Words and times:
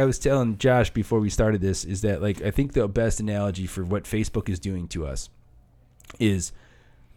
I 0.00 0.04
was 0.04 0.20
telling 0.20 0.58
Josh 0.58 0.90
before 0.90 1.18
we 1.18 1.28
started 1.28 1.60
this 1.60 1.84
is 1.84 2.02
that 2.02 2.22
like 2.22 2.40
I 2.40 2.52
think 2.52 2.72
the 2.72 2.86
best 2.86 3.18
analogy 3.18 3.66
for 3.66 3.82
what 3.82 4.04
Facebook 4.04 4.48
is 4.48 4.60
doing 4.60 4.86
to 4.88 5.04
us 5.04 5.28
is 6.20 6.52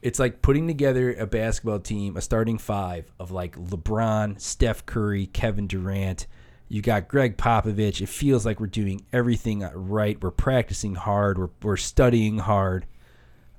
it's 0.02 0.18
like 0.18 0.42
putting 0.42 0.66
together 0.66 1.14
a 1.14 1.28
basketball 1.28 1.78
team, 1.78 2.18
a 2.18 2.22
starting 2.22 2.58
five 2.58 3.12
of 3.20 3.30
like 3.30 3.56
LeBron, 3.56 4.42
Steph 4.42 4.84
Curry, 4.88 5.28
Kevin 5.28 5.68
Durant. 5.68 6.26
You 6.70 6.82
got 6.82 7.08
Gregg 7.08 7.38
Popovich. 7.38 8.02
It 8.02 8.10
feels 8.10 8.48
like 8.48 8.60
we're 8.60 8.66
doing 8.66 9.06
everything 9.14 9.60
right. 9.76 10.20
We're 10.20 10.32
practicing 10.32 10.96
hard. 10.96 11.38
We're, 11.38 11.50
we're 11.62 11.78
studying 11.78 12.40
hard. 12.40 12.88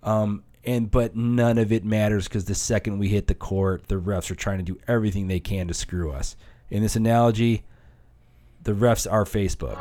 Um, 0.02 0.42
and 0.64 0.90
but 0.90 1.14
none 1.14 1.58
of 1.58 1.70
it 1.70 1.84
matters 1.84 2.26
because 2.26 2.46
the 2.46 2.56
second 2.56 2.98
we 2.98 3.06
hit 3.06 3.28
the 3.28 3.36
court, 3.36 3.86
the 3.86 4.00
refs 4.00 4.32
are 4.32 4.34
trying 4.34 4.58
to 4.58 4.64
do 4.64 4.80
everything 4.88 5.28
they 5.28 5.38
can 5.38 5.68
to 5.68 5.74
screw 5.74 6.10
us. 6.10 6.34
In 6.70 6.82
this 6.82 6.96
analogy, 6.96 7.62
the 8.64 8.72
refs 8.72 9.10
are 9.10 9.24
Facebook. 9.24 9.78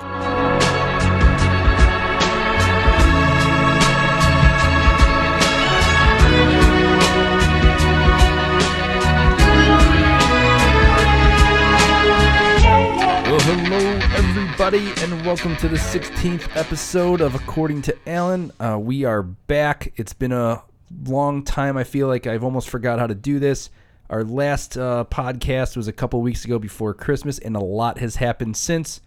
Hello, 13.44 14.00
everybody, 14.16 14.92
and 14.98 15.26
welcome 15.26 15.56
to 15.58 15.68
the 15.68 15.78
16th 15.78 16.56
episode 16.56 17.22
of 17.22 17.36
According 17.36 17.84
to 17.84 17.98
Alan. 18.08 18.52
Uh, 18.60 18.78
we 18.80 19.06
are 19.06 19.24
back. 19.24 19.94
It's 19.96 20.14
been 20.14 20.32
a 20.32 20.64
long 21.06 21.44
time. 21.44 21.78
I 21.78 21.84
feel 21.84 22.08
like 22.08 22.28
I've 22.28 22.44
almost 22.44 22.70
forgot 22.70 23.00
how 23.00 23.08
to 23.08 23.16
do 23.16 23.40
this. 23.40 23.70
Our 24.12 24.26
last 24.26 24.78
uh, 24.78 25.06
podcast 25.10 25.78
was 25.78 25.88
a 25.88 25.94
couple 25.94 26.22
weeks 26.22 26.44
ago 26.44 26.60
before 26.60 26.94
Christmas, 26.94 27.40
and 27.40 27.56
a 27.56 27.62
lot 27.62 28.00
has 28.00 28.18
happened 28.18 28.58
since. 28.58 29.00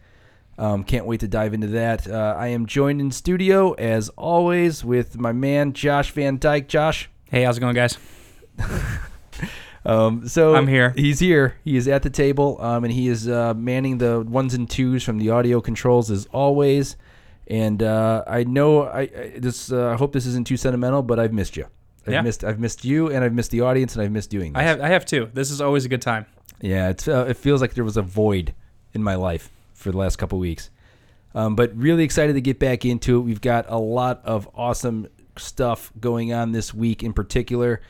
Um, 0.56 0.82
can't 0.82 1.04
wait 1.04 1.20
to 1.20 1.28
dive 1.28 1.52
into 1.52 1.66
that. 1.66 2.08
Uh, 2.08 2.34
I 2.38 2.46
am 2.48 2.64
joined 2.64 3.02
in 3.02 3.10
studio, 3.10 3.72
as 3.72 4.08
always, 4.10 4.82
with 4.82 5.18
my 5.18 5.32
man 5.32 5.74
Josh 5.74 6.10
Van 6.12 6.38
Dyke. 6.38 6.68
Josh. 6.68 7.10
Hey, 7.30 7.42
how's 7.42 7.58
it 7.58 7.60
going, 7.60 7.74
guys? 7.74 7.98
Um, 9.86 10.26
so 10.26 10.54
I'm 10.54 10.66
here. 10.66 10.94
He's 10.96 11.18
here. 11.18 11.56
He 11.62 11.76
is 11.76 11.88
at 11.88 12.02
the 12.02 12.08
table, 12.08 12.56
um, 12.58 12.84
and 12.84 12.92
he 12.94 13.06
is 13.06 13.28
uh, 13.28 13.52
manning 13.52 13.98
the 13.98 14.22
ones 14.22 14.54
and 14.54 14.70
twos 14.70 15.02
from 15.02 15.18
the 15.18 15.28
audio 15.28 15.60
controls 15.60 16.10
as 16.10 16.24
always. 16.32 16.96
And 17.48 17.82
uh, 17.82 18.24
I 18.26 18.44
know 18.44 18.84
I, 18.84 19.00
I 19.00 19.32
this. 19.36 19.70
Uh, 19.70 19.90
I 19.90 19.96
hope 19.96 20.14
this 20.14 20.24
isn't 20.24 20.46
too 20.46 20.56
sentimental, 20.56 21.02
but 21.02 21.20
I've 21.20 21.34
missed 21.34 21.58
you. 21.58 21.66
I've 22.06 22.12
Yeah. 22.12 22.22
missed. 22.22 22.44
I've 22.44 22.58
missed 22.58 22.84
you, 22.84 23.10
and 23.10 23.24
I've 23.24 23.32
missed 23.32 23.50
the 23.50 23.62
audience, 23.62 23.94
and 23.94 24.02
I've 24.02 24.12
missed 24.12 24.30
doing. 24.30 24.52
This. 24.52 24.60
I 24.60 24.62
have 24.64 24.80
I 24.80 24.88
have 24.88 25.04
two. 25.06 25.28
This 25.32 25.50
is 25.50 25.60
always 25.60 25.84
a 25.84 25.88
good 25.88 26.02
time. 26.02 26.26
Yeah, 26.60 26.88
it's 26.90 27.08
uh, 27.08 27.26
it 27.28 27.36
feels 27.36 27.60
like 27.60 27.74
there 27.74 27.84
was 27.84 27.96
a 27.96 28.02
void 28.02 28.54
in 28.92 29.02
my 29.02 29.14
life 29.14 29.50
for 29.72 29.90
the 29.90 29.98
last 29.98 30.16
couple 30.16 30.38
weeks. 30.38 30.70
Um, 31.34 31.56
but 31.56 31.76
really 31.76 32.04
excited 32.04 32.34
to 32.34 32.40
get 32.40 32.58
back 32.60 32.84
into 32.84 33.16
it. 33.18 33.22
We've 33.22 33.40
got 33.40 33.66
a 33.68 33.78
lot 33.78 34.20
of 34.24 34.48
awesome 34.54 35.08
stuff 35.36 35.92
going 35.98 36.32
on 36.32 36.52
this 36.52 36.72
week 36.72 37.02
in 37.02 37.12
particular. 37.12 37.80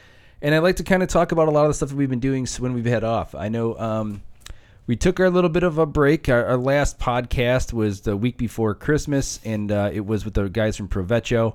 And 0.41 0.55
I'd 0.55 0.61
like 0.61 0.77
to 0.77 0.83
kind 0.84 1.03
of 1.03 1.09
talk 1.11 1.31
about 1.33 1.49
a 1.49 1.51
lot 1.51 1.65
of 1.65 1.69
the 1.71 1.75
stuff 1.75 1.91
that 1.91 1.97
we've 1.97 2.09
been 2.09 2.21
doing 2.21 2.47
when 2.59 2.73
we've 2.73 2.84
had 2.87 3.05
off. 3.05 3.34
I 3.34 3.49
know 3.49 3.78
um, 3.78 4.23
we 4.87 4.97
took 4.97 5.21
our 5.21 5.28
little 5.31 5.51
bit 5.51 5.62
of 5.62 5.77
a 5.78 5.84
break. 5.87 6.28
Our, 6.28 6.45
our 6.47 6.56
last 6.56 6.99
podcast 6.99 7.73
was 7.75 8.01
the 8.03 8.17
week 8.17 8.39
before 8.39 8.75
Christmas, 8.75 9.41
and 9.45 9.71
uh, 9.71 9.91
it 9.93 10.06
was 10.06 10.25
with 10.25 10.34
the 10.34 10.49
guys 10.49 10.77
from 10.77 10.89
Provecho. 10.89 11.55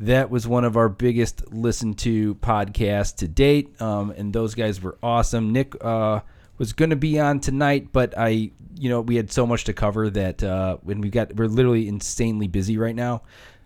That 0.00 0.30
was 0.30 0.46
one 0.46 0.64
of 0.64 0.76
our 0.76 0.88
biggest 0.88 1.52
listened 1.52 1.98
to 1.98 2.36
podcasts 2.36 3.16
to 3.16 3.26
date, 3.26 3.80
um, 3.82 4.10
and 4.10 4.32
those 4.32 4.54
guys 4.54 4.80
were 4.80 4.96
awesome. 5.02 5.52
Nick 5.52 5.74
uh, 5.84 6.20
was 6.56 6.72
going 6.72 6.90
to 6.90 6.96
be 6.96 7.18
on 7.18 7.40
tonight, 7.40 7.88
but 7.92 8.16
I, 8.16 8.52
you 8.78 8.88
know, 8.88 9.00
we 9.00 9.16
had 9.16 9.32
so 9.32 9.44
much 9.44 9.64
to 9.64 9.72
cover 9.72 10.08
that 10.10 10.42
uh, 10.44 10.76
when 10.82 11.00
we 11.00 11.10
got, 11.10 11.34
we're 11.34 11.48
literally 11.48 11.88
insanely 11.88 12.46
busy 12.46 12.78
right 12.78 12.94
now. 12.94 13.22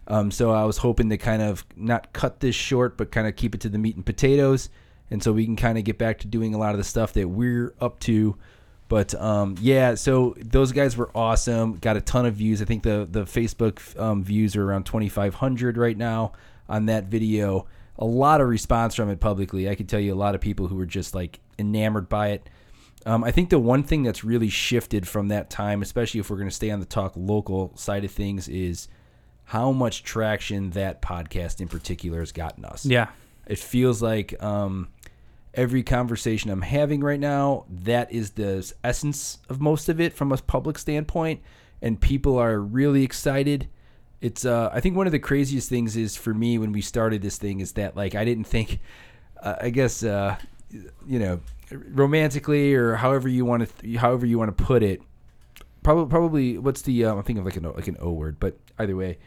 Um, 0.09 0.31
so 0.31 0.53
I 0.53 0.65
was 0.65 0.79
hoping 0.79 1.11
to 1.11 1.19
kind 1.19 1.43
of 1.43 1.67
not 1.77 2.15
cut 2.15 2.41
this 2.41 2.55
short, 2.55 2.97
but 2.97 3.13
kind 3.13 3.27
of 3.27 3.37
keep 3.37 3.55
it 3.55 3.61
to 3.63 3.69
the 3.69 3.79
meat 3.79 3.97
and 3.97 4.07
potatoes, 4.07 4.71
and 5.11 5.23
so 5.23 5.35
we 5.35 5.45
can 5.45 5.57
kind 5.57 5.77
of 5.77 5.85
get 5.85 5.99
back 5.99 6.19
to 6.21 6.27
doing 6.27 6.55
a 6.55 6.59
lot 6.59 6.73
of 6.73 6.79
the 6.79 6.85
stuff 6.85 7.13
that 7.13 7.29
we're 7.29 7.75
up 7.79 8.01
to. 8.01 8.39
But 8.93 9.15
um, 9.15 9.57
yeah, 9.59 9.95
so 9.95 10.35
those 10.39 10.71
guys 10.71 10.99
were 10.99 11.11
awesome. 11.15 11.79
Got 11.79 11.97
a 11.97 12.03
ton 12.03 12.27
of 12.27 12.35
views. 12.35 12.61
I 12.61 12.67
think 12.67 12.83
the 12.83 13.09
the 13.11 13.23
Facebook 13.23 13.99
um, 13.99 14.23
views 14.23 14.55
are 14.55 14.63
around 14.63 14.85
2,500 14.85 15.79
right 15.79 15.97
now 15.97 16.33
on 16.69 16.85
that 16.87 17.05
video. 17.05 17.67
A 17.99 18.05
lot 18.05 18.43
of 18.43 18.49
response 18.49 18.95
from 18.95 19.09
it 19.09 19.19
publicly. 19.19 19.67
I 19.67 19.77
can 19.77 19.87
tell 19.87 19.99
you 19.99 20.13
a 20.13 20.15
lot 20.15 20.35
of 20.35 20.43
people 20.43 20.69
who 20.69 20.77
were 20.77 20.85
just 20.85 21.15
like 21.15 21.41
enamored 21.59 22.11
by 22.11 22.33
it. 22.33 22.51
Um, 23.07 23.25
I 23.25 23.31
think 23.31 23.49
the 23.49 23.59
one 23.59 23.83
thing 23.83 24.03
that's 24.03 24.25
really 24.25 24.51
shifted 24.51 25.09
from 25.09 25.29
that 25.29 25.49
time, 25.49 25.81
especially 25.81 26.21
if 26.21 26.29
we're 26.29 26.37
going 26.37 26.51
to 26.51 26.55
stay 26.55 26.71
on 26.71 26.81
the 26.81 26.85
talk 26.85 27.15
local 27.17 27.75
side 27.75 28.05
of 28.05 28.11
things, 28.11 28.47
is 28.47 28.89
how 29.45 29.73
much 29.73 30.03
traction 30.03 30.69
that 30.73 31.01
podcast 31.01 31.63
in 31.63 31.69
particular 31.69 32.19
has 32.19 32.31
gotten 32.31 32.67
us. 32.67 32.85
Yeah. 32.85 33.09
It 33.47 33.59
feels 33.59 34.03
like 34.03 34.41
um, 34.43 34.89
every 35.55 35.83
conversation 35.83 36.51
I'm 36.51 36.63
having 36.63 37.01
right 37.01 37.21
now, 37.21 37.67
that 37.69 38.11
is 38.13 38.33
the 38.33 38.73
essence 38.83 39.39
of 39.49 39.61
most 39.61 39.89
of 39.89 40.01
it 40.01 40.13
from 40.13 40.33
a 40.33 40.37
public 40.39 40.79
standpoint, 40.79 41.43
and 41.81 42.01
people 42.01 42.39
are 42.39 42.59
really 42.59 43.03
excited. 43.03 43.69
It's 44.21 44.45
uh, 44.45 44.71
I 44.73 44.81
think 44.81 44.97
one 44.97 45.07
of 45.07 45.13
the 45.13 45.19
craziest 45.19 45.69
things 45.69 45.97
is 45.97 46.17
for 46.17 46.33
me 46.33 46.59
when 46.59 46.73
we 46.73 46.81
started 46.81 47.23
this 47.23 47.39
thing 47.39 47.61
is 47.61 47.73
that 47.73 47.97
like 47.97 48.15
I 48.15 48.25
didn't 48.25 48.45
think, 48.45 48.81
uh, 49.43 49.57
I 49.61 49.71
guess 49.71 50.03
uh, 50.03 50.37
you 51.07 51.19
know, 51.19 51.41
romantically 51.71 52.75
or 52.75 52.97
however 52.97 53.29
you 53.29 53.45
want 53.45 53.69
to 53.69 53.83
th- 53.83 53.99
however 53.99 54.27
you 54.27 54.39
want 54.39 54.57
to 54.57 54.65
put 54.65 54.83
it, 54.83 55.03
probably 55.83 56.09
probably 56.09 56.59
what's 56.59 56.83
the 56.83 57.05
um, 57.05 57.19
I'm 57.19 57.25
thinking 57.25 57.41
of 57.41 57.47
like 57.47 57.57
an 57.57 57.67
O- 57.67 57.73
like 57.73 57.89
an 57.89 57.97
O 58.01 58.13
word, 58.13 58.39
but 58.41 58.57
either 58.79 58.97
way, 58.97 59.19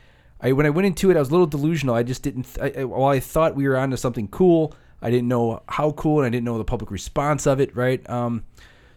I 0.42 0.53
when 0.53 0.66
I 0.66 0.69
went 0.69 0.88
into 0.88 1.12
it, 1.12 1.18
I 1.18 1.19
was 1.19 1.30
a 1.30 1.31
little 1.31 1.47
delusional. 1.47 1.94
I 1.94 2.03
just 2.03 2.24
didn't. 2.24 2.47
I, 2.62 2.74
I, 2.78 2.84
while 2.86 3.12
I 3.12 3.19
thought 3.19 3.56
we 3.56 3.68
were 3.68 3.78
onto 3.78 3.97
something 3.97 4.28
cool, 4.30 4.74
I 5.01 5.09
didn't 5.11 5.28
know 5.28 5.61
how 5.69 5.91
cool, 5.91 6.19
and 6.19 6.25
I 6.25 6.29
didn't 6.29 6.45
know 6.45 6.57
the 6.57 6.63
public 6.66 6.91
response 6.91 7.45
of 7.45 7.59
it. 7.59 7.75
Right. 7.75 8.07
Um. 8.09 8.44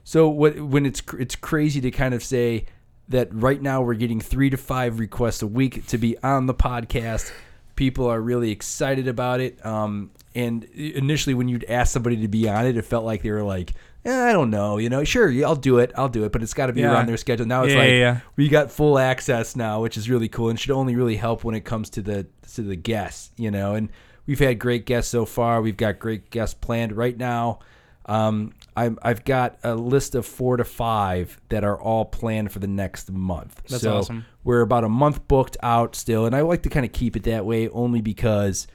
So 0.04 0.28
what 0.28 0.58
when 0.60 0.86
it's 0.86 1.02
it's 1.18 1.36
crazy 1.36 1.80
to 1.82 1.90
kind 1.90 2.14
of 2.14 2.22
say 2.24 2.66
that 3.08 3.28
right 3.32 3.60
now 3.60 3.82
we're 3.82 3.94
getting 3.94 4.20
three 4.20 4.50
to 4.50 4.56
five 4.56 4.98
requests 4.98 5.42
a 5.42 5.46
week 5.46 5.86
to 5.88 5.98
be 5.98 6.16
on 6.22 6.46
the 6.46 6.54
podcast. 6.54 7.30
People 7.76 8.06
are 8.06 8.20
really 8.20 8.50
excited 8.50 9.06
about 9.08 9.40
it. 9.40 9.64
Um. 9.64 10.10
And 10.34 10.64
initially, 10.64 11.34
when 11.34 11.48
you'd 11.48 11.64
ask 11.64 11.92
somebody 11.92 12.16
to 12.18 12.28
be 12.28 12.48
on 12.48 12.66
it, 12.66 12.76
it 12.76 12.82
felt 12.84 13.04
like 13.04 13.22
they 13.22 13.30
were 13.30 13.42
like, 13.42 13.72
eh, 14.04 14.28
I 14.28 14.32
don't 14.32 14.50
know, 14.50 14.78
you 14.78 14.88
know, 14.88 15.02
sure, 15.02 15.28
yeah, 15.28 15.46
I'll 15.46 15.56
do 15.56 15.78
it, 15.78 15.90
I'll 15.96 16.08
do 16.08 16.22
it, 16.24 16.30
but 16.32 16.42
it's 16.42 16.54
got 16.54 16.66
to 16.66 16.72
be 16.72 16.82
Yeah. 16.82 16.92
around 16.92 17.06
their 17.08 17.16
schedule. 17.16 17.44
Now 17.46 17.64
it's 17.64 17.72
Yeah, 17.74 17.80
like 17.80 17.90
yeah, 17.90 18.20
we 18.36 18.48
got 18.48 18.70
full 18.70 18.98
access 18.98 19.56
now, 19.56 19.82
which 19.82 19.96
is 19.96 20.08
really 20.08 20.28
cool 20.28 20.48
and 20.50 20.60
should 20.60 20.70
only 20.70 20.94
really 20.94 21.16
help 21.16 21.42
when 21.44 21.56
it 21.56 21.64
comes 21.64 21.90
to 21.90 22.02
the 22.02 22.26
to 22.54 22.62
the 22.62 22.76
guests, 22.76 23.30
you 23.36 23.50
know. 23.50 23.74
And 23.74 23.88
we've 24.28 24.38
had 24.38 24.60
great 24.60 24.86
guests 24.86 25.10
so 25.10 25.24
far. 25.24 25.60
We've 25.60 25.76
got 25.76 25.98
great 25.98 26.30
guests 26.30 26.54
planned 26.54 26.92
right 26.92 27.16
now. 27.16 27.58
Um, 28.06 28.52
I'm, 28.76 28.98
I've 29.02 29.24
got 29.24 29.58
a 29.64 29.74
list 29.74 30.14
of 30.14 30.24
four 30.24 30.56
to 30.56 30.64
five 30.64 31.40
that 31.48 31.64
are 31.64 31.80
all 31.80 32.04
planned 32.04 32.52
for 32.52 32.58
the 32.58 32.68
next 32.68 33.10
month. 33.10 33.60
That's 33.68 33.82
so 33.82 33.96
awesome. 33.96 34.24
We're 34.44 34.60
about 34.60 34.84
a 34.84 34.88
month 34.88 35.26
booked 35.26 35.56
out 35.62 35.96
still, 35.96 36.24
and 36.24 36.36
I 36.36 36.42
like 36.42 36.62
to 36.62 36.68
kind 36.68 36.86
of 36.86 36.92
keep 36.92 37.16
it 37.16 37.24
that 37.24 37.44
way 37.44 37.68
only 37.68 38.00
because 38.00 38.66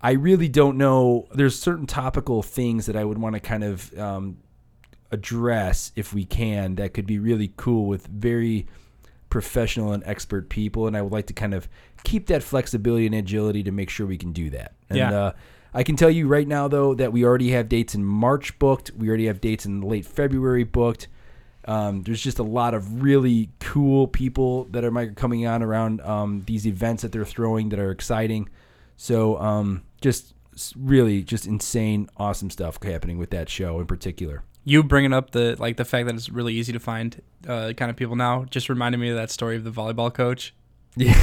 I 0.00 0.12
really 0.12 0.48
don't 0.48 0.76
know. 0.76 1.28
There's 1.32 1.58
certain 1.58 1.86
topical 1.86 2.42
things 2.42 2.86
that 2.86 2.96
I 2.96 3.04
would 3.04 3.18
want 3.18 3.34
to 3.34 3.40
kind 3.40 3.64
of 3.64 3.98
um, 3.98 4.38
address 5.10 5.92
if 5.96 6.12
we 6.12 6.24
can 6.24 6.74
that 6.76 6.94
could 6.94 7.06
be 7.06 7.18
really 7.18 7.52
cool 7.56 7.86
with 7.86 8.06
very 8.06 8.66
professional 9.30 9.92
and 9.92 10.02
expert 10.06 10.48
people 10.48 10.86
and 10.86 10.96
I 10.96 11.02
would 11.02 11.12
like 11.12 11.26
to 11.26 11.32
kind 11.32 11.54
of 11.54 11.68
keep 12.04 12.26
that 12.26 12.42
flexibility 12.42 13.06
and 13.06 13.14
agility 13.14 13.62
to 13.62 13.70
make 13.70 13.88
sure 13.90 14.06
we 14.06 14.18
can 14.18 14.32
do 14.32 14.50
that. 14.50 14.74
And 14.88 14.98
Yeah. 14.98 15.12
uh, 15.12 15.32
I 15.72 15.84
can 15.84 15.94
tell 15.96 16.10
you 16.10 16.26
right 16.26 16.48
now 16.48 16.66
though 16.68 16.94
that 16.94 17.12
we 17.12 17.24
already 17.24 17.50
have 17.52 17.68
dates 17.68 17.94
in 17.94 18.04
March 18.04 18.58
booked. 18.58 18.90
We 18.96 19.08
already 19.08 19.26
have 19.26 19.40
dates 19.40 19.64
in 19.64 19.80
late 19.80 20.04
February 20.04 20.64
booked. 20.64 21.08
Um, 21.66 22.02
there's 22.02 22.22
just 22.22 22.38
a 22.38 22.42
lot 22.42 22.74
of 22.74 23.02
really 23.02 23.50
cool 23.60 24.08
people 24.08 24.64
that 24.70 24.82
are 24.84 25.06
coming 25.12 25.46
on 25.46 25.62
around 25.62 26.00
um, 26.00 26.42
these 26.46 26.66
events 26.66 27.02
that 27.02 27.12
they're 27.12 27.24
throwing 27.24 27.68
that 27.68 27.78
are 27.78 27.90
exciting. 27.90 28.48
So 28.96 29.38
um, 29.38 29.82
just 30.00 30.34
really 30.76 31.22
just 31.22 31.46
insane, 31.46 32.08
awesome 32.16 32.50
stuff 32.50 32.82
happening 32.82 33.18
with 33.18 33.30
that 33.30 33.48
show 33.48 33.78
in 33.78 33.86
particular. 33.86 34.42
You 34.64 34.82
bringing 34.82 35.12
up 35.12 35.30
the 35.30 35.56
like 35.58 35.76
the 35.78 35.84
fact 35.84 36.06
that 36.06 36.14
it's 36.14 36.28
really 36.28 36.54
easy 36.54 36.72
to 36.72 36.80
find 36.80 37.20
uh, 37.48 37.72
kind 37.76 37.90
of 37.90 37.96
people 37.96 38.14
now 38.16 38.44
just 38.50 38.68
reminded 38.68 38.98
me 38.98 39.08
of 39.10 39.16
that 39.16 39.30
story 39.30 39.56
of 39.56 39.64
the 39.64 39.70
volleyball 39.70 40.12
coach. 40.12 40.54
Yeah, 40.96 41.16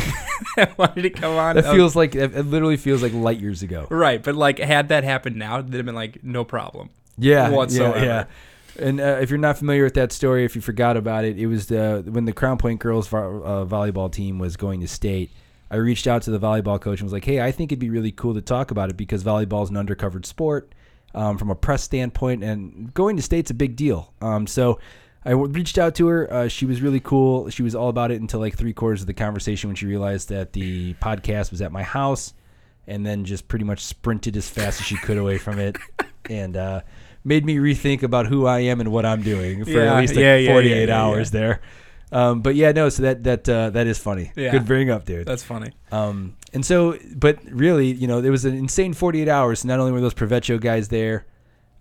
wanted 0.77 1.01
to 1.03 1.09
come 1.09 1.35
on. 1.35 1.55
that 1.55 1.65
Uh, 1.65 1.73
feels 1.73 1.95
like 1.95 2.15
it 2.15 2.33
it 2.35 2.43
literally 2.45 2.77
feels 2.77 3.03
like 3.03 3.13
light 3.13 3.39
years 3.39 3.61
ago. 3.63 3.85
right, 3.89 4.23
but 4.23 4.35
like 4.35 4.59
had 4.59 4.89
that 4.89 5.03
happened 5.03 5.35
now, 5.35 5.59
it'd 5.59 5.73
have 5.73 5.85
been 5.85 5.93
like 5.95 6.23
no 6.23 6.43
problem. 6.43 6.89
Yeah, 7.17 7.49
whatsoever. 7.49 7.97
Yeah, 7.99 8.03
yeah. 8.05 8.25
And 8.79 8.99
uh, 9.01 9.17
if 9.21 9.29
you're 9.29 9.39
not 9.39 9.57
familiar 9.57 9.83
with 9.83 9.95
that 9.95 10.11
story, 10.11 10.45
if 10.45 10.55
you 10.55 10.61
forgot 10.61 10.97
about 10.97 11.25
it, 11.25 11.37
it 11.37 11.47
was 11.47 11.67
the 11.67 12.03
when 12.07 12.25
the 12.25 12.33
Crown 12.33 12.57
Point 12.57 12.79
girls 12.79 13.07
vo- 13.07 13.41
uh, 13.43 13.65
volleyball 13.65 14.11
team 14.11 14.39
was 14.39 14.55
going 14.57 14.79
to 14.81 14.87
state. 14.87 15.31
I 15.69 15.75
reached 15.77 16.07
out 16.07 16.21
to 16.23 16.31
the 16.31 16.39
volleyball 16.39 16.79
coach 16.79 16.99
and 17.01 17.05
was 17.05 17.13
like, 17.13 17.25
"Hey, 17.25 17.41
I 17.41 17.51
think 17.51 17.71
it'd 17.71 17.79
be 17.79 17.89
really 17.89 18.11
cool 18.11 18.33
to 18.35 18.41
talk 18.41 18.71
about 18.71 18.89
it 18.89 18.95
because 18.97 19.23
volleyball 19.23 19.63
is 19.63 19.69
an 19.69 19.75
undercovered 19.75 20.25
sport 20.25 20.71
um, 21.17 21.37
from 21.37 21.49
a 21.49 21.55
press 21.55 21.83
standpoint, 21.83 22.43
and 22.43 22.93
going 22.93 23.15
to 23.17 23.21
state's 23.21 23.51
a 23.51 23.53
big 23.53 23.75
deal." 23.75 24.13
Um, 24.21 24.47
so 24.47 24.79
I 25.25 25.31
w- 25.31 25.51
reached 25.51 25.77
out 25.77 25.95
to 25.95 26.07
her. 26.07 26.31
Uh, 26.31 26.47
she 26.47 26.65
was 26.65 26.81
really 26.81 26.99
cool. 26.99 27.49
She 27.49 27.63
was 27.63 27.75
all 27.75 27.89
about 27.89 28.11
it 28.11 28.21
until 28.21 28.39
like 28.39 28.55
three 28.55 28.73
quarters 28.73 29.01
of 29.01 29.07
the 29.07 29.13
conversation 29.13 29.69
when 29.69 29.75
she 29.75 29.85
realized 29.85 30.29
that 30.29 30.53
the 30.53 30.93
podcast 30.95 31.51
was 31.51 31.61
at 31.61 31.71
my 31.71 31.83
house, 31.83 32.33
and 32.87 33.05
then 33.05 33.25
just 33.25 33.47
pretty 33.47 33.65
much 33.65 33.83
sprinted 33.83 34.37
as 34.37 34.49
fast 34.49 34.79
as 34.79 34.87
she 34.87 34.95
could 34.97 35.17
away 35.17 35.37
from 35.37 35.59
it, 35.59 35.77
and 36.29 36.55
uh, 36.55 36.81
made 37.23 37.45
me 37.45 37.57
rethink 37.57 38.03
about 38.03 38.27
who 38.27 38.45
I 38.45 38.59
am 38.61 38.79
and 38.79 38.91
what 38.91 39.05
I'm 39.05 39.21
doing 39.21 39.65
for 39.65 39.71
Yeah, 39.71 39.95
at 39.95 39.99
least 39.99 40.15
like 40.15 40.23
yeah, 40.23 40.37
yeah, 40.37 40.51
48 40.53 40.71
yeah, 40.71 40.85
yeah, 40.85 41.01
hours 41.01 41.31
there. 41.31 41.61
Um, 42.11 42.41
but 42.41 42.55
yeah, 42.55 42.71
no. 42.71 42.89
So 42.89 43.03
that 43.03 43.23
that 43.23 43.49
uh, 43.49 43.69
that 43.71 43.87
is 43.87 43.97
funny. 43.97 44.31
Yeah. 44.35 44.51
Good 44.51 44.65
bring 44.65 44.89
up, 44.89 45.05
dude. 45.05 45.27
That's 45.27 45.43
funny. 45.43 45.71
Um, 45.91 46.35
and 46.53 46.65
so, 46.65 46.97
but 47.15 47.39
really, 47.49 47.91
you 47.91 48.07
know, 48.07 48.21
there 48.21 48.31
was 48.31 48.45
an 48.45 48.55
insane 48.55 48.93
48 48.93 49.27
hours. 49.27 49.65
Not 49.65 49.79
only 49.79 49.91
were 49.91 50.01
those 50.01 50.13
Provecho 50.13 50.59
guys 50.59 50.87
there, 50.87 51.25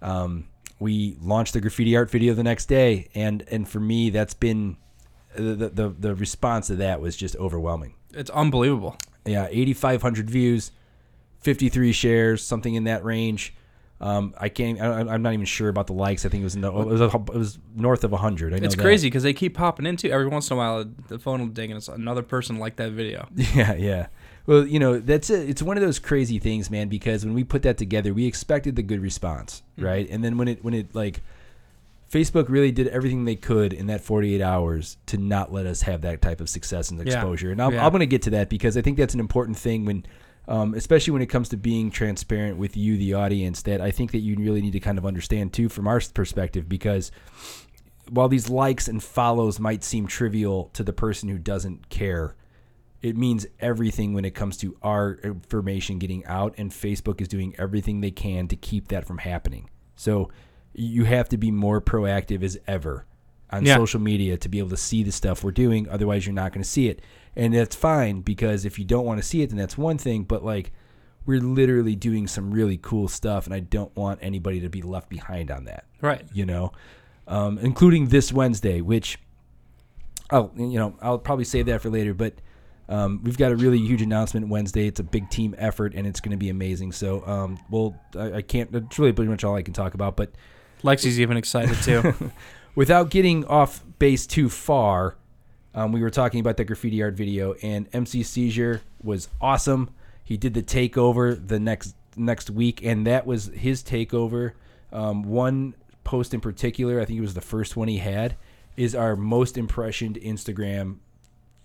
um, 0.02 0.48
we 0.78 1.16
launched 1.20 1.52
the 1.52 1.60
graffiti 1.60 1.96
art 1.96 2.10
video 2.10 2.34
the 2.34 2.42
next 2.42 2.66
day, 2.66 3.08
and 3.14 3.44
and 3.50 3.68
for 3.68 3.80
me, 3.80 4.10
that's 4.10 4.34
been 4.34 4.76
the 5.34 5.68
the 5.68 5.88
the 5.88 6.14
response 6.14 6.66
to 6.68 6.76
that 6.76 7.00
was 7.00 7.16
just 7.16 7.36
overwhelming. 7.36 7.94
It's 8.12 8.30
unbelievable. 8.30 8.96
Yeah, 9.24 9.48
8,500 9.50 10.30
views, 10.30 10.70
53 11.40 11.92
shares, 11.92 12.42
something 12.44 12.74
in 12.74 12.84
that 12.84 13.04
range. 13.04 13.54
Um, 14.00 14.34
I 14.38 14.50
can't. 14.50 14.78
I, 14.80 15.00
I'm 15.00 15.22
not 15.22 15.32
even 15.32 15.46
sure 15.46 15.68
about 15.70 15.86
the 15.86 15.94
likes. 15.94 16.26
I 16.26 16.28
think 16.28 16.42
it 16.42 16.44
was 16.44 16.54
no, 16.56 16.80
it 16.82 16.86
was 16.86 17.00
a, 17.00 17.06
it 17.06 17.28
was 17.34 17.58
north 17.74 18.04
of 18.04 18.12
100. 18.12 18.52
I 18.52 18.58
know 18.58 18.64
It's 18.66 18.76
that. 18.76 18.82
crazy 18.82 19.08
because 19.08 19.22
they 19.22 19.32
keep 19.32 19.54
popping 19.56 19.86
into 19.86 20.10
every 20.10 20.26
once 20.26 20.50
in 20.50 20.54
a 20.54 20.58
while. 20.58 20.84
The 21.08 21.18
phone 21.18 21.40
will 21.40 21.46
ding 21.48 21.70
and 21.70 21.78
it's 21.78 21.88
another 21.88 22.22
person 22.22 22.58
like 22.58 22.76
that 22.76 22.92
video. 22.92 23.26
Yeah, 23.54 23.74
yeah. 23.74 24.06
Well, 24.46 24.66
you 24.66 24.78
know, 24.78 25.00
that's 25.00 25.30
it. 25.30 25.48
it's 25.48 25.62
one 25.62 25.76
of 25.78 25.82
those 25.82 25.98
crazy 25.98 26.38
things, 26.38 26.70
man. 26.70 26.88
Because 26.88 27.24
when 27.24 27.32
we 27.34 27.42
put 27.42 27.62
that 27.62 27.78
together, 27.78 28.12
we 28.12 28.26
expected 28.26 28.76
the 28.76 28.82
good 28.82 29.00
response, 29.00 29.62
right? 29.78 30.06
And 30.10 30.22
then 30.22 30.36
when 30.36 30.48
it 30.48 30.62
when 30.62 30.74
it 30.74 30.94
like, 30.94 31.22
Facebook 32.12 32.48
really 32.48 32.70
did 32.70 32.86
everything 32.88 33.24
they 33.24 33.34
could 33.34 33.72
in 33.72 33.86
that 33.88 34.00
48 34.00 34.40
hours 34.40 34.96
to 35.06 35.16
not 35.16 35.52
let 35.52 35.66
us 35.66 35.82
have 35.82 36.02
that 36.02 36.22
type 36.22 36.40
of 36.40 36.48
success 36.48 36.90
and 36.90 36.98
Yeah. 37.00 37.06
exposure. 37.14 37.50
And 37.50 37.60
I'm, 37.60 37.72
Yeah. 37.72 37.84
I'm 37.84 37.90
going 37.90 38.00
to 38.00 38.06
get 38.06 38.22
to 38.22 38.30
that 38.30 38.48
because 38.48 38.76
I 38.76 38.82
think 38.82 38.96
that's 38.96 39.14
an 39.14 39.20
important 39.20 39.56
thing 39.58 39.84
when, 39.84 40.04
um, 40.48 40.74
especially 40.74 41.12
when 41.12 41.22
it 41.22 41.26
comes 41.26 41.48
to 41.50 41.56
being 41.56 41.90
transparent 41.90 42.56
with 42.58 42.76
you, 42.76 42.96
the 42.96 43.14
audience. 43.14 43.62
That 43.62 43.80
I 43.80 43.90
think 43.90 44.12
that 44.12 44.20
you 44.20 44.36
really 44.36 44.62
need 44.62 44.72
to 44.72 44.80
kind 44.80 44.98
of 44.98 45.06
understand 45.06 45.52
too, 45.52 45.68
from 45.68 45.86
our 45.86 46.00
perspective, 46.14 46.68
because 46.68 47.10
while 48.10 48.28
these 48.28 48.48
likes 48.48 48.86
and 48.88 49.02
follows 49.02 49.58
might 49.58 49.82
seem 49.82 50.06
trivial 50.06 50.70
to 50.74 50.84
the 50.84 50.92
person 50.92 51.28
who 51.28 51.38
doesn't 51.38 51.88
care, 51.88 52.36
it 53.02 53.16
means 53.16 53.46
everything 53.60 54.14
when 54.14 54.24
it 54.24 54.34
comes 54.34 54.56
to 54.58 54.76
our 54.82 55.14
information 55.24 55.98
getting 55.98 56.24
out, 56.26 56.54
and 56.56 56.70
Facebook 56.70 57.20
is 57.20 57.28
doing 57.28 57.54
everything 57.58 58.00
they 58.00 58.10
can 58.10 58.48
to 58.48 58.56
keep 58.56 58.88
that 58.88 59.06
from 59.06 59.18
happening. 59.18 59.68
So 59.96 60.30
you 60.72 61.04
have 61.04 61.28
to 61.30 61.36
be 61.36 61.50
more 61.50 61.80
proactive 61.80 62.42
as 62.42 62.58
ever 62.66 63.06
on 63.50 63.64
Yeah. 63.64 63.76
social 63.76 64.00
media 64.00 64.36
to 64.36 64.48
be 64.48 64.58
able 64.58 64.70
to 64.70 64.76
see 64.76 65.02
the 65.02 65.12
stuff 65.12 65.42
we're 65.44 65.52
doing. 65.52 65.88
Otherwise, 65.88 66.26
you're 66.26 66.34
not 66.34 66.52
going 66.52 66.62
to 66.62 66.68
see 66.68 66.88
it, 66.88 67.00
and 67.36 67.54
that's 67.54 67.76
fine 67.76 68.22
because 68.22 68.64
if 68.64 68.78
you 68.78 68.84
don't 68.84 69.04
want 69.04 69.20
to 69.20 69.26
see 69.26 69.42
it, 69.42 69.48
then 69.50 69.58
that's 69.58 69.76
one 69.76 69.98
thing. 69.98 70.24
But 70.24 70.44
like, 70.44 70.72
we're 71.26 71.40
literally 71.40 71.94
doing 71.96 72.26
some 72.26 72.50
really 72.50 72.78
cool 72.78 73.08
stuff, 73.08 73.46
and 73.46 73.54
I 73.54 73.60
don't 73.60 73.94
want 73.96 74.20
anybody 74.22 74.60
to 74.60 74.68
be 74.68 74.82
left 74.82 75.08
behind 75.08 75.50
on 75.50 75.64
that 75.64 75.84
Right. 76.00 76.24
you 76.32 76.46
know, 76.46 76.72
um, 77.26 77.58
including 77.58 78.08
this 78.08 78.32
Wednesday, 78.32 78.80
which 78.80 79.18
I'll 80.30 80.52
you 80.56 80.78
know 80.78 80.96
I'll 81.00 81.18
probably 81.18 81.44
save 81.44 81.66
that 81.66 81.82
for 81.82 81.90
later. 81.90 82.14
But 82.14 82.34
um, 82.88 83.20
we've 83.24 83.36
got 83.38 83.52
a 83.52 83.56
really 83.56 83.78
huge 83.78 84.02
announcement 84.02 84.48
Wednesday. 84.48 84.86
It's 84.86 85.00
a 85.00 85.04
big 85.04 85.28
team 85.30 85.54
effort, 85.58 85.94
and 85.94 86.06
it's 86.06 86.20
going 86.20 86.30
to 86.30 86.36
be 86.36 86.48
amazing. 86.48 86.92
So 86.92 87.26
um, 87.26 87.58
well, 87.70 87.96
I, 88.16 88.34
I 88.34 88.42
can't. 88.42 88.70
That's 88.72 88.98
really 88.98 89.12
pretty 89.12 89.30
much 89.30 89.44
all 89.44 89.56
I 89.56 89.62
can 89.62 89.74
talk 89.74 89.94
about. 89.94 90.16
But 90.16 90.30
Lexi's 90.82 91.20
even 91.20 91.36
excited 91.36 91.76
too. 91.82 92.14
without 92.74 93.10
getting 93.10 93.44
off 93.46 93.84
base 93.98 94.26
too 94.26 94.48
far, 94.48 95.16
um, 95.76 95.92
we 95.92 96.00
were 96.00 96.10
talking 96.10 96.40
about 96.40 96.56
the 96.56 96.64
graffiti 96.64 97.00
art 97.02 97.14
video, 97.14 97.54
and 97.62 97.86
MC 97.92 98.22
Seizure 98.24 98.80
was 99.02 99.28
awesome. 99.40 99.90
He 100.24 100.36
did 100.36 100.54
the 100.54 100.62
takeover 100.62 101.36
the 101.46 101.60
next 101.60 101.94
next 102.16 102.50
week, 102.50 102.82
and 102.84 103.06
that 103.06 103.26
was 103.26 103.46
his 103.54 103.82
takeover. 103.84 104.52
Um, 104.92 105.22
one 105.22 105.74
post 106.02 106.32
in 106.34 106.40
particular, 106.40 107.00
I 107.00 107.04
think 107.04 107.18
it 107.18 107.22
was 107.22 107.34
the 107.34 107.40
first 107.40 107.76
one 107.76 107.88
he 107.88 107.98
had, 107.98 108.36
is 108.76 108.94
our 108.94 109.14
most 109.16 109.56
impressioned 109.58 110.16
Instagram 110.16 110.96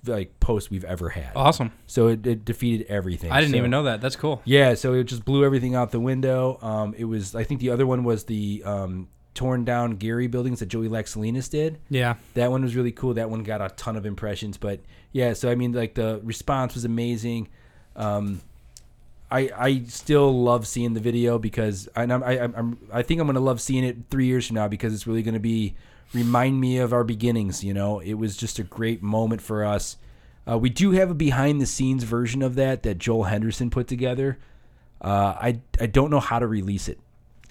like 0.06 0.40
post 0.40 0.72
we've 0.72 0.84
ever 0.84 1.10
had. 1.10 1.32
awesome. 1.36 1.72
So 1.86 2.08
it, 2.08 2.26
it 2.26 2.44
defeated 2.44 2.88
everything. 2.90 3.32
I 3.32 3.40
didn't 3.40 3.52
So- 3.52 3.58
even 3.60 3.70
know 3.70 3.84
that. 3.84 4.02
That's 4.02 4.16
cool. 4.16 4.42
yeah, 4.46 4.74
so 4.74 4.94
it 4.94 5.04
just 5.04 5.24
blew 5.24 5.46
everything 5.46 5.76
out 5.76 5.92
the 5.92 6.00
window. 6.00 6.58
Um, 6.64 6.96
it 6.98 7.06
was, 7.06 7.36
I 7.36 7.44
think 7.44 7.60
the 7.62 7.70
other 7.70 7.86
one 7.86 8.04
was 8.04 8.24
the 8.24 8.64
um, 8.66 9.10
torn 9.34 9.64
down 9.64 9.96
Gary 9.96 10.28
buildings 10.28 10.60
that 10.60 10.68
Joey 10.68 10.90
Laxalinas 10.90 11.50
did. 11.50 11.80
Yeah. 11.90 12.16
That 12.34 12.52
one 12.52 12.64
was 12.64 12.76
really 12.76 12.92
cool. 12.92 13.14
That 13.14 13.30
one 13.30 13.44
got 13.44 13.62
a 13.62 13.70
ton 13.70 13.96
of 13.96 14.06
impressions. 14.06 14.58
But 14.58 14.82
yeah, 15.12 15.34
so 15.34 15.50
I 15.50 15.56
mean, 15.56 15.72
like 15.72 15.96
the 15.96 16.20
response 16.24 16.74
was 16.74 16.86
amazing. 16.86 17.48
Um, 17.96 18.42
I 19.30 19.50
I 19.58 19.84
still 19.88 20.44
love 20.44 20.68
seeing 20.68 20.94
the 20.94 21.00
video 21.00 21.40
because 21.40 21.88
and 21.96 22.12
I'm, 22.12 22.24
I 22.24 22.40
I'm, 22.42 22.78
I 22.92 23.02
think 23.02 23.22
I'm 23.22 23.28
gonna 23.28 23.40
love 23.40 23.62
seeing 23.62 23.84
it 23.84 23.98
three 24.10 24.26
years 24.26 24.48
from 24.48 24.56
now 24.56 24.68
because 24.68 24.94
it's 24.94 25.08
really 25.08 25.24
gonna 25.24 25.40
be 25.40 25.76
remind 26.14 26.60
me 26.60 26.78
of 26.78 26.92
our 26.92 27.04
beginnings. 27.04 27.64
You 27.64 27.74
know, 27.74 28.00
it 28.00 28.16
was 28.16 28.36
just 28.36 28.60
a 28.60 28.64
great 28.64 29.02
moment 29.02 29.42
for 29.42 29.64
us. 29.64 29.98
Uh, 30.50 30.58
we 30.58 30.70
do 30.70 30.92
have 30.92 31.12
a 31.12 31.14
behind 31.14 31.62
the 31.62 31.66
scenes 31.66 32.04
version 32.04 32.42
of 32.42 32.56
that 32.56 32.84
that 32.84 32.98
Joel 32.98 33.24
Henderson 33.24 33.70
put 33.70 33.88
together. 33.88 34.38
Uh, 35.00 35.36
I 35.40 35.62
I 35.80 35.86
don't 35.86 36.12
know 36.12 36.20
how 36.20 36.40
to 36.40 36.48
release 36.48 36.90
it 36.90 37.00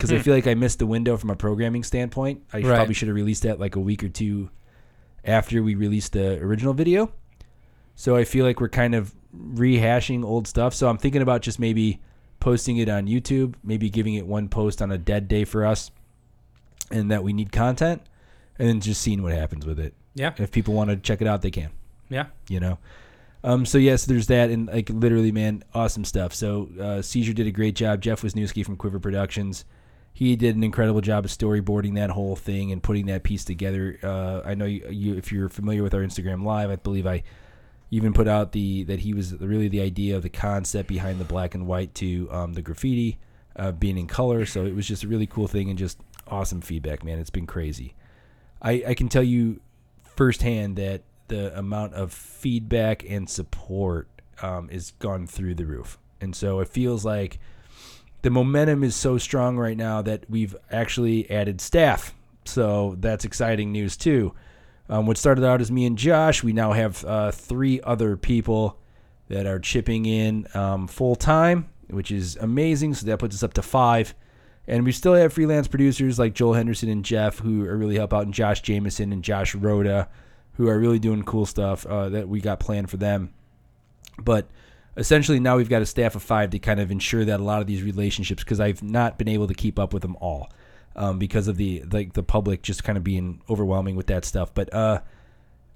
because 0.00 0.12
I 0.12 0.16
Hmm. 0.16 0.22
feel 0.22 0.34
like 0.34 0.46
I 0.46 0.54
missed 0.54 0.78
the 0.78 0.86
window 0.86 1.18
from 1.18 1.28
a 1.28 1.36
programming 1.36 1.82
standpoint. 1.82 2.40
I 2.54 2.58
Right. 2.58 2.64
probably 2.76 2.94
should 2.94 3.08
have 3.08 3.14
released 3.14 3.42
that 3.42 3.60
like 3.60 3.76
a 3.76 3.80
week 3.80 4.02
or 4.02 4.08
two 4.08 4.48
after 5.26 5.62
we 5.62 5.74
released 5.74 6.14
the 6.14 6.38
original 6.40 6.72
video. 6.72 7.12
So 7.96 8.16
I 8.16 8.24
feel 8.24 8.46
like 8.46 8.60
we're 8.60 8.70
kind 8.70 8.94
of 8.94 9.14
rehashing 9.36 10.24
old 10.24 10.48
stuff. 10.48 10.72
So 10.74 10.88
I'm 10.88 10.96
thinking 10.96 11.20
about 11.20 11.42
just 11.42 11.58
maybe 11.58 12.00
posting 12.40 12.78
it 12.78 12.88
on 12.88 13.06
YouTube, 13.08 13.54
maybe 13.62 13.90
giving 13.90 14.14
it 14.14 14.26
one 14.26 14.48
post 14.48 14.80
on 14.80 14.90
a 14.90 14.96
dead 14.96 15.28
day 15.28 15.44
for 15.44 15.66
us, 15.66 15.90
and 16.90 17.10
that 17.10 17.22
we 17.22 17.34
need 17.34 17.52
content, 17.52 18.00
and 18.58 18.66
then 18.66 18.80
just 18.80 19.02
seeing 19.02 19.22
what 19.22 19.34
happens 19.34 19.66
with 19.66 19.78
it. 19.78 19.92
Yeah. 20.14 20.32
If 20.38 20.50
people 20.50 20.72
want 20.72 20.88
to 20.88 20.96
check 20.96 21.20
it 21.20 21.26
out, 21.28 21.42
they 21.42 21.50
can 21.50 21.68
Yeah. 22.08 22.26
you 22.48 22.58
know. 22.58 22.78
Um, 23.44 23.64
so 23.66 23.76
yes, 23.78 24.06
there's 24.06 24.26
that, 24.28 24.50
and 24.50 24.66
like 24.66 24.88
literally, 24.90 25.32
man, 25.32 25.62
awesome 25.74 26.04
stuff. 26.04 26.34
So 26.34 26.68
uh, 26.80 27.02
Seizure 27.02 27.32
did 27.34 27.46
a 27.46 27.50
great 27.52 27.74
job. 27.74 28.00
Jeff 28.00 28.22
Wisniewski 28.22 28.64
from 28.64 28.76
Quiver 28.76 28.98
Productions, 28.98 29.64
he 30.20 30.36
did 30.36 30.54
an 30.54 30.62
incredible 30.62 31.00
job 31.00 31.24
of 31.24 31.30
storyboarding 31.30 31.94
that 31.94 32.10
whole 32.10 32.36
thing 32.36 32.72
and 32.72 32.82
putting 32.82 33.06
that 33.06 33.22
piece 33.22 33.42
together. 33.42 33.98
Uh, 34.02 34.42
I 34.44 34.54
know 34.54 34.66
you, 34.66 34.86
you, 34.90 35.14
if 35.14 35.32
you're 35.32 35.48
familiar 35.48 35.82
with 35.82 35.94
our 35.94 36.02
Instagram 36.02 36.44
live, 36.44 36.68
I 36.68 36.76
believe 36.76 37.06
I 37.06 37.22
even 37.90 38.12
put 38.12 38.28
out 38.28 38.52
the 38.52 38.84
that 38.84 39.00
he 39.00 39.14
was 39.14 39.34
really 39.40 39.68
the 39.68 39.80
idea 39.80 40.16
of 40.16 40.22
the 40.22 40.28
concept 40.28 40.90
behind 40.90 41.20
the 41.20 41.24
black 41.24 41.54
and 41.54 41.66
white 41.66 41.94
to 41.94 42.28
um, 42.30 42.52
the 42.52 42.60
graffiti 42.60 43.18
uh, 43.56 43.72
being 43.72 43.96
in 43.96 44.06
color. 44.06 44.44
So 44.44 44.66
it 44.66 44.74
was 44.74 44.86
just 44.86 45.04
a 45.04 45.08
really 45.08 45.26
cool 45.26 45.48
thing 45.48 45.70
and 45.70 45.78
just 45.78 45.98
awesome 46.28 46.60
feedback, 46.60 47.02
man. 47.02 47.18
It's 47.18 47.30
been 47.30 47.46
crazy. 47.46 47.94
I, 48.60 48.84
I 48.88 48.94
can 48.94 49.08
tell 49.08 49.22
you 49.22 49.62
firsthand 50.04 50.76
that 50.76 51.00
the 51.28 51.58
amount 51.58 51.94
of 51.94 52.12
feedback 52.12 53.08
and 53.08 53.26
support 53.30 54.06
um, 54.42 54.68
is 54.70 54.90
gone 54.98 55.26
through 55.26 55.54
the 55.54 55.64
roof. 55.64 55.98
And 56.20 56.36
so 56.36 56.60
it 56.60 56.68
feels 56.68 57.06
like 57.06 57.38
the 58.22 58.30
momentum 58.30 58.84
is 58.84 58.94
so 58.94 59.18
strong 59.18 59.56
right 59.56 59.76
now 59.76 60.02
that 60.02 60.28
we've 60.28 60.54
actually 60.70 61.30
added 61.30 61.60
staff. 61.60 62.14
So 62.44 62.96
that's 62.98 63.24
exciting 63.24 63.72
news 63.72 63.96
too. 63.96 64.34
Um, 64.88 65.06
what 65.06 65.16
started 65.16 65.44
out 65.44 65.60
as 65.60 65.70
me 65.70 65.86
and 65.86 65.96
Josh, 65.96 66.42
we 66.42 66.52
now 66.52 66.72
have 66.72 67.04
uh, 67.04 67.30
three 67.30 67.80
other 67.82 68.16
people 68.16 68.78
that 69.28 69.46
are 69.46 69.60
chipping 69.60 70.04
in 70.04 70.46
um, 70.54 70.88
full 70.88 71.14
time, 71.14 71.68
which 71.88 72.10
is 72.10 72.36
amazing. 72.36 72.94
So 72.94 73.06
that 73.06 73.18
puts 73.18 73.36
us 73.36 73.42
up 73.42 73.54
to 73.54 73.62
five. 73.62 74.14
And 74.66 74.84
we 74.84 74.92
still 74.92 75.14
have 75.14 75.32
freelance 75.32 75.68
producers 75.68 76.18
like 76.18 76.34
Joel 76.34 76.54
Henderson 76.54 76.88
and 76.88 77.04
Jeff 77.04 77.38
who 77.38 77.64
are 77.66 77.76
really 77.76 77.96
help 77.96 78.12
out, 78.12 78.24
and 78.24 78.34
Josh 78.34 78.60
Jameson 78.62 79.12
and 79.12 79.22
Josh 79.22 79.54
Rhoda, 79.54 80.08
who 80.54 80.68
are 80.68 80.78
really 80.78 80.98
doing 80.98 81.22
cool 81.22 81.46
stuff 81.46 81.86
uh, 81.86 82.08
that 82.10 82.28
we 82.28 82.40
got 82.40 82.60
planned 82.60 82.90
for 82.90 82.96
them. 82.96 83.32
But 84.18 84.48
essentially, 84.96 85.40
now 85.40 85.56
we've 85.56 85.68
got 85.68 85.82
a 85.82 85.86
staff 85.86 86.14
of 86.14 86.22
five 86.22 86.50
to 86.50 86.58
kind 86.58 86.80
of 86.80 86.90
ensure 86.90 87.24
that 87.24 87.40
a 87.40 87.42
lot 87.42 87.60
of 87.60 87.66
these 87.66 87.82
relationships, 87.82 88.42
because 88.42 88.60
I've 88.60 88.82
not 88.82 89.18
been 89.18 89.28
able 89.28 89.46
to 89.48 89.54
keep 89.54 89.78
up 89.78 89.92
with 89.92 90.02
them 90.02 90.16
all 90.20 90.50
um, 90.96 91.18
because 91.18 91.48
of 91.48 91.56
the 91.56 91.82
like 91.90 92.12
the 92.14 92.22
public 92.22 92.62
just 92.62 92.84
kind 92.84 92.98
of 92.98 93.04
being 93.04 93.40
overwhelming 93.48 93.96
with 93.96 94.06
that 94.08 94.24
stuff. 94.24 94.52
But 94.54 94.72
uh, 94.74 95.00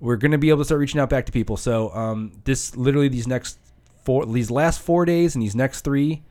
we're 0.01 0.17
going 0.17 0.33
to 0.33 0.39
be 0.39 0.49
able 0.51 0.59
to 0.59 0.65
start 0.65 0.81
reaching 0.81 1.01
out 1.01 1.11
back 1.11 1.27
to 1.27 1.33
people. 1.33 1.57
So 1.57 1.95
um, 1.95 2.33
this 2.45 2.77
literally 2.77 3.09
these 3.09 3.27
next 3.27 3.59
four, 4.05 4.27
these 4.27 4.51
last 4.51 4.81
four 4.81 5.05
days 5.05 5.35
and 5.35 5.43
these 5.43 5.55
next 5.57 5.83
three 5.83 6.23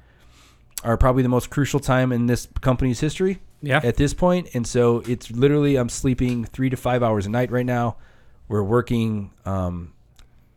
are 0.83 0.97
probably 0.97 1.23
the 1.23 1.29
most 1.29 1.49
crucial 1.49 1.79
time 1.79 2.11
in 2.11 2.27
this 2.27 2.47
company's 2.61 2.99
history 2.99 3.39
Yeah. 3.61 3.79
at 3.83 3.95
this. 3.95 4.13
And 4.21 4.67
so 4.67 4.99
it's 5.07 5.31
literally 5.31 5.77
I'm 5.77 5.89
sleeping 5.89 6.43
three 6.43 6.69
to 6.69 6.75
five 6.77 7.01
hours 7.01 7.25
a 7.25 7.29
night 7.29 7.51
right 7.51 7.65
now. 7.65 7.95
We're 8.49 8.63
working 8.63 9.31
um, 9.45 9.93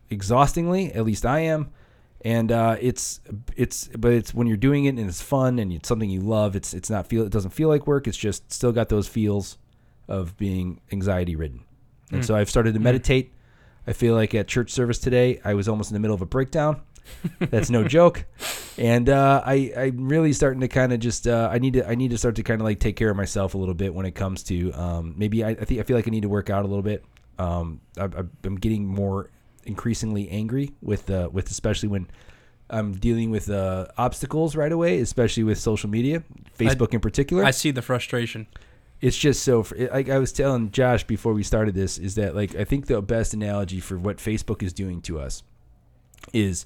exhaustingly, 0.09 0.91
at 0.93 1.05
least 1.05 1.25
I 1.25 1.39
am. 1.39 1.69
And 2.27 2.51
uh, 2.51 2.75
it's 2.81 3.21
it's 3.55 3.87
but 3.87 4.11
it's 4.11 4.33
when 4.33 4.47
you're 4.47 4.57
doing 4.57 4.83
it 4.83 4.89
and 4.89 5.07
it's 5.07 5.21
fun 5.21 5.59
and 5.59 5.71
it's 5.71 5.87
something 5.87 6.09
you 6.09 6.19
love. 6.19 6.57
It's 6.57 6.73
it's 6.73 6.89
not 6.89 7.07
feel 7.07 7.23
it 7.25 7.31
doesn't 7.31 7.51
feel 7.51 7.69
like 7.69 7.87
work. 7.87 8.05
It's 8.05 8.17
just 8.17 8.51
still 8.51 8.73
got 8.73 8.89
those 8.89 9.07
feels 9.07 9.57
of 10.09 10.35
being 10.35 10.81
anxiety 10.91 11.37
ridden. 11.37 11.63
And 12.11 12.25
so 12.25 12.35
I've 12.35 12.49
started 12.49 12.73
to 12.73 12.81
meditate. 12.81 13.31
I 13.87 13.93
feel 13.93 14.13
like 14.13 14.35
at 14.35 14.49
church 14.49 14.71
service 14.71 14.99
today, 14.99 15.39
I 15.45 15.53
was 15.53 15.69
almost 15.69 15.89
in 15.89 15.93
the 15.93 16.01
middle 16.01 16.15
of 16.15 16.21
a 16.21 16.25
breakdown. 16.25 16.81
That's 17.39 17.69
no 17.69 17.87
joke. 17.87 18.25
And 18.77 19.07
uh, 19.07 19.41
I 19.45 19.71
I'm 19.77 20.09
really 20.09 20.33
starting 20.33 20.59
to 20.59 20.67
kind 20.67 20.91
of 20.91 20.99
just 20.99 21.27
uh, 21.27 21.47
I 21.49 21.59
need 21.59 21.75
to 21.75 21.87
I 21.87 21.95
need 21.95 22.11
to 22.11 22.17
start 22.17 22.35
to 22.35 22.43
kind 22.43 22.59
of 22.59 22.65
like 22.65 22.81
take 22.81 22.97
care 22.97 23.09
of 23.09 23.15
myself 23.15 23.53
a 23.53 23.57
little 23.57 23.73
bit 23.73 23.93
when 23.93 24.05
it 24.05 24.15
comes 24.15 24.43
to 24.43 24.73
um, 24.73 25.13
maybe 25.15 25.45
I, 25.45 25.51
I 25.51 25.63
think 25.63 25.79
I 25.79 25.83
feel 25.83 25.95
like 25.95 26.09
I 26.09 26.11
need 26.11 26.23
to 26.23 26.29
work 26.29 26.49
out 26.49 26.65
a 26.65 26.67
little 26.67 26.83
bit. 26.83 27.05
Um, 27.39 27.79
I, 27.97 28.03
I, 28.03 28.23
I'm 28.43 28.57
getting 28.57 28.85
more 28.85 29.29
increasingly 29.67 30.29
angry 30.29 30.71
with 30.81 31.09
uh, 31.09 31.29
with 31.31 31.49
especially 31.51 31.89
when 31.89 32.07
I'm 32.69 32.93
dealing 32.93 33.29
with 33.31 33.49
uh, 33.49 33.87
obstacles 33.97 34.55
right 34.55 34.71
away, 34.71 34.99
especially 34.99 35.43
with 35.43 35.57
social 35.57 35.89
media, 35.89 36.23
Facebook 36.57 36.93
in 36.93 36.99
particular 36.99 37.43
I 37.43 37.51
see 37.51 37.71
the 37.71 37.81
frustration. 37.81 38.47
it's 39.01 39.17
just 39.17 39.43
so 39.43 39.65
like 39.91 40.09
I 40.09 40.17
was 40.17 40.33
telling 40.33 40.71
Josh 40.71 41.03
before 41.03 41.33
we 41.33 41.43
started 41.43 41.75
this 41.75 41.97
is 41.97 42.15
that 42.15 42.35
like 42.35 42.55
I 42.55 42.63
think 42.63 42.87
the 42.87 43.01
best 43.01 43.33
analogy 43.33 43.79
for 43.79 43.97
what 43.97 44.17
Facebook 44.17 44.63
is 44.63 44.73
doing 44.73 45.01
to 45.03 45.19
us 45.19 45.43
is 46.33 46.65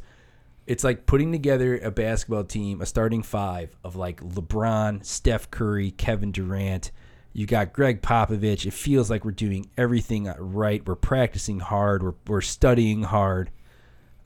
it's 0.67 0.83
like 0.83 1.05
putting 1.05 1.31
together 1.31 1.77
a 1.79 1.91
basketball 1.91 2.43
team, 2.43 2.81
a 2.81 2.85
starting 2.85 3.23
five 3.23 3.75
of 3.83 3.95
like 3.95 4.21
LeBron, 4.21 5.05
Steph 5.05 5.51
Curry, 5.51 5.91
Kevin 5.91 6.31
Durant. 6.31 6.91
You 7.33 7.45
got 7.45 7.73
Gregg 7.73 8.01
Popovich. 8.01 8.65
It 8.65 8.73
feels 8.73 9.09
like 9.09 9.23
we're 9.23 9.31
doing 9.31 9.69
everything 9.77 10.31
right. 10.37 10.85
We're 10.85 10.95
practicing 10.95 11.59
hard. 11.59 12.03
We're 12.03 12.13
we're 12.27 12.41
studying 12.41 13.03
hard. 13.03 13.51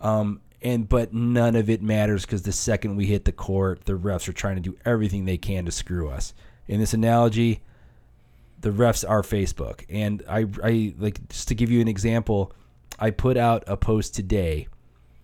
Um, 0.01 0.41
and 0.61 0.89
but 0.89 1.13
none 1.13 1.55
of 1.55 1.69
it 1.69 1.81
matters 1.83 2.25
because 2.25 2.41
the 2.41 2.51
second 2.51 2.95
we 2.95 3.05
hit 3.05 3.25
the 3.25 3.31
court, 3.31 3.85
the 3.85 3.93
refs 3.93 4.27
are 4.27 4.33
trying 4.33 4.55
to 4.55 4.61
do 4.61 4.75
everything 4.85 5.25
they 5.25 5.37
can 5.37 5.65
to 5.65 5.71
screw 5.71 6.09
us. 6.09 6.33
In 6.67 6.79
this 6.79 6.93
analogy, 6.93 7.61
the 8.61 8.71
refs 8.71 9.07
are 9.07 9.21
Facebook. 9.21 9.85
And 9.89 10.23
I, 10.27 10.47
I 10.63 10.95
like 10.97 11.27
just 11.29 11.47
to 11.49 11.55
give 11.55 11.69
you 11.69 11.81
an 11.81 11.87
example, 11.87 12.51
I 12.97 13.11
put 13.11 13.37
out 13.37 13.63
a 13.67 13.77
post 13.77 14.15
today 14.15 14.67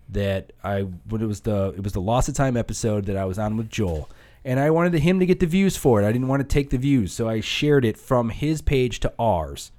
that 0.09 0.53
I 0.63 0.81
when 0.81 1.21
it 1.21 1.25
was 1.25 1.41
the 1.41 1.73
it 1.75 1.83
was 1.83 1.93
the 1.93 2.01
loss 2.01 2.27
of 2.27 2.35
time 2.35 2.55
episode 2.55 3.05
that 3.05 3.17
I 3.17 3.25
was 3.25 3.39
on 3.39 3.57
with 3.57 3.69
Joel. 3.69 4.09
And 4.43 4.59
I 4.59 4.71
wanted 4.71 4.93
him 4.95 5.19
to 5.19 5.25
get 5.25 5.39
the 5.39 5.45
views 5.45 5.77
for 5.77 6.01
it. 6.01 6.05
I 6.05 6.11
didn't 6.11 6.27
want 6.27 6.41
to 6.41 6.47
take 6.47 6.71
the 6.71 6.77
views, 6.77 7.13
so 7.13 7.29
I 7.29 7.41
shared 7.41 7.85
it 7.85 7.97
from 7.97 8.29
his 8.29 8.61
page 8.61 8.99
to 9.01 9.13
ours. 9.19 9.71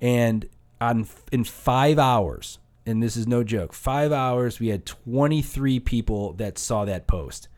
And 0.00 0.48
on 0.80 1.06
in 1.32 1.44
5 1.44 1.98
hours, 1.98 2.58
and 2.86 3.02
this 3.02 3.16
is 3.16 3.26
no 3.26 3.42
joke, 3.44 3.72
5 3.72 4.12
hours 4.12 4.60
we 4.60 4.68
had 4.68 4.86
23 4.86 5.80
people 5.80 6.32
that 6.34 6.58
saw 6.58 6.84
that 6.84 7.06
post. 7.06 7.48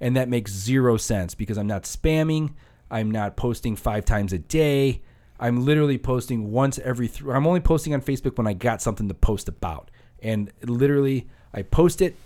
And 0.00 0.16
that 0.16 0.28
makes 0.28 0.52
zero 0.52 0.96
sense 0.96 1.34
because 1.34 1.56
I'm 1.56 1.66
not 1.66 1.84
spamming, 1.84 2.54
I'm 2.90 3.10
not 3.10 3.36
posting 3.36 3.74
5 3.74 4.04
times 4.04 4.32
a 4.32 4.38
day. 4.38 5.02
I'm 5.40 5.64
literally 5.64 5.98
posting 5.98 6.52
once 6.52 6.78
every 6.78 7.08
th- 7.08 7.24
I'm 7.24 7.46
only 7.46 7.60
posting 7.60 7.92
on 7.92 8.00
Facebook 8.00 8.38
when 8.38 8.46
I 8.46 8.52
got 8.52 8.80
something 8.80 9.08
to 9.08 9.14
post 9.14 9.48
about. 9.48 9.90
And 10.22 10.52
literally 10.62 11.28
I 11.52 11.62
post 11.62 12.00
it, 12.00 12.16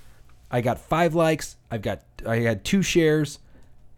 I 0.51 0.61
got 0.61 0.79
5 0.79 1.15
likes, 1.15 1.57
I've 1.71 1.83
got 1.83 2.03
I 2.27 2.39
had 2.39 2.65
2 2.65 2.83
shares, 2.83 3.39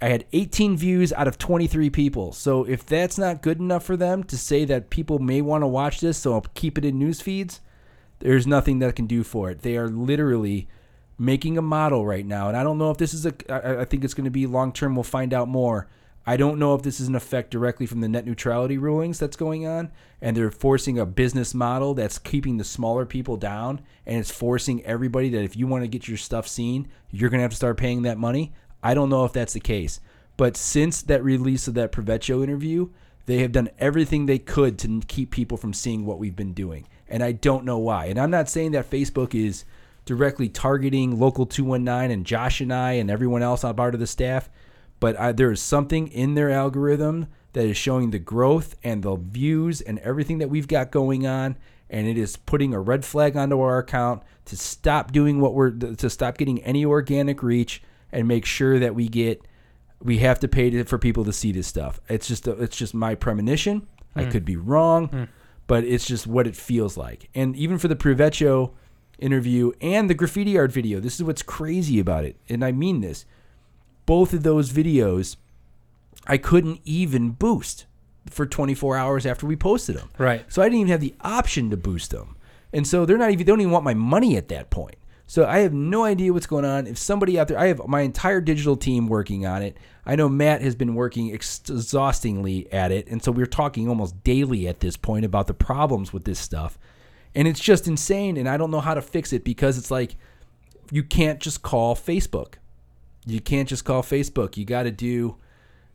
I 0.02 0.08
had 0.08 0.24
18 0.32 0.76
views 0.76 1.12
out 1.12 1.28
of 1.28 1.38
23 1.38 1.90
people. 1.90 2.32
So 2.32 2.64
if 2.64 2.84
that's 2.86 3.18
not 3.18 3.42
good 3.42 3.58
enough 3.58 3.84
for 3.84 3.96
them 3.96 4.24
to 4.24 4.38
say 4.38 4.64
that 4.64 4.90
people 4.90 5.18
may 5.18 5.42
want 5.42 5.62
to 5.62 5.66
watch 5.66 6.00
this, 6.00 6.18
so 6.18 6.34
I'll 6.34 6.46
keep 6.54 6.78
it 6.78 6.84
in 6.84 6.98
news 6.98 7.20
feeds, 7.20 7.60
there's 8.20 8.46
nothing 8.46 8.78
that 8.78 8.96
can 8.96 9.06
do 9.06 9.22
for 9.22 9.50
it. 9.50 9.60
They 9.60 9.76
are 9.76 9.88
literally 9.88 10.68
making 11.18 11.58
a 11.58 11.62
model 11.62 12.06
right 12.06 12.24
now, 12.24 12.48
and 12.48 12.56
I 12.56 12.62
don't 12.62 12.78
know 12.78 12.90
if 12.90 12.96
this 12.96 13.12
is 13.12 13.26
a. 13.26 13.34
I, 13.50 13.82
I 13.82 13.84
think 13.84 14.04
it's 14.04 14.14
going 14.14 14.24
to 14.24 14.30
be 14.30 14.46
long 14.46 14.72
term. 14.72 14.94
We'll 14.94 15.04
find 15.04 15.34
out 15.34 15.48
more. 15.48 15.88
I 16.26 16.36
don't 16.36 16.58
know 16.58 16.74
if 16.74 16.82
this 16.82 17.00
is 17.00 17.08
an 17.08 17.14
effect 17.14 17.50
directly 17.50 17.86
from 17.86 18.00
the 18.00 18.08
net 18.08 18.26
neutrality 18.26 18.76
rulings 18.76 19.18
that's 19.18 19.36
going 19.36 19.66
on, 19.66 19.90
and 20.20 20.36
they're 20.36 20.50
forcing 20.50 20.98
a 20.98 21.06
business 21.06 21.54
model 21.54 21.94
that's 21.94 22.18
keeping 22.18 22.58
the 22.58 22.64
smaller 22.64 23.06
people 23.06 23.36
down, 23.36 23.80
and 24.04 24.18
it's 24.18 24.30
forcing 24.30 24.84
everybody 24.84 25.30
that 25.30 25.44
if 25.44 25.56
you 25.56 25.66
want 25.66 25.82
to 25.82 25.88
get 25.88 26.08
your 26.08 26.18
stuff 26.18 26.46
seen, 26.46 26.88
you're 27.10 27.30
going 27.30 27.38
to 27.38 27.42
have 27.42 27.52
to 27.52 27.56
start 27.56 27.78
paying 27.78 28.02
that 28.02 28.18
money. 28.18 28.52
I 28.82 28.94
don't 28.94 29.08
know 29.08 29.24
if 29.24 29.32
that's 29.32 29.54
the 29.54 29.60
case, 29.60 30.00
but 30.36 30.56
since 30.56 31.02
that 31.02 31.24
release 31.24 31.66
of 31.66 31.74
that 31.74 31.92
Provecho 31.92 32.44
interview, 32.44 32.90
they 33.26 33.38
have 33.38 33.52
done 33.52 33.70
everything 33.78 34.26
they 34.26 34.38
could 34.38 34.78
to 34.80 35.00
keep 35.08 35.30
people 35.30 35.56
from 35.56 35.72
seeing 35.72 36.04
what 36.04 36.18
we've 36.18 36.36
been 36.36 36.52
doing, 36.52 36.86
and 37.08 37.22
I 37.22 37.32
don't 37.32 37.64
know 37.64 37.78
why. 37.78 38.06
And 38.06 38.18
I'm 38.18 38.30
not 38.30 38.48
saying 38.48 38.72
that 38.72 38.90
Facebook 38.90 39.34
is 39.34 39.64
directly 40.04 40.48
targeting 40.48 41.18
local 41.18 41.46
219 41.46 42.10
and 42.10 42.26
Josh 42.26 42.60
and 42.60 42.72
I 42.72 42.92
and 42.92 43.10
everyone 43.10 43.42
else 43.42 43.64
on 43.64 43.74
part 43.74 43.94
of 43.94 44.00
the 44.00 44.06
staff 44.06 44.50
but 45.00 45.18
I, 45.18 45.32
there 45.32 45.50
is 45.50 45.60
something 45.60 46.08
in 46.08 46.34
their 46.34 46.50
algorithm 46.50 47.26
that 47.52 47.64
is 47.64 47.76
showing 47.76 48.10
the 48.10 48.18
growth 48.18 48.76
and 48.84 49.02
the 49.02 49.16
views 49.16 49.80
and 49.80 49.98
everything 50.00 50.38
that 50.38 50.48
we've 50.48 50.68
got 50.68 50.90
going 50.90 51.26
on 51.26 51.56
and 51.88 52.06
it 52.06 52.16
is 52.16 52.36
putting 52.36 52.72
a 52.72 52.80
red 52.80 53.04
flag 53.04 53.36
onto 53.36 53.60
our 53.60 53.78
account 53.78 54.22
to 54.44 54.56
stop 54.56 55.12
doing 55.12 55.40
what 55.40 55.54
we're 55.54 55.70
to 55.70 56.08
stop 56.08 56.38
getting 56.38 56.62
any 56.62 56.84
organic 56.84 57.42
reach 57.42 57.82
and 58.12 58.28
make 58.28 58.44
sure 58.44 58.78
that 58.78 58.94
we 58.94 59.08
get 59.08 59.42
we 60.02 60.18
have 60.18 60.38
to 60.40 60.48
pay 60.48 60.70
to, 60.70 60.84
for 60.84 60.96
people 60.96 61.24
to 61.24 61.32
see 61.32 61.52
this 61.52 61.66
stuff. 61.66 62.00
It's 62.08 62.26
just 62.26 62.46
a, 62.46 62.52
it's 62.52 62.76
just 62.76 62.94
my 62.94 63.14
premonition. 63.14 63.86
I 64.16 64.24
hmm. 64.24 64.30
could 64.30 64.44
be 64.44 64.56
wrong 64.56 65.08
hmm. 65.08 65.24
but 65.66 65.84
it's 65.84 66.06
just 66.06 66.26
what 66.26 66.46
it 66.46 66.56
feels 66.56 66.96
like. 66.96 67.28
And 67.34 67.56
even 67.56 67.78
for 67.78 67.88
the 67.88 67.96
Provecho 67.96 68.72
interview 69.20 69.72
and 69.80 70.08
the 70.08 70.14
graffiti 70.14 70.56
art 70.56 70.72
video 70.72 70.98
this 70.98 71.16
is 71.16 71.22
what's 71.22 71.42
crazy 71.42 72.00
about 72.00 72.24
it 72.24 72.36
and 72.48 72.64
i 72.64 72.72
mean 72.72 73.02
this 73.02 73.26
both 74.10 74.32
of 74.34 74.42
those 74.42 74.72
videos 74.72 75.36
I 76.26 76.36
couldn't 76.36 76.80
even 76.84 77.30
boost 77.30 77.86
for 78.28 78.44
24 78.44 78.96
hours 78.96 79.24
after 79.24 79.46
we 79.46 79.54
posted 79.54 79.94
them. 79.94 80.10
Right. 80.18 80.44
So 80.52 80.62
I 80.62 80.64
didn't 80.64 80.80
even 80.80 80.90
have 80.90 81.00
the 81.00 81.14
option 81.20 81.70
to 81.70 81.76
boost 81.76 82.10
them. 82.10 82.36
And 82.72 82.84
so 82.84 83.06
they're 83.06 83.16
not 83.16 83.30
even 83.30 83.38
they 83.38 83.44
don't 83.44 83.60
even 83.60 83.70
want 83.70 83.84
my 83.84 83.94
money 83.94 84.36
at 84.36 84.48
that 84.48 84.68
point. 84.68 84.96
So 85.28 85.46
I 85.46 85.60
have 85.60 85.72
no 85.72 86.02
idea 86.02 86.32
what's 86.32 86.48
going 86.48 86.64
on. 86.64 86.88
If 86.88 86.98
somebody 86.98 87.38
out 87.38 87.46
there, 87.46 87.58
I 87.58 87.68
have 87.68 87.86
my 87.86 88.00
entire 88.00 88.40
digital 88.40 88.76
team 88.76 89.06
working 89.06 89.46
on 89.46 89.62
it. 89.62 89.76
I 90.04 90.16
know 90.16 90.28
Matt 90.28 90.60
has 90.60 90.74
been 90.74 90.96
working 90.96 91.32
exhaustingly 91.32 92.70
at 92.72 92.90
it, 92.90 93.06
and 93.06 93.22
so 93.22 93.30
we're 93.30 93.46
talking 93.46 93.88
almost 93.88 94.24
daily 94.24 94.66
at 94.66 94.80
this 94.80 94.96
point 94.96 95.24
about 95.24 95.46
the 95.46 95.54
problems 95.54 96.12
with 96.12 96.24
this 96.24 96.40
stuff. 96.40 96.80
And 97.32 97.46
it's 97.46 97.60
just 97.60 97.86
insane, 97.86 98.36
and 98.36 98.48
I 98.48 98.56
don't 98.56 98.72
know 98.72 98.80
how 98.80 98.94
to 98.94 99.02
fix 99.02 99.32
it 99.32 99.44
because 99.44 99.78
it's 99.78 99.90
like 99.90 100.16
you 100.90 101.04
can't 101.04 101.38
just 101.38 101.62
call 101.62 101.94
Facebook. 101.94 102.54
You 103.30 103.40
can't 103.40 103.68
just 103.68 103.84
call 103.84 104.02
Facebook. 104.02 104.56
You 104.56 104.64
got 104.64 104.84
to 104.84 104.90
do. 104.90 105.36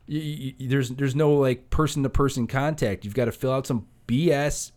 You, 0.06 0.52
you, 0.58 0.68
there's 0.68 0.90
there's 0.90 1.16
no 1.16 1.32
like 1.34 1.70
person 1.70 2.02
to 2.02 2.08
person 2.08 2.46
contact. 2.46 3.04
You've 3.04 3.14
got 3.14 3.26
to 3.26 3.32
fill 3.32 3.52
out 3.52 3.66
some 3.66 3.86
BS 4.06 4.72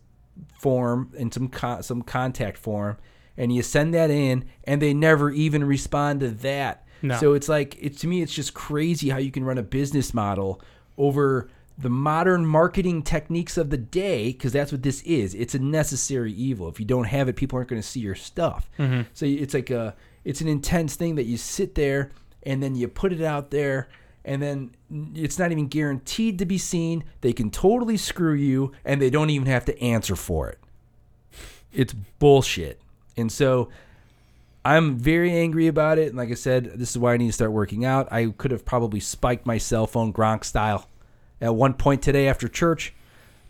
form 0.58 1.12
and 1.18 1.32
some 1.32 1.48
con- 1.48 1.82
some 1.82 2.02
contact 2.02 2.58
form, 2.58 2.96
and 3.36 3.52
you 3.54 3.62
send 3.62 3.94
that 3.94 4.10
in, 4.10 4.44
and 4.64 4.80
they 4.82 4.94
never 4.94 5.30
even 5.30 5.64
respond 5.64 6.20
to 6.20 6.30
that. 6.30 6.86
No. 7.02 7.16
So 7.16 7.32
it's 7.34 7.48
like 7.48 7.76
it 7.80 7.96
to 7.98 8.06
me, 8.06 8.22
it's 8.22 8.34
just 8.34 8.54
crazy 8.54 9.10
how 9.10 9.18
you 9.18 9.30
can 9.30 9.44
run 9.44 9.58
a 9.58 9.62
business 9.62 10.12
model 10.12 10.60
over 10.98 11.48
the 11.78 11.90
modern 11.90 12.44
marketing 12.44 13.02
techniques 13.02 13.56
of 13.56 13.70
the 13.70 13.78
day 13.78 14.32
because 14.32 14.52
that's 14.52 14.70
what 14.70 14.82
this 14.82 15.00
is. 15.02 15.34
It's 15.34 15.54
a 15.54 15.58
necessary 15.58 16.32
evil. 16.32 16.68
If 16.68 16.78
you 16.78 16.84
don't 16.84 17.04
have 17.04 17.28
it, 17.28 17.36
people 17.36 17.56
aren't 17.56 17.70
going 17.70 17.80
to 17.80 17.86
see 17.86 18.00
your 18.00 18.14
stuff. 18.14 18.70
Mm-hmm. 18.78 19.02
So 19.14 19.24
it's 19.24 19.54
like 19.54 19.70
a 19.70 19.94
it's 20.24 20.40
an 20.40 20.48
intense 20.48 20.96
thing 20.96 21.14
that 21.14 21.24
you 21.24 21.36
sit 21.36 21.74
there 21.74 22.10
and 22.42 22.62
then 22.62 22.74
you 22.74 22.88
put 22.88 23.12
it 23.12 23.22
out 23.22 23.50
there 23.50 23.88
and 24.24 24.42
then 24.42 24.70
it's 25.14 25.38
not 25.38 25.50
even 25.50 25.66
guaranteed 25.68 26.38
to 26.38 26.44
be 26.44 26.58
seen. 26.58 27.04
They 27.20 27.32
can 27.32 27.50
totally 27.50 27.96
screw 27.96 28.34
you 28.34 28.72
and 28.84 29.00
they 29.00 29.10
don't 29.10 29.30
even 29.30 29.46
have 29.46 29.64
to 29.66 29.82
answer 29.82 30.16
for 30.16 30.48
it. 30.50 30.58
It's 31.72 31.94
bullshit. 32.18 32.80
And 33.16 33.30
so 33.30 33.70
I'm 34.64 34.96
very 34.96 35.32
angry 35.32 35.68
about 35.68 35.98
it. 35.98 36.08
And 36.08 36.16
like 36.16 36.30
I 36.30 36.34
said, 36.34 36.72
this 36.74 36.90
is 36.90 36.98
why 36.98 37.14
I 37.14 37.16
need 37.16 37.28
to 37.28 37.32
start 37.32 37.52
working 37.52 37.84
out. 37.84 38.12
I 38.12 38.26
could 38.26 38.50
have 38.50 38.64
probably 38.64 39.00
spiked 39.00 39.46
my 39.46 39.58
cell 39.58 39.86
phone 39.86 40.12
Gronk 40.12 40.44
style 40.44 40.86
at 41.40 41.54
one 41.54 41.74
point 41.74 42.02
today 42.02 42.28
after 42.28 42.46
church. 42.46 42.92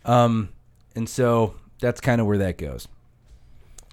Um, 0.05 0.51
and 0.95 1.09
so 1.09 1.57
that's 1.81 2.01
kind 2.01 2.21
of 2.21 2.27
where 2.27 2.39
that 2.39 2.59
goes. 2.59 2.87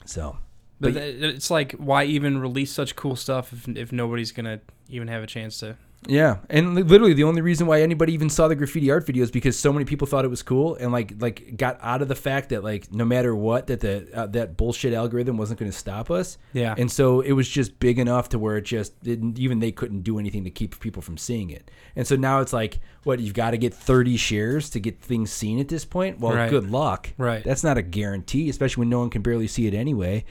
So, 0.06 0.38
But 0.80 0.94
But- 0.94 1.04
it's 1.04 1.50
like, 1.50 1.72
why 1.74 2.04
even 2.06 2.38
release 2.40 2.72
such 2.72 2.96
cool 2.96 3.16
stuff 3.16 3.52
if, 3.54 3.68
if 3.76 3.92
nobody's 3.92 4.32
gonna 4.32 4.60
even 4.90 5.08
have 5.08 5.24
a 5.24 5.28
chance 5.28 5.58
to? 5.60 5.76
Yeah, 6.08 6.38
and 6.52 6.76
li- 6.76 6.84
literally 6.84 7.14
the 7.16 7.24
only 7.24 7.42
reason 7.42 7.66
why 7.66 7.82
anybody 7.82 8.14
even 8.14 8.30
saw 8.30 8.48
the 8.48 8.56
graffiti 8.56 8.92
art 8.92 9.06
video 9.08 9.24
is 9.24 9.32
because 9.32 9.58
so 9.58 9.74
many 9.74 9.84
people 9.84 10.06
thought 10.06 10.24
it 10.26 10.30
was 10.30 10.44
cool 10.44 10.76
and 10.76 10.92
like 10.92 11.16
like 11.20 11.58
got 11.58 11.80
out 11.82 12.04
of 12.04 12.08
the 12.08 12.16
fact 12.16 12.50
that 12.50 12.64
like 12.64 12.94
no 12.94 13.04
matter 13.04 13.36
what 13.36 13.66
that 13.68 13.80
the 13.80 14.08
uh, 14.14 14.28
that 14.28 14.56
bullshit 14.56 14.94
algorithm 14.94 15.38
wasn't 15.38 15.60
going 15.60 15.72
to 15.72 15.78
stop 15.78 16.12
us. 16.12 16.38
Yeah. 16.54 16.76
And 16.78 16.90
so 16.90 17.22
it 17.22 17.32
was 17.32 17.50
just 17.50 17.80
big 17.80 17.98
enough 17.98 18.30
to 18.30 18.40
where 18.40 18.58
it 18.58 18.66
just 18.66 19.02
didn't 19.04 19.40
even 19.40 19.60
they 19.60 19.72
couldn't 19.72 20.02
do 20.04 20.20
anything 20.20 20.44
to 20.44 20.52
keep 20.52 20.80
people 20.80 21.02
from 21.02 21.18
seeing 21.18 21.50
it. 21.50 21.72
And 21.96 22.06
so 22.06 22.16
now 22.16 22.42
it's 22.42 22.54
like 22.54 22.80
what 23.04 23.20
you've 23.20 23.34
got 23.34 23.52
to 23.52 23.58
get 23.58 23.74
30 23.74 24.18
shares 24.18 24.70
to 24.70 24.80
get 24.80 25.02
things 25.02 25.32
seen 25.32 25.60
at 25.60 25.68
this 25.68 25.84
point. 25.84 26.20
Well, 26.20 26.36
Right. 26.36 26.50
good 26.50 26.70
luck. 26.70 27.10
Right. 27.18 27.44
That's 27.44 27.64
not 27.64 27.78
a 27.80 27.82
guarantee, 27.82 28.50
especially 28.50 28.82
when 28.82 28.90
no 28.90 29.00
one 29.00 29.10
can 29.10 29.24
barely 29.24 29.48
see 29.48 29.66
it 29.66 29.74
anyway. 29.74 30.26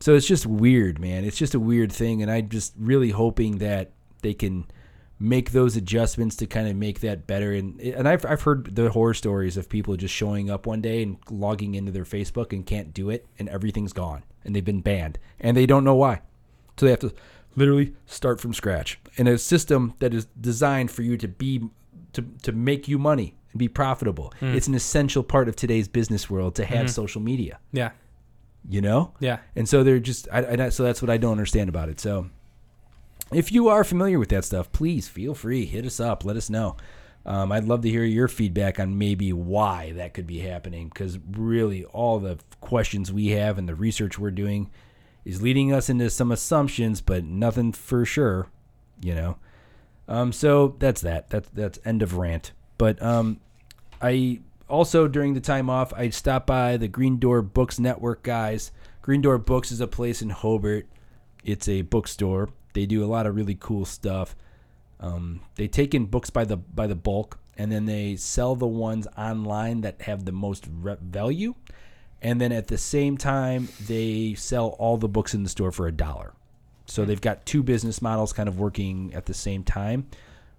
So 0.00 0.14
it's 0.14 0.26
just 0.26 0.46
weird, 0.46 0.98
man. 0.98 1.24
It's 1.24 1.38
just 1.38 1.54
a 1.54 1.60
weird 1.60 1.92
thing, 1.92 2.22
and 2.22 2.30
I'm 2.30 2.48
just 2.48 2.74
really 2.78 3.10
hoping 3.10 3.58
that 3.58 3.92
they 4.22 4.34
can 4.34 4.66
make 5.18 5.52
those 5.52 5.76
adjustments 5.76 6.36
to 6.36 6.46
kind 6.46 6.68
of 6.68 6.76
make 6.76 7.00
that 7.00 7.26
better. 7.26 7.52
And 7.52 7.80
and 7.80 8.08
I've 8.08 8.24
I've 8.26 8.42
heard 8.42 8.76
the 8.76 8.90
horror 8.90 9.14
stories 9.14 9.56
of 9.56 9.68
people 9.68 9.96
just 9.96 10.14
showing 10.14 10.50
up 10.50 10.66
one 10.66 10.80
day 10.80 11.02
and 11.02 11.16
logging 11.30 11.74
into 11.74 11.92
their 11.92 12.04
Facebook 12.04 12.52
and 12.52 12.66
can't 12.66 12.92
do 12.92 13.10
it, 13.10 13.26
and 13.38 13.48
everything's 13.48 13.92
gone, 13.92 14.24
and 14.44 14.54
they've 14.54 14.64
been 14.64 14.82
banned, 14.82 15.18
and 15.40 15.56
they 15.56 15.66
don't 15.66 15.84
know 15.84 15.94
why. 15.94 16.20
So 16.76 16.86
they 16.86 16.90
have 16.90 17.00
to 17.00 17.14
literally 17.54 17.94
start 18.04 18.38
from 18.40 18.52
scratch 18.52 19.00
in 19.16 19.26
a 19.26 19.38
system 19.38 19.94
that 19.98 20.12
is 20.12 20.26
designed 20.38 20.90
for 20.90 21.02
you 21.02 21.16
to 21.16 21.28
be 21.28 21.62
to 22.12 22.22
to 22.42 22.52
make 22.52 22.86
you 22.86 22.98
money 22.98 23.34
and 23.52 23.58
be 23.58 23.68
profitable. 23.68 24.32
Hmm. 24.40 24.54
It's 24.54 24.68
an 24.68 24.74
essential 24.74 25.22
part 25.22 25.48
of 25.48 25.56
today's 25.56 25.88
business 25.88 26.28
world 26.28 26.54
to 26.56 26.64
have 26.66 26.78
mm-hmm. 26.78 26.86
social 26.88 27.22
media. 27.22 27.58
Yeah. 27.72 27.90
You 28.68 28.80
know. 28.80 29.12
Yeah. 29.20 29.38
And 29.54 29.68
so 29.68 29.84
they're 29.84 30.00
just, 30.00 30.28
I, 30.32 30.64
I, 30.64 30.68
so 30.70 30.82
that's 30.82 31.00
what 31.00 31.10
I 31.10 31.16
don't 31.16 31.32
understand 31.32 31.68
about 31.68 31.88
it. 31.88 32.00
So 32.00 32.30
if 33.32 33.52
you 33.52 33.68
are 33.68 33.84
familiar 33.84 34.18
with 34.18 34.28
that 34.30 34.44
stuff, 34.44 34.72
please 34.72 35.08
feel 35.08 35.34
free, 35.34 35.66
hit 35.66 35.86
us 35.86 36.00
up, 36.00 36.24
let 36.24 36.36
us 36.36 36.50
know. 36.50 36.76
Um, 37.24 37.50
I'd 37.50 37.64
love 37.64 37.82
to 37.82 37.90
hear 37.90 38.04
your 38.04 38.28
feedback 38.28 38.78
on 38.78 38.98
maybe 38.98 39.32
why 39.32 39.92
that 39.92 40.14
could 40.14 40.28
be 40.28 40.38
happening 40.38 40.88
because 40.88 41.18
really 41.32 41.84
all 41.86 42.20
the 42.20 42.38
questions 42.60 43.12
we 43.12 43.28
have 43.28 43.58
and 43.58 43.68
the 43.68 43.74
research 43.74 44.16
we're 44.16 44.30
doing 44.30 44.70
is 45.24 45.42
leading 45.42 45.72
us 45.72 45.88
into 45.88 46.08
some 46.08 46.30
assumptions, 46.30 47.00
but 47.00 47.24
nothing 47.24 47.72
for 47.72 48.04
sure, 48.04 48.46
you 49.02 49.12
know. 49.12 49.38
Um, 50.06 50.32
so 50.32 50.76
that's 50.78 51.00
that. 51.00 51.30
That's 51.30 51.48
that's 51.48 51.80
end 51.84 52.00
of 52.02 52.14
rant. 52.14 52.52
But 52.78 53.02
um, 53.02 53.40
I 54.00 54.40
also 54.68 55.08
during 55.08 55.34
the 55.34 55.40
time 55.40 55.70
off, 55.70 55.92
I 55.94 56.10
stopped 56.10 56.46
by 56.46 56.76
the 56.76 56.88
Green 56.88 57.18
Door 57.18 57.42
Books 57.42 57.78
Network 57.78 58.22
guys. 58.22 58.72
Green 59.02 59.20
Door 59.20 59.38
Books 59.38 59.70
is 59.70 59.80
a 59.80 59.86
place 59.86 60.22
in 60.22 60.30
Hobart. 60.30 60.86
It's 61.44 61.68
a 61.68 61.82
bookstore. 61.82 62.48
They 62.72 62.86
do 62.86 63.04
a 63.04 63.06
lot 63.06 63.26
of 63.26 63.36
really 63.36 63.56
cool 63.58 63.84
stuff. 63.84 64.34
Um, 64.98 65.40
they 65.54 65.68
take 65.68 65.94
in 65.94 66.06
books 66.06 66.30
by 66.30 66.44
the 66.44 66.56
by 66.56 66.86
the 66.86 66.94
bulk, 66.94 67.38
and 67.56 67.70
then 67.70 67.86
they 67.86 68.16
sell 68.16 68.56
the 68.56 68.66
ones 68.66 69.06
online 69.16 69.82
that 69.82 70.02
have 70.02 70.24
the 70.24 70.32
most 70.32 70.66
value. 70.66 71.54
And 72.22 72.40
then 72.40 72.50
at 72.50 72.66
the 72.66 72.78
same 72.78 73.16
time, 73.16 73.68
they 73.86 74.34
sell 74.34 74.68
all 74.78 74.96
the 74.96 75.08
books 75.08 75.34
in 75.34 75.42
the 75.42 75.48
store 75.48 75.70
for 75.70 75.86
a 75.86 75.92
dollar. 75.92 76.32
So 76.86 77.04
they've 77.04 77.20
got 77.20 77.46
two 77.46 77.62
business 77.62 78.00
models 78.00 78.32
kind 78.32 78.48
of 78.48 78.58
working 78.58 79.12
at 79.14 79.26
the 79.26 79.34
same 79.34 79.62
time. 79.62 80.06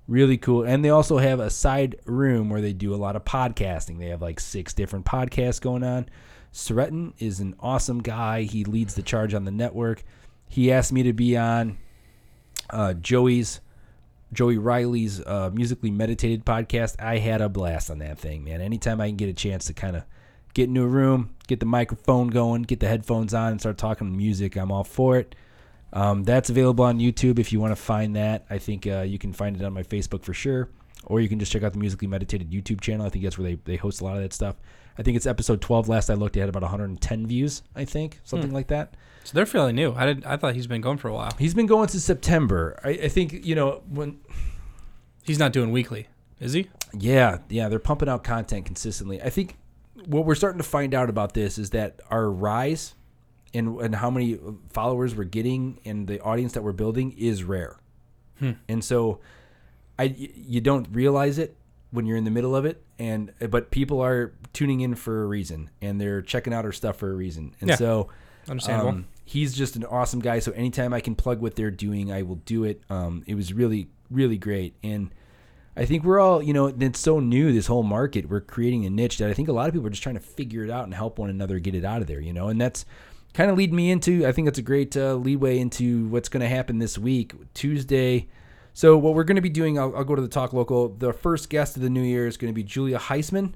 Really 0.07 0.37
cool. 0.37 0.63
And 0.63 0.85
they 0.85 0.89
also 0.89 1.17
have 1.17 1.39
a 1.39 1.49
side 1.49 1.97
room 2.05 2.49
where 2.49 2.61
they 2.61 2.73
do 2.73 2.93
a 2.93 2.97
lot 2.97 3.15
of 3.15 3.25
podcasting. 3.25 3.99
They 3.99 4.07
have 4.07 4.21
like 4.21 4.39
six 4.39 4.73
different 4.73 5.05
podcasts 5.05 5.59
going 5.59 5.83
on. 5.83 6.07
Sretton 6.53 7.13
is 7.19 7.39
an 7.39 7.55
awesome 7.59 8.01
guy. 8.01 8.43
He 8.43 8.63
leads 8.63 8.95
the 8.95 9.01
charge 9.01 9.33
on 9.33 9.43
the 9.43 9.51
network. 9.51 10.03
He 10.47 10.71
asked 10.71 10.93
me 10.93 11.03
to 11.03 11.13
be 11.13 11.35
on 11.35 11.77
uh, 12.69 12.93
Joey's 12.93 13.59
Joey 14.33 14.57
Riley's 14.57 15.21
uh, 15.21 15.49
musically 15.53 15.91
meditated 15.91 16.45
podcast. 16.45 16.95
I 16.99 17.17
had 17.17 17.41
a 17.41 17.49
blast 17.49 17.89
on 17.89 17.99
that 17.99 18.19
thing, 18.19 18.43
man. 18.43 18.61
Anytime 18.61 18.99
I 18.99 19.07
can 19.07 19.15
get 19.15 19.29
a 19.29 19.33
chance 19.33 19.65
to 19.65 19.73
kind 19.73 19.95
of 19.95 20.03
get 20.53 20.67
into 20.67 20.83
a 20.83 20.87
room, 20.87 21.35
get 21.47 21.59
the 21.59 21.65
microphone 21.65 22.27
going, 22.27 22.63
get 22.63 22.79
the 22.79 22.87
headphones 22.87 23.33
on, 23.33 23.51
and 23.51 23.59
start 23.59 23.77
talking 23.77 24.15
music, 24.15 24.55
I'm 24.57 24.71
all 24.71 24.83
for 24.83 25.17
it. 25.17 25.35
Um, 25.94 26.24
that's 26.24 26.50
available 26.50 26.86
on 26.86 27.00
YouTube 27.00 27.39
if 27.39 27.51
you 27.51 27.60
want 27.60 27.72
to 27.72 27.82
find 27.82 28.15
that. 28.15 28.46
I 28.50 28.58
think 28.58 28.86
uh, 28.86 29.01
you 29.01 29.17
can 29.17 29.34
find 29.34 29.56
it 29.56 29.63
on 29.63 29.74
my 29.74 29.84
Facebook 29.84 30.24
for 30.24 30.34
sure, 30.34 30.70
or 31.06 31.22
you 31.22 31.29
can 31.29 31.39
just 31.39 31.51
check 31.51 31.63
out 31.63 31.74
the 31.74 31.79
musically 31.79 32.08
meditated 32.08 32.51
YouTube 32.51 32.82
channel. 32.82 33.06
I 33.06 33.10
think 33.10 33.24
that's 33.24 33.38
where 33.38 33.50
they, 33.50 33.60
they 33.65 33.75
host 33.77 34.01
a 34.01 34.03
lot 34.03 34.15
of 34.17 34.22
that 34.22 34.34
stuff. 34.34 34.56
I 34.98 35.03
think 35.03 35.15
it's 35.15 35.27
episode 35.27 35.62
12. 35.62 35.88
Last 35.88 36.10
I 36.10 36.15
looked, 36.15 36.36
it 36.38 36.41
had 36.41 36.50
about 36.50 36.63
110 36.63 37.27
views. 37.27 37.62
I 37.75 37.86
think 37.86 38.20
something 38.24 38.51
like 38.51 38.67
that. 38.67 38.96
So 39.24 39.34
they're 39.36 39.46
fairly 39.46 39.74
new. 39.74 39.94
I 39.94 40.06
did. 40.06 40.25
I 40.25 40.38
thought 40.38 40.56
he's 40.56 40.67
been 40.67 40.82
going 40.82 40.98
for 40.98 41.10
a 41.10 41.13
while. 41.13 41.32
He's 41.38 41.53
been 41.53 41.67
going 41.67 41.89
since 41.89 42.03
September. 42.03 42.79
I, 42.84 42.89
I 42.89 43.08
think 43.10 43.46
you 43.46 43.56
know 43.56 43.84
when 43.89 44.20
He's 45.27 45.38
not 45.38 45.51
doing 45.51 45.72
weekly, 45.72 46.08
is 46.39 46.53
he? 46.53 46.70
Yeah, 46.98 47.39
yeah, 47.50 47.67
they're 47.67 47.79
pumping 47.79 48.08
out 48.08 48.24
content 48.24 48.65
consistently. 48.65 49.22
I 49.22 49.29
think 49.29 49.58
what 50.06 50.24
we're 50.24 50.36
starting 50.36 50.58
to 50.58 50.63
find 50.63 50.94
out 50.94 51.10
about 51.10 51.34
this 51.34 51.58
is 51.58 51.72
that 51.72 52.00
our 52.10 52.32
rise 52.32 52.96
and 53.57 53.79
and 53.81 53.95
how 53.95 54.09
many 54.09 54.37
followers 54.69 55.15
we're 55.15 55.23
getting 55.23 55.79
and 55.85 56.07
the 56.07 56.19
audience 56.21 56.53
that 56.53 56.63
we're 56.63 56.71
building 56.73 57.13
is 57.17 57.43
rare. 57.43 57.77
And 58.70 58.83
so 58.83 59.20
I 59.98 60.03
you 60.17 60.61
don't 60.61 60.87
realize 60.91 61.39
it 61.39 61.55
when 61.91 62.05
you're 62.05 62.17
in 62.17 62.24
the 62.25 62.31
middle 62.31 62.55
of 62.55 62.65
it 62.65 62.83
and 63.00 63.31
but 63.50 63.72
people 63.72 64.00
are 64.01 64.33
tuning 64.53 64.81
in 64.81 64.93
for 64.96 65.24
a 65.24 65.25
reason 65.25 65.70
and 65.81 66.00
they're 66.00 66.22
checking 66.22 66.53
out 66.53 66.63
our 66.65 66.72
stuff 66.72 66.98
for 66.98 67.09
a 67.09 67.15
reason. 67.15 67.55
And 67.61 67.70
Yeah. 67.72 67.75
so 67.77 68.09
Understandable. 68.50 68.89
um, 68.89 69.05
he's 69.25 69.53
just 69.55 69.75
an 69.75 69.85
awesome 69.85 70.20
guy. 70.20 70.39
So 70.39 70.51
anytime 70.51 70.93
I 70.93 71.00
can 71.01 71.15
plug 71.15 71.41
what 71.41 71.55
they're 71.55 71.72
doing, 71.72 72.11
I 72.11 72.22
will 72.22 72.35
do 72.46 72.63
it. 72.63 72.81
Um, 72.89 73.24
it 73.25 73.33
was 73.35 73.51
really, 73.53 73.87
really 74.11 74.37
great. 74.37 74.75
And 74.83 75.09
I 75.75 75.85
think 75.85 76.03
we're 76.03 76.20
all, 76.20 76.41
you 76.41 76.53
know, 76.53 76.67
it's 76.67 77.00
so 77.00 77.20
new, 77.20 77.51
this 77.51 77.67
whole 77.67 77.83
market. 77.83 78.29
We're 78.29 78.41
creating 78.41 78.85
a 78.85 78.89
niche 78.89 79.17
that 79.17 79.29
I 79.29 79.33
think 79.33 79.48
a 79.48 79.51
lot 79.53 79.67
of 79.67 79.74
people 79.74 79.87
are 79.87 79.91
just 79.91 80.03
trying 80.03 80.15
to 80.15 80.22
figure 80.22 80.63
it 80.63 80.70
out 80.70 80.85
and 80.85 80.93
help 80.93 81.17
one 81.20 81.29
another 81.29 81.59
get 81.59 81.75
it 81.75 81.83
out 81.85 82.01
of 82.01 82.07
there, 82.07 82.20
you 82.20 82.33
know? 82.33 82.48
And 82.50 82.59
that's 82.61 82.85
kind 83.33 83.51
of 83.51 83.57
lead 83.57 83.74
me 83.74 83.92
into, 83.92 84.25
I 84.25 84.31
think 84.31 84.46
that's 84.46 84.59
a 84.59 84.63
great 84.63 84.96
uh, 84.98 85.16
leadway 85.16 85.59
into 85.59 86.07
what's 86.07 86.29
going 86.29 86.42
to 86.42 86.50
happen 86.50 86.79
this 86.79 86.98
week, 86.98 87.33
Tuesday. 87.53 88.27
So 88.74 88.98
what 88.98 89.13
we're 89.13 89.24
going 89.24 89.35
to 89.35 89.42
be 89.42 89.50
doing, 89.50 89.77
I'll, 89.79 89.96
I'll 89.96 90.03
go 90.03 90.16
to 90.16 90.22
the 90.22 90.27
Talk 90.27 90.53
Local. 90.53 90.90
The 90.90 91.13
first 91.13 91.50
guest 91.50 91.75
of 91.75 91.81
the 91.81 91.90
new 91.90 92.03
year 92.03 92.27
is 92.27 92.37
going 92.37 92.51
to 92.51 92.55
be 92.55 92.63
Julia 92.63 93.00
Heisman. 93.00 93.53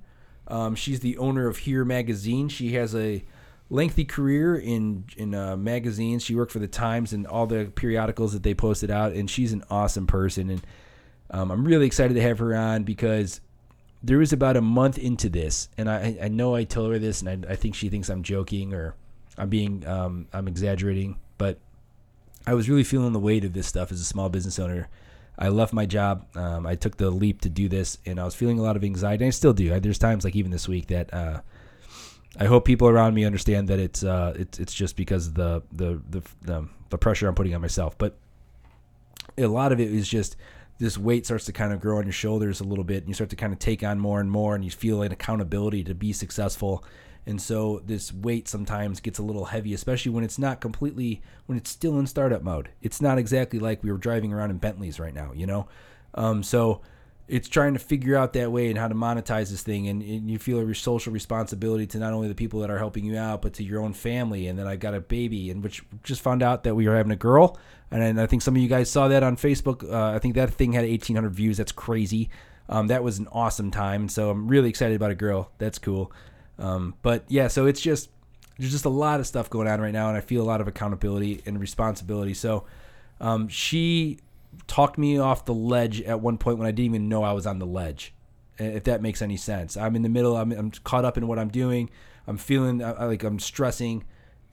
Um, 0.47 0.75
she's 0.75 0.99
the 0.99 1.17
owner 1.17 1.47
of 1.47 1.57
Here 1.57 1.85
Magazine. 1.85 2.49
She 2.49 2.73
has 2.73 2.95
a 2.95 3.23
lengthy 3.69 4.03
career 4.03 4.55
in 4.57 5.05
in 5.15 5.33
uh, 5.33 5.55
magazines. 5.55 6.23
She 6.23 6.35
worked 6.35 6.51
for 6.51 6.59
the 6.59 6.67
Times 6.67 7.13
and 7.13 7.25
all 7.25 7.47
the 7.47 7.71
periodicals 7.73 8.33
that 8.33 8.43
they 8.43 8.53
posted 8.53 8.91
out, 8.91 9.13
and 9.13 9.29
she's 9.29 9.53
an 9.53 9.63
awesome 9.69 10.07
person. 10.07 10.49
And 10.49 10.61
um, 11.29 11.51
I'm 11.51 11.65
really 11.65 11.85
excited 11.85 12.15
to 12.15 12.21
have 12.21 12.39
her 12.39 12.53
on 12.53 12.83
because 12.83 13.39
there 14.03 14.17
was 14.17 14.33
about 14.33 14.57
a 14.57 14.61
month 14.61 14.97
into 14.97 15.29
this, 15.29 15.69
and 15.77 15.89
I 15.89 16.17
I 16.21 16.27
know 16.27 16.55
I 16.55 16.65
told 16.65 16.91
her 16.91 16.99
this, 16.99 17.21
and 17.21 17.45
I, 17.45 17.53
I 17.53 17.55
think 17.55 17.75
she 17.75 17.89
thinks 17.89 18.09
I'm 18.09 18.23
joking 18.23 18.73
or 18.73 18.95
I'm 19.41 19.49
being 19.49 19.85
um, 19.87 20.27
I'm 20.31 20.47
exaggerating, 20.47 21.19
but 21.39 21.57
I 22.45 22.53
was 22.53 22.69
really 22.69 22.83
feeling 22.83 23.11
the 23.11 23.19
weight 23.19 23.43
of 23.43 23.53
this 23.53 23.65
stuff 23.65 23.91
as 23.91 23.99
a 23.99 24.05
small 24.05 24.29
business 24.29 24.59
owner. 24.59 24.87
I 25.35 25.47
left 25.47 25.73
my 25.73 25.87
job. 25.87 26.27
Um, 26.35 26.67
I 26.67 26.75
took 26.75 26.97
the 26.97 27.09
leap 27.09 27.41
to 27.41 27.49
do 27.49 27.67
this, 27.67 27.97
and 28.05 28.19
I 28.19 28.23
was 28.23 28.35
feeling 28.35 28.59
a 28.59 28.61
lot 28.61 28.75
of 28.75 28.83
anxiety. 28.83 29.25
I 29.25 29.31
still 29.31 29.53
do. 29.53 29.73
I, 29.73 29.79
there's 29.79 29.97
times, 29.97 30.23
like 30.23 30.35
even 30.35 30.51
this 30.51 30.67
week, 30.67 30.87
that 30.87 31.11
uh, 31.11 31.41
I 32.37 32.45
hope 32.45 32.65
people 32.65 32.87
around 32.87 33.15
me 33.15 33.25
understand 33.25 33.67
that 33.69 33.79
it's 33.79 34.03
uh, 34.03 34.35
it's 34.37 34.59
it's 34.59 34.75
just 34.75 34.95
because 34.95 35.29
of 35.29 35.33
the 35.33 35.63
the 35.71 36.01
the 36.07 36.21
the, 36.43 36.67
the 36.91 36.97
pressure 36.99 37.27
I'm 37.27 37.33
putting 37.33 37.55
on 37.55 37.61
myself. 37.61 37.97
But 37.97 38.17
a 39.39 39.47
lot 39.47 39.71
of 39.71 39.79
it 39.79 39.91
is 39.91 40.07
just 40.07 40.35
this 40.77 40.99
weight 40.99 41.25
starts 41.25 41.45
to 41.45 41.51
kind 41.51 41.73
of 41.73 41.79
grow 41.79 41.97
on 41.97 42.03
your 42.03 42.13
shoulders 42.13 42.61
a 42.61 42.63
little 42.63 42.83
bit, 42.83 42.97
and 42.97 43.07
you 43.07 43.15
start 43.15 43.31
to 43.31 43.35
kind 43.35 43.53
of 43.53 43.57
take 43.57 43.81
on 43.83 43.97
more 43.97 44.19
and 44.21 44.29
more, 44.29 44.53
and 44.53 44.63
you 44.63 44.69
feel 44.69 45.01
an 45.01 45.11
accountability 45.11 45.83
to 45.85 45.95
be 45.95 46.13
successful. 46.13 46.83
And 47.25 47.41
so 47.41 47.81
this 47.85 48.11
weight 48.13 48.47
sometimes 48.47 48.99
gets 48.99 49.19
a 49.19 49.23
little 49.23 49.45
heavy, 49.45 49.73
especially 49.73 50.11
when 50.11 50.23
it's 50.23 50.39
not 50.39 50.59
completely 50.59 51.21
when 51.45 51.57
it's 51.57 51.69
still 51.69 51.99
in 51.99 52.07
startup 52.07 52.41
mode. 52.41 52.69
It's 52.81 53.01
not 53.01 53.17
exactly 53.17 53.59
like 53.59 53.83
we 53.83 53.91
were 53.91 53.97
driving 53.97 54.33
around 54.33 54.49
in 54.51 54.57
Bentleys 54.57 54.99
right 54.99 55.13
now, 55.13 55.31
you 55.33 55.45
know. 55.45 55.67
Um, 56.15 56.43
so 56.43 56.81
it's 57.27 57.47
trying 57.47 57.73
to 57.73 57.79
figure 57.79 58.17
out 58.17 58.33
that 58.33 58.51
way 58.51 58.69
and 58.69 58.77
how 58.77 58.87
to 58.87 58.95
monetize 58.95 59.51
this 59.51 59.61
thing, 59.61 59.87
and, 59.87 60.01
and 60.01 60.29
you 60.29 60.37
feel 60.37 60.59
a 60.59 60.75
social 60.75 61.13
responsibility 61.13 61.87
to 61.87 61.97
not 61.97 62.11
only 62.11 62.27
the 62.27 62.35
people 62.35 62.59
that 62.59 62.69
are 62.69 62.77
helping 62.77 63.05
you 63.05 63.17
out, 63.17 63.41
but 63.41 63.53
to 63.53 63.63
your 63.63 63.81
own 63.81 63.93
family. 63.93 64.47
And 64.47 64.59
then 64.59 64.67
I 64.67 64.75
got 64.75 64.93
a 64.93 64.99
baby, 64.99 65.49
and 65.49 65.63
which 65.63 65.83
just 66.03 66.21
found 66.21 66.43
out 66.43 66.63
that 66.63 66.75
we 66.75 66.89
were 66.89 66.95
having 66.97 67.11
a 67.11 67.15
girl, 67.17 67.57
and, 67.89 68.19
I 68.19 68.25
think 68.25 68.41
some 68.41 68.55
of 68.55 68.61
you 68.61 68.67
guys 68.67 68.89
saw 68.89 69.09
that 69.09 69.21
on 69.21 69.35
Facebook. 69.35 69.89
Uh, 69.89 70.15
I 70.15 70.19
think 70.19 70.35
that 70.35 70.49
thing 70.53 70.73
had 70.73 70.85
1,800 70.85 71.29
views. 71.33 71.57
That's 71.57 71.73
crazy. 71.73 72.29
Um, 72.69 72.87
that 72.87 73.03
was 73.03 73.19
an 73.19 73.27
awesome 73.31 73.69
time. 73.69 74.07
So 74.07 74.29
I'm 74.29 74.47
really 74.47 74.69
excited 74.69 74.95
about 74.95 75.11
a 75.11 75.15
girl. 75.15 75.51
That's 75.57 75.77
cool. 75.77 76.11
Um, 76.61 76.93
but 77.01 77.25
yeah, 77.27 77.47
so 77.47 77.65
it's 77.65 77.81
just 77.81 78.09
there's 78.57 78.71
just 78.71 78.85
a 78.85 78.89
lot 78.89 79.19
of 79.19 79.27
stuff 79.27 79.49
going 79.49 79.67
on 79.67 79.81
right 79.81 79.91
now, 79.91 80.07
and 80.07 80.15
I 80.15 80.21
feel 80.21 80.41
a 80.41 80.45
lot 80.45 80.61
of 80.61 80.67
accountability 80.67 81.41
and 81.45 81.59
responsibility. 81.59 82.35
So 82.35 82.65
um, 83.19 83.47
she 83.47 84.19
talked 84.67 84.97
me 84.97 85.17
off 85.17 85.45
the 85.45 85.53
ledge 85.53 86.01
at 86.01 86.21
one 86.21 86.37
point 86.37 86.59
when 86.59 86.67
I 86.67 86.71
didn't 86.71 86.85
even 86.85 87.09
know 87.09 87.23
I 87.23 87.33
was 87.33 87.47
on 87.47 87.59
the 87.59 87.65
ledge. 87.65 88.13
If 88.59 88.83
that 88.83 89.01
makes 89.01 89.23
any 89.23 89.37
sense, 89.37 89.75
I'm 89.75 89.95
in 89.95 90.03
the 90.03 90.09
middle. 90.09 90.37
I'm, 90.37 90.51
I'm 90.51 90.69
caught 90.69 91.03
up 91.03 91.17
in 91.17 91.27
what 91.27 91.39
I'm 91.39 91.49
doing. 91.49 91.89
I'm 92.27 92.37
feeling 92.37 92.83
uh, 92.83 92.95
like 92.99 93.23
I'm 93.23 93.39
stressing, 93.39 94.03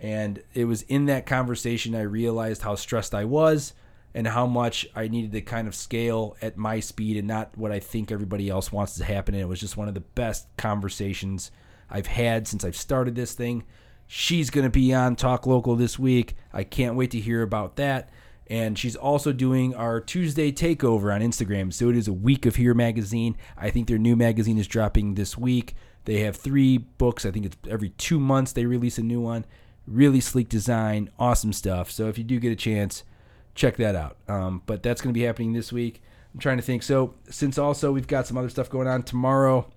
and 0.00 0.42
it 0.54 0.64
was 0.64 0.82
in 0.82 1.06
that 1.06 1.26
conversation 1.26 1.94
I 1.94 2.02
realized 2.02 2.62
how 2.62 2.74
stressed 2.74 3.14
I 3.14 3.26
was 3.26 3.74
and 4.14 4.26
how 4.26 4.46
much 4.46 4.86
I 4.96 5.08
needed 5.08 5.32
to 5.32 5.42
kind 5.42 5.68
of 5.68 5.74
scale 5.74 6.38
at 6.40 6.56
my 6.56 6.80
speed 6.80 7.18
and 7.18 7.28
not 7.28 7.56
what 7.58 7.70
I 7.70 7.80
think 7.80 8.10
everybody 8.10 8.48
else 8.48 8.72
wants 8.72 8.96
to 8.96 9.04
happen. 9.04 9.34
And 9.34 9.42
it 9.42 9.46
was 9.46 9.60
just 9.60 9.76
one 9.76 9.88
of 9.88 9.92
the 9.92 10.00
best 10.00 10.46
conversations 10.56 11.50
I've 11.90 12.06
had 12.06 12.46
since 12.46 12.64
I've 12.64 12.76
started 12.76 13.14
this 13.14 13.32
thing. 13.32 13.64
She's 14.06 14.50
going 14.50 14.64
to 14.64 14.70
be 14.70 14.94
on 14.94 15.16
Talk 15.16 15.46
Local 15.46 15.76
this 15.76 15.98
week. 15.98 16.34
I 16.52 16.64
can't 16.64 16.96
wait 16.96 17.10
to 17.10 17.20
hear 17.20 17.42
about 17.42 17.76
that. 17.76 18.10
And 18.50 18.78
she's 18.78 18.96
also 18.96 19.32
doing 19.32 19.74
our 19.74 20.00
Tuesday 20.00 20.50
takeover 20.50 21.14
on 21.14 21.20
Instagram. 21.20 21.72
So 21.72 21.90
it 21.90 21.96
is 21.96 22.08
a 22.08 22.12
week 22.12 22.46
of 22.46 22.56
Here 22.56 22.72
magazine. 22.72 23.36
I 23.58 23.68
think 23.68 23.86
their 23.86 23.98
new 23.98 24.16
magazine 24.16 24.56
is 24.56 24.66
dropping 24.66 25.14
this 25.14 25.36
week. 25.36 25.74
They 26.06 26.20
have 26.20 26.36
three 26.36 26.78
books. 26.78 27.26
I 27.26 27.30
think 27.30 27.44
it's 27.44 27.56
every 27.68 27.90
two 27.90 28.18
months 28.18 28.52
they 28.52 28.64
release 28.64 28.96
a 28.96 29.02
new 29.02 29.20
one. 29.20 29.44
Really 29.86 30.20
sleek 30.20 30.48
design, 30.48 31.10
awesome 31.18 31.52
stuff. 31.52 31.90
So 31.90 32.08
if 32.08 32.16
you 32.16 32.24
do 32.24 32.40
get 32.40 32.50
a 32.50 32.56
chance, 32.56 33.04
check 33.54 33.76
that 33.76 33.94
out. 33.94 34.16
Um, 34.26 34.62
but 34.64 34.82
that's 34.82 35.02
going 35.02 35.12
to 35.12 35.18
be 35.18 35.26
happening 35.26 35.52
this 35.52 35.70
week. 35.70 36.00
I'm 36.32 36.40
trying 36.40 36.56
to 36.56 36.62
think. 36.62 36.82
So 36.82 37.14
since 37.28 37.58
also 37.58 37.92
we've 37.92 38.06
got 38.06 38.26
some 38.26 38.38
other 38.38 38.48
stuff 38.48 38.70
going 38.70 38.88
on 38.88 39.02
tomorrow, 39.02 39.70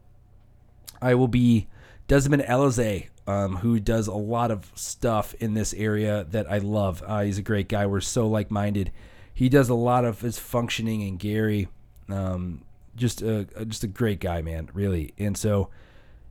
I 1.02 1.16
will 1.16 1.28
be 1.28 1.68
Desmond 2.08 2.44
Elize, 2.44 3.08
um, 3.28 3.58
who 3.58 3.80
does 3.80 4.08
a 4.08 4.14
lot 4.14 4.52
of 4.52 4.72
stuff 4.76 5.34
in 5.36 5.54
this 5.54 5.74
area 5.74 6.26
that 6.32 6.52
I 6.52 6.58
love. 6.58 7.04
Uh, 7.06 7.22
he's 7.22 7.38
a 7.38 7.44
great 7.44 7.70
guy. 7.70 7.86
We're 7.86 8.02
so 8.02 8.28
like 8.28 8.52
minded. 8.52 8.92
He 9.34 9.50
does 9.50 9.70
a 9.70 9.76
lot 9.76 10.06
of 10.06 10.22
his 10.22 10.38
functioning 10.38 11.04
and 11.04 11.18
Gary, 11.18 11.68
um, 12.10 12.64
just 12.96 13.22
a 13.22 13.46
just 13.68 13.84
a 13.84 13.88
great 13.88 14.20
guy, 14.20 14.42
man, 14.42 14.70
really. 14.74 15.14
And 15.18 15.38
so 15.38 15.70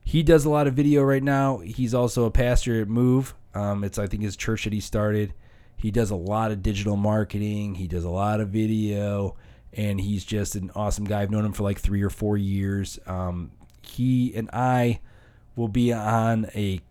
he 0.03 0.23
does 0.23 0.45
a 0.45 0.49
lot 0.49 0.67
of 0.67 0.73
video 0.73 1.01
right 1.03 1.23
now. 1.23 1.59
He's 1.59 1.93
also 1.93 2.25
a 2.25 2.31
pastor 2.31 2.81
at 2.81 2.87
Move. 2.87 3.33
Um, 3.53 3.83
it's 3.83 3.97
I 3.97 4.07
think 4.07 4.23
his 4.23 4.35
church 4.35 4.63
that 4.65 4.73
he 4.73 4.79
started. 4.79 5.33
He 5.75 5.89
does 5.89 6.11
a 6.11 6.15
lot 6.15 6.51
of 6.51 6.61
digital 6.61 6.95
marketing. 6.95 7.75
He 7.75 7.87
does 7.87 8.03
a 8.03 8.09
lot 8.09 8.39
of 8.39 8.49
video, 8.49 9.35
and 9.73 9.99
he's 9.99 10.23
just 10.23 10.55
an 10.55 10.71
awesome 10.75 11.05
guy. 11.05 11.21
I've 11.21 11.31
known 11.31 11.43
him 11.43 11.53
for 11.53 11.63
like 11.63 11.79
three 11.79 12.03
or 12.03 12.11
four 12.11 12.37
years. 12.37 12.99
Um, 13.07 13.51
he 13.81 14.33
and 14.35 14.49
I 14.53 14.99
will 15.55 15.67
be 15.67 15.91
on 15.93 16.47
a 16.55 16.81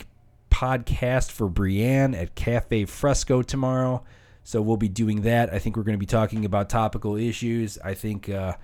podcast 0.50 1.30
for 1.30 1.48
Brienne 1.48 2.14
at 2.14 2.34
Cafe 2.34 2.84
Fresco 2.84 3.42
tomorrow. 3.42 4.04
So 4.42 4.60
we'll 4.60 4.76
be 4.76 4.88
doing 4.88 5.22
that. 5.22 5.52
I 5.52 5.58
think 5.58 5.76
we're 5.76 5.82
going 5.82 5.94
to 5.94 5.98
be 5.98 6.06
talking 6.06 6.44
about 6.44 6.68
topical 6.68 7.16
issues. 7.16 7.78
I 7.78 7.94
think 7.94 8.28
uh, 8.28 8.54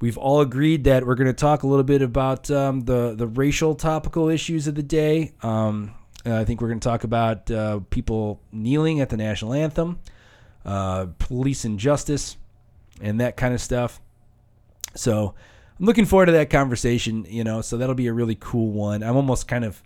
we've 0.00 0.18
all 0.18 0.40
agreed 0.40 0.84
that 0.84 1.06
we're 1.06 1.14
going 1.16 1.26
to 1.26 1.32
talk 1.32 1.62
a 1.62 1.66
little 1.66 1.84
bit 1.84 2.02
about 2.02 2.50
um, 2.50 2.82
the 2.82 3.14
the 3.14 3.26
racial 3.26 3.74
topical 3.74 4.28
issues 4.28 4.66
of 4.66 4.74
the 4.74 4.82
day. 4.82 5.32
Um, 5.42 5.94
I 6.24 6.44
think 6.44 6.60
we're 6.60 6.68
going 6.68 6.80
to 6.80 6.88
talk 6.88 7.04
about 7.04 7.50
uh, 7.50 7.80
people 7.90 8.40
kneeling 8.52 9.00
at 9.00 9.08
the 9.08 9.16
national 9.16 9.54
anthem, 9.54 9.98
uh, 10.64 11.06
police 11.18 11.64
injustice, 11.64 12.36
and 13.00 13.20
that 13.20 13.36
kind 13.36 13.54
of 13.54 13.60
stuff. 13.60 14.00
So 14.94 15.34
I'm 15.78 15.86
looking 15.86 16.04
forward 16.04 16.26
to 16.26 16.32
that 16.32 16.50
conversation. 16.50 17.26
You 17.28 17.44
know, 17.44 17.60
so 17.60 17.76
that'll 17.76 17.94
be 17.94 18.06
a 18.06 18.12
really 18.12 18.36
cool 18.36 18.70
one. 18.70 19.02
I'm 19.02 19.16
almost 19.16 19.48
kind 19.48 19.64
of 19.64 19.82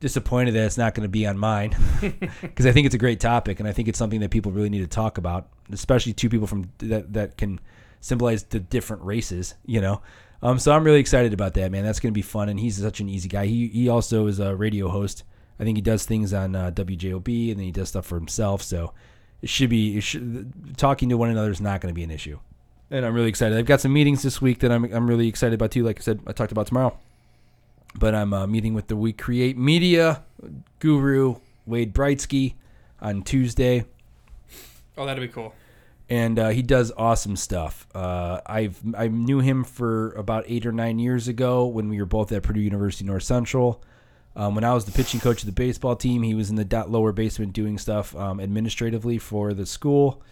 disappointed 0.00 0.52
that 0.54 0.64
it's 0.64 0.78
not 0.78 0.94
going 0.94 1.04
to 1.04 1.08
be 1.08 1.26
on 1.26 1.38
mine 1.38 1.76
because 2.40 2.66
I 2.66 2.72
think 2.72 2.86
it's 2.86 2.94
a 2.94 2.98
great 2.98 3.20
topic 3.20 3.60
and 3.60 3.68
I 3.68 3.72
think 3.72 3.86
it's 3.86 3.98
something 3.98 4.18
that 4.20 4.30
people 4.30 4.50
really 4.50 4.68
need 4.68 4.80
to 4.80 4.88
talk 4.88 5.16
about, 5.16 5.48
especially 5.70 6.12
two 6.12 6.28
people 6.28 6.46
from 6.46 6.70
that 6.78 7.12
that 7.12 7.36
can 7.36 7.60
symbolize 8.00 8.44
the 8.44 8.60
different 8.60 9.02
races. 9.02 9.54
You 9.64 9.80
know. 9.80 10.02
Um, 10.44 10.58
so 10.58 10.72
I'm 10.72 10.82
really 10.82 10.98
excited 10.98 11.32
about 11.32 11.54
that, 11.54 11.70
man. 11.70 11.84
That's 11.84 12.00
going 12.00 12.12
to 12.12 12.18
be 12.18 12.22
fun, 12.22 12.48
and 12.48 12.58
he's 12.58 12.76
such 12.76 12.98
an 12.98 13.08
easy 13.08 13.28
guy. 13.28 13.46
He 13.46 13.68
he 13.68 13.88
also 13.88 14.26
is 14.26 14.40
a 14.40 14.56
radio 14.56 14.88
host 14.88 15.22
I 15.62 15.64
think 15.64 15.78
he 15.78 15.82
does 15.82 16.04
things 16.04 16.32
on 16.32 16.56
uh, 16.56 16.72
WJOB 16.72 17.50
and 17.50 17.60
then 17.60 17.64
he 17.64 17.70
does 17.70 17.90
stuff 17.90 18.04
for 18.04 18.16
himself. 18.16 18.62
So 18.62 18.92
it 19.40 19.48
should 19.48 19.70
be 19.70 19.96
it 19.98 20.02
should, 20.02 20.76
talking 20.76 21.08
to 21.08 21.16
one 21.16 21.30
another 21.30 21.52
is 21.52 21.60
not 21.60 21.80
going 21.80 21.92
to 21.92 21.94
be 21.94 22.02
an 22.02 22.10
issue. 22.10 22.40
And 22.92 23.06
I'm 23.06 23.14
really 23.14 23.30
excited. 23.30 23.56
I've 23.56 23.64
got 23.64 23.80
some 23.80 23.94
meetings 23.94 24.22
this 24.22 24.42
week 24.42 24.58
that 24.58 24.70
I'm 24.70 24.84
I'm 24.92 25.08
really 25.08 25.26
excited 25.26 25.54
about 25.54 25.70
too. 25.70 25.82
Like 25.82 25.98
I 25.98 26.02
said, 26.02 26.20
I 26.26 26.32
talked 26.32 26.52
about 26.52 26.66
tomorrow. 26.66 26.98
But 27.98 28.14
I'm 28.14 28.34
uh, 28.34 28.46
meeting 28.46 28.74
with 28.74 28.88
the 28.88 28.96
We 28.96 29.14
Create 29.14 29.56
Media 29.56 30.22
guru 30.78 31.36
Wade 31.64 31.94
Brightsky 31.94 32.54
on 33.00 33.22
Tuesday. 33.22 33.86
Oh, 34.98 35.06
that'd 35.06 35.22
be 35.22 35.32
cool. 35.32 35.54
And 36.10 36.38
uh, 36.38 36.50
he 36.50 36.60
does 36.60 36.92
awesome 36.94 37.36
stuff. 37.36 37.86
Uh, 37.94 38.42
I've 38.44 38.78
I 38.94 39.08
knew 39.08 39.40
him 39.40 39.64
for 39.64 40.12
about 40.12 40.44
eight 40.46 40.66
or 40.66 40.72
nine 40.72 40.98
years 40.98 41.28
ago 41.28 41.64
when 41.64 41.88
we 41.88 41.98
were 41.98 42.06
both 42.06 42.30
at 42.30 42.42
Purdue 42.42 42.60
University 42.60 43.06
North 43.06 43.22
Central. 43.22 43.82
Um, 44.36 44.54
when 44.54 44.64
I 44.64 44.74
was 44.74 44.84
the 44.84 44.92
pitching 44.92 45.20
coach 45.20 45.40
of 45.40 45.46
the 45.46 45.52
baseball 45.52 45.96
team, 45.96 46.22
he 46.22 46.34
was 46.34 46.50
in 46.50 46.56
the 46.56 46.84
lower 46.86 47.12
basement 47.12 47.54
doing 47.54 47.78
stuff 47.78 48.14
um, 48.16 48.38
administratively 48.38 49.16
for 49.16 49.54
the 49.54 49.64
school, 49.64 50.22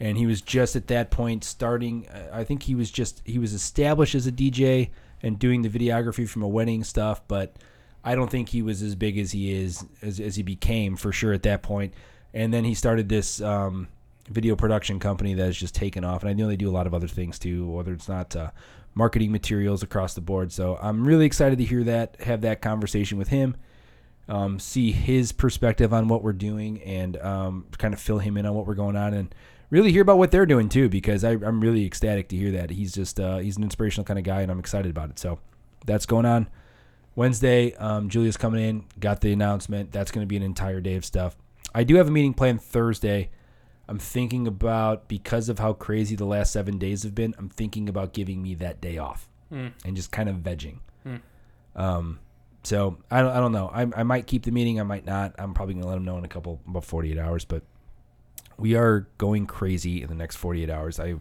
and 0.00 0.16
he 0.16 0.26
was 0.26 0.40
just 0.40 0.76
at 0.76 0.86
that 0.88 1.10
point 1.10 1.44
starting. 1.44 2.08
Uh, 2.08 2.28
I 2.32 2.44
think 2.44 2.62
he 2.62 2.74
was 2.74 2.90
just 2.90 3.22
he 3.24 3.38
was 3.38 3.52
established 3.52 4.14
as 4.14 4.26
a 4.26 4.32
DJ 4.32 4.90
and 5.22 5.38
doing 5.38 5.62
the 5.62 5.68
videography 5.68 6.28
from 6.28 6.42
a 6.42 6.48
wedding 6.48 6.84
stuff, 6.84 7.20
but 7.26 7.56
I 8.04 8.14
don't 8.14 8.30
think 8.30 8.48
he 8.48 8.62
was 8.62 8.82
as 8.82 8.94
big 8.94 9.18
as 9.18 9.32
he 9.32 9.52
is 9.52 9.84
as, 10.02 10.20
as 10.20 10.36
he 10.36 10.42
became 10.42 10.96
for 10.96 11.12
sure 11.12 11.32
at 11.32 11.42
that 11.42 11.62
point. 11.62 11.94
And 12.32 12.52
then 12.54 12.64
he 12.64 12.74
started 12.74 13.08
this 13.08 13.40
um, 13.40 13.88
video 14.28 14.54
production 14.54 15.00
company 15.00 15.34
that 15.34 15.46
has 15.46 15.56
just 15.56 15.74
taken 15.74 16.04
off, 16.04 16.22
and 16.22 16.30
I 16.30 16.32
know 16.34 16.46
they 16.46 16.56
do 16.56 16.68
a 16.68 16.72
lot 16.72 16.86
of 16.86 16.94
other 16.94 17.08
things 17.08 17.38
too, 17.38 17.68
whether 17.68 17.92
it's 17.92 18.08
not 18.08 18.36
uh, 18.36 18.50
marketing 18.94 19.32
materials 19.32 19.82
across 19.82 20.14
the 20.14 20.20
board. 20.20 20.52
So 20.52 20.78
I'm 20.80 21.06
really 21.06 21.26
excited 21.26 21.58
to 21.58 21.64
hear 21.64 21.84
that, 21.84 22.20
have 22.20 22.42
that 22.42 22.60
conversation 22.60 23.18
with 23.18 23.28
him, 23.28 23.56
um, 24.28 24.58
see 24.58 24.92
his 24.92 25.32
perspective 25.32 25.92
on 25.92 26.06
what 26.08 26.22
we're 26.22 26.32
doing, 26.32 26.82
and 26.82 27.16
um, 27.16 27.66
kind 27.78 27.94
of 27.94 28.00
fill 28.00 28.18
him 28.18 28.36
in 28.36 28.46
on 28.46 28.54
what 28.54 28.66
we're 28.66 28.74
going 28.74 28.96
on, 28.96 29.14
and 29.14 29.34
really 29.70 29.92
hear 29.92 30.02
about 30.02 30.18
what 30.18 30.30
they're 30.30 30.46
doing 30.46 30.68
too. 30.68 30.88
Because 30.88 31.24
I, 31.24 31.32
am 31.32 31.60
really 31.60 31.84
ecstatic 31.84 32.28
to 32.28 32.36
hear 32.36 32.52
that 32.52 32.70
he's 32.70 32.92
just 32.92 33.18
uh, 33.20 33.38
he's 33.38 33.56
an 33.56 33.62
inspirational 33.62 34.04
kind 34.04 34.18
of 34.18 34.24
guy, 34.24 34.42
and 34.42 34.50
I'm 34.50 34.58
excited 34.58 34.90
about 34.90 35.10
it. 35.10 35.18
So 35.18 35.38
that's 35.86 36.06
going 36.06 36.26
on 36.26 36.48
Wednesday. 37.14 37.74
Um, 37.74 38.08
Julia's 38.08 38.36
coming 38.36 38.62
in, 38.62 38.84
got 38.98 39.20
the 39.20 39.32
announcement. 39.32 39.92
That's 39.92 40.10
going 40.10 40.22
to 40.22 40.28
be 40.28 40.36
an 40.36 40.42
entire 40.42 40.80
day 40.80 40.94
of 40.94 41.04
stuff. 41.04 41.36
I 41.74 41.84
do 41.84 41.96
have 41.96 42.08
a 42.08 42.10
meeting 42.10 42.34
planned 42.34 42.62
Thursday 42.62 43.30
I'm 43.88 43.98
thinking 43.98 44.46
about 44.46 45.08
because 45.08 45.48
of 45.48 45.58
how 45.58 45.72
crazy 45.72 46.14
the 46.14 46.26
last 46.26 46.52
seven 46.52 46.76
days 46.76 47.04
have 47.04 47.14
been. 47.14 47.34
I'm 47.38 47.48
thinking 47.48 47.88
about 47.88 48.12
giving 48.12 48.42
me 48.42 48.54
that 48.56 48.82
day 48.82 48.98
off 48.98 49.28
mm. 49.50 49.72
and 49.84 49.96
just 49.96 50.12
kind 50.12 50.28
of 50.28 50.36
vegging. 50.36 50.80
Mm. 51.06 51.20
Um, 51.74 52.18
so 52.64 52.98
I 53.10 53.22
don't, 53.22 53.30
I 53.30 53.40
don't 53.40 53.52
know. 53.52 53.70
I, 53.72 53.86
I 53.96 54.02
might 54.02 54.26
keep 54.26 54.42
the 54.42 54.50
meeting. 54.50 54.78
I 54.78 54.82
might 54.82 55.06
not. 55.06 55.34
I'm 55.38 55.54
probably 55.54 55.74
gonna 55.74 55.86
let 55.86 55.94
them 55.94 56.04
know 56.04 56.18
in 56.18 56.24
a 56.24 56.28
couple 56.28 56.60
about 56.68 56.84
48 56.84 57.18
hours. 57.18 57.46
But 57.46 57.62
we 58.58 58.74
are 58.74 59.08
going 59.18 59.46
crazy 59.46 60.02
in 60.02 60.08
the 60.08 60.14
next 60.14 60.36
48 60.36 60.68
hours. 60.68 61.00
I 61.00 61.14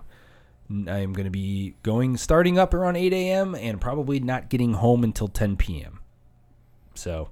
I 0.69 0.97
am 0.99 1.13
going 1.13 1.25
to 1.25 1.31
be 1.31 1.75
going 1.81 2.17
starting 2.17 2.59
up 2.59 2.73
around 2.73 2.97
8 2.97 3.13
a.m. 3.13 3.55
and 3.55 3.79
probably 3.79 4.19
not 4.19 4.49
getting 4.49 4.73
home 4.73 5.03
until 5.05 5.29
10 5.29 5.55
p.m. 5.55 6.01
So 6.93 7.29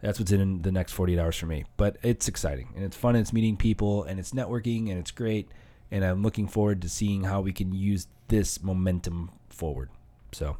that's 0.00 0.18
what's 0.18 0.32
in 0.32 0.62
the 0.62 0.72
next 0.72 0.92
48 0.92 1.18
hours 1.18 1.36
for 1.36 1.46
me. 1.46 1.64
But 1.76 1.98
it's 2.02 2.26
exciting 2.26 2.72
and 2.74 2.82
it's 2.82 2.96
fun. 2.96 3.16
And 3.16 3.22
it's 3.22 3.34
meeting 3.34 3.58
people 3.58 4.04
and 4.04 4.18
it's 4.18 4.30
networking 4.32 4.88
and 4.88 4.98
it's 4.98 5.10
great. 5.10 5.50
And 5.90 6.04
I'm 6.04 6.22
looking 6.22 6.48
forward 6.48 6.80
to 6.82 6.88
seeing 6.88 7.24
how 7.24 7.42
we 7.42 7.52
can 7.52 7.74
use 7.74 8.06
this 8.28 8.62
momentum 8.62 9.30
forward. 9.50 9.90
So 10.32 10.56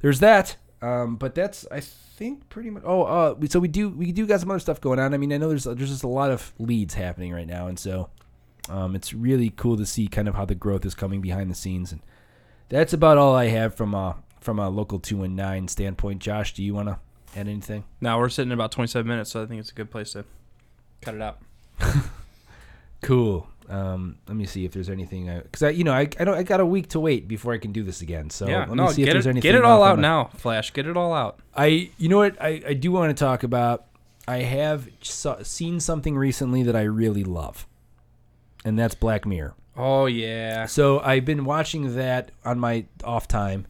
there's 0.00 0.20
that. 0.20 0.56
Um, 0.84 1.16
but 1.16 1.34
that's 1.34 1.66
I 1.72 1.80
think 1.80 2.48
pretty 2.50 2.68
much. 2.68 2.82
Oh, 2.84 3.04
uh, 3.04 3.34
so 3.48 3.58
we 3.58 3.68
do 3.68 3.88
we 3.88 4.12
do 4.12 4.26
got 4.26 4.40
some 4.40 4.50
other 4.50 4.60
stuff 4.60 4.82
going 4.82 4.98
on. 4.98 5.14
I 5.14 5.16
mean, 5.16 5.32
I 5.32 5.38
know 5.38 5.48
there's 5.48 5.64
there's 5.64 5.88
just 5.88 6.04
a 6.04 6.08
lot 6.08 6.30
of 6.30 6.52
leads 6.58 6.92
happening 6.92 7.32
right 7.32 7.46
now, 7.46 7.68
and 7.68 7.78
so 7.78 8.10
um, 8.68 8.94
it's 8.94 9.14
really 9.14 9.48
cool 9.48 9.78
to 9.78 9.86
see 9.86 10.08
kind 10.08 10.28
of 10.28 10.34
how 10.34 10.44
the 10.44 10.54
growth 10.54 10.84
is 10.84 10.94
coming 10.94 11.22
behind 11.22 11.50
the 11.50 11.54
scenes. 11.54 11.90
And 11.90 12.02
that's 12.68 12.92
about 12.92 13.16
all 13.16 13.34
I 13.34 13.46
have 13.46 13.74
from 13.74 13.94
a 13.94 14.16
from 14.40 14.58
a 14.58 14.68
local 14.68 14.98
two 14.98 15.22
and 15.22 15.34
nine 15.34 15.68
standpoint. 15.68 16.20
Josh, 16.20 16.52
do 16.52 16.62
you 16.62 16.74
want 16.74 16.88
to 16.88 16.98
add 17.34 17.48
anything? 17.48 17.84
Now 18.02 18.18
we're 18.18 18.28
sitting 18.28 18.52
about 18.52 18.70
27 18.70 19.08
minutes, 19.08 19.30
so 19.30 19.42
I 19.42 19.46
think 19.46 19.60
it's 19.60 19.70
a 19.70 19.74
good 19.74 19.90
place 19.90 20.12
to 20.12 20.26
cut 21.00 21.14
it 21.14 21.22
out. 21.22 21.38
cool. 23.02 23.48
Um, 23.68 24.18
let 24.28 24.36
me 24.36 24.44
see 24.44 24.64
if 24.64 24.72
there's 24.72 24.90
anything 24.90 25.26
because 25.42 25.62
I, 25.62 25.70
you 25.70 25.84
know, 25.84 25.92
I, 25.92 26.00
I 26.00 26.24
don't, 26.24 26.36
I 26.36 26.42
got 26.42 26.60
a 26.60 26.66
week 26.66 26.88
to 26.90 27.00
wait 27.00 27.26
before 27.26 27.54
I 27.54 27.58
can 27.58 27.72
do 27.72 27.82
this 27.82 28.02
again. 28.02 28.28
So 28.30 28.46
yeah, 28.46 28.66
let 28.66 28.74
no, 28.74 28.86
me 28.86 28.92
see 28.92 29.02
if 29.02 29.10
there's 29.10 29.26
it, 29.26 29.30
anything. 29.30 29.48
get 29.50 29.54
it 29.54 29.64
all 29.64 29.82
out 29.82 29.98
now, 29.98 30.30
Flash. 30.36 30.72
Get 30.72 30.86
it 30.86 30.96
all 30.96 31.14
out. 31.14 31.40
I, 31.56 31.90
you 31.96 32.08
know 32.08 32.18
what, 32.18 32.40
I, 32.40 32.62
I 32.66 32.74
do 32.74 32.92
want 32.92 33.16
to 33.16 33.24
talk 33.24 33.42
about. 33.42 33.86
I 34.26 34.38
have 34.38 34.88
seen 35.02 35.80
something 35.80 36.16
recently 36.16 36.62
that 36.62 36.76
I 36.76 36.82
really 36.82 37.24
love, 37.24 37.66
and 38.64 38.78
that's 38.78 38.94
Black 38.94 39.26
Mirror. 39.26 39.54
Oh 39.76 40.06
yeah. 40.06 40.66
So 40.66 41.00
I've 41.00 41.24
been 41.24 41.44
watching 41.44 41.96
that 41.96 42.30
on 42.44 42.58
my 42.58 42.86
off 43.02 43.28
time, 43.28 43.66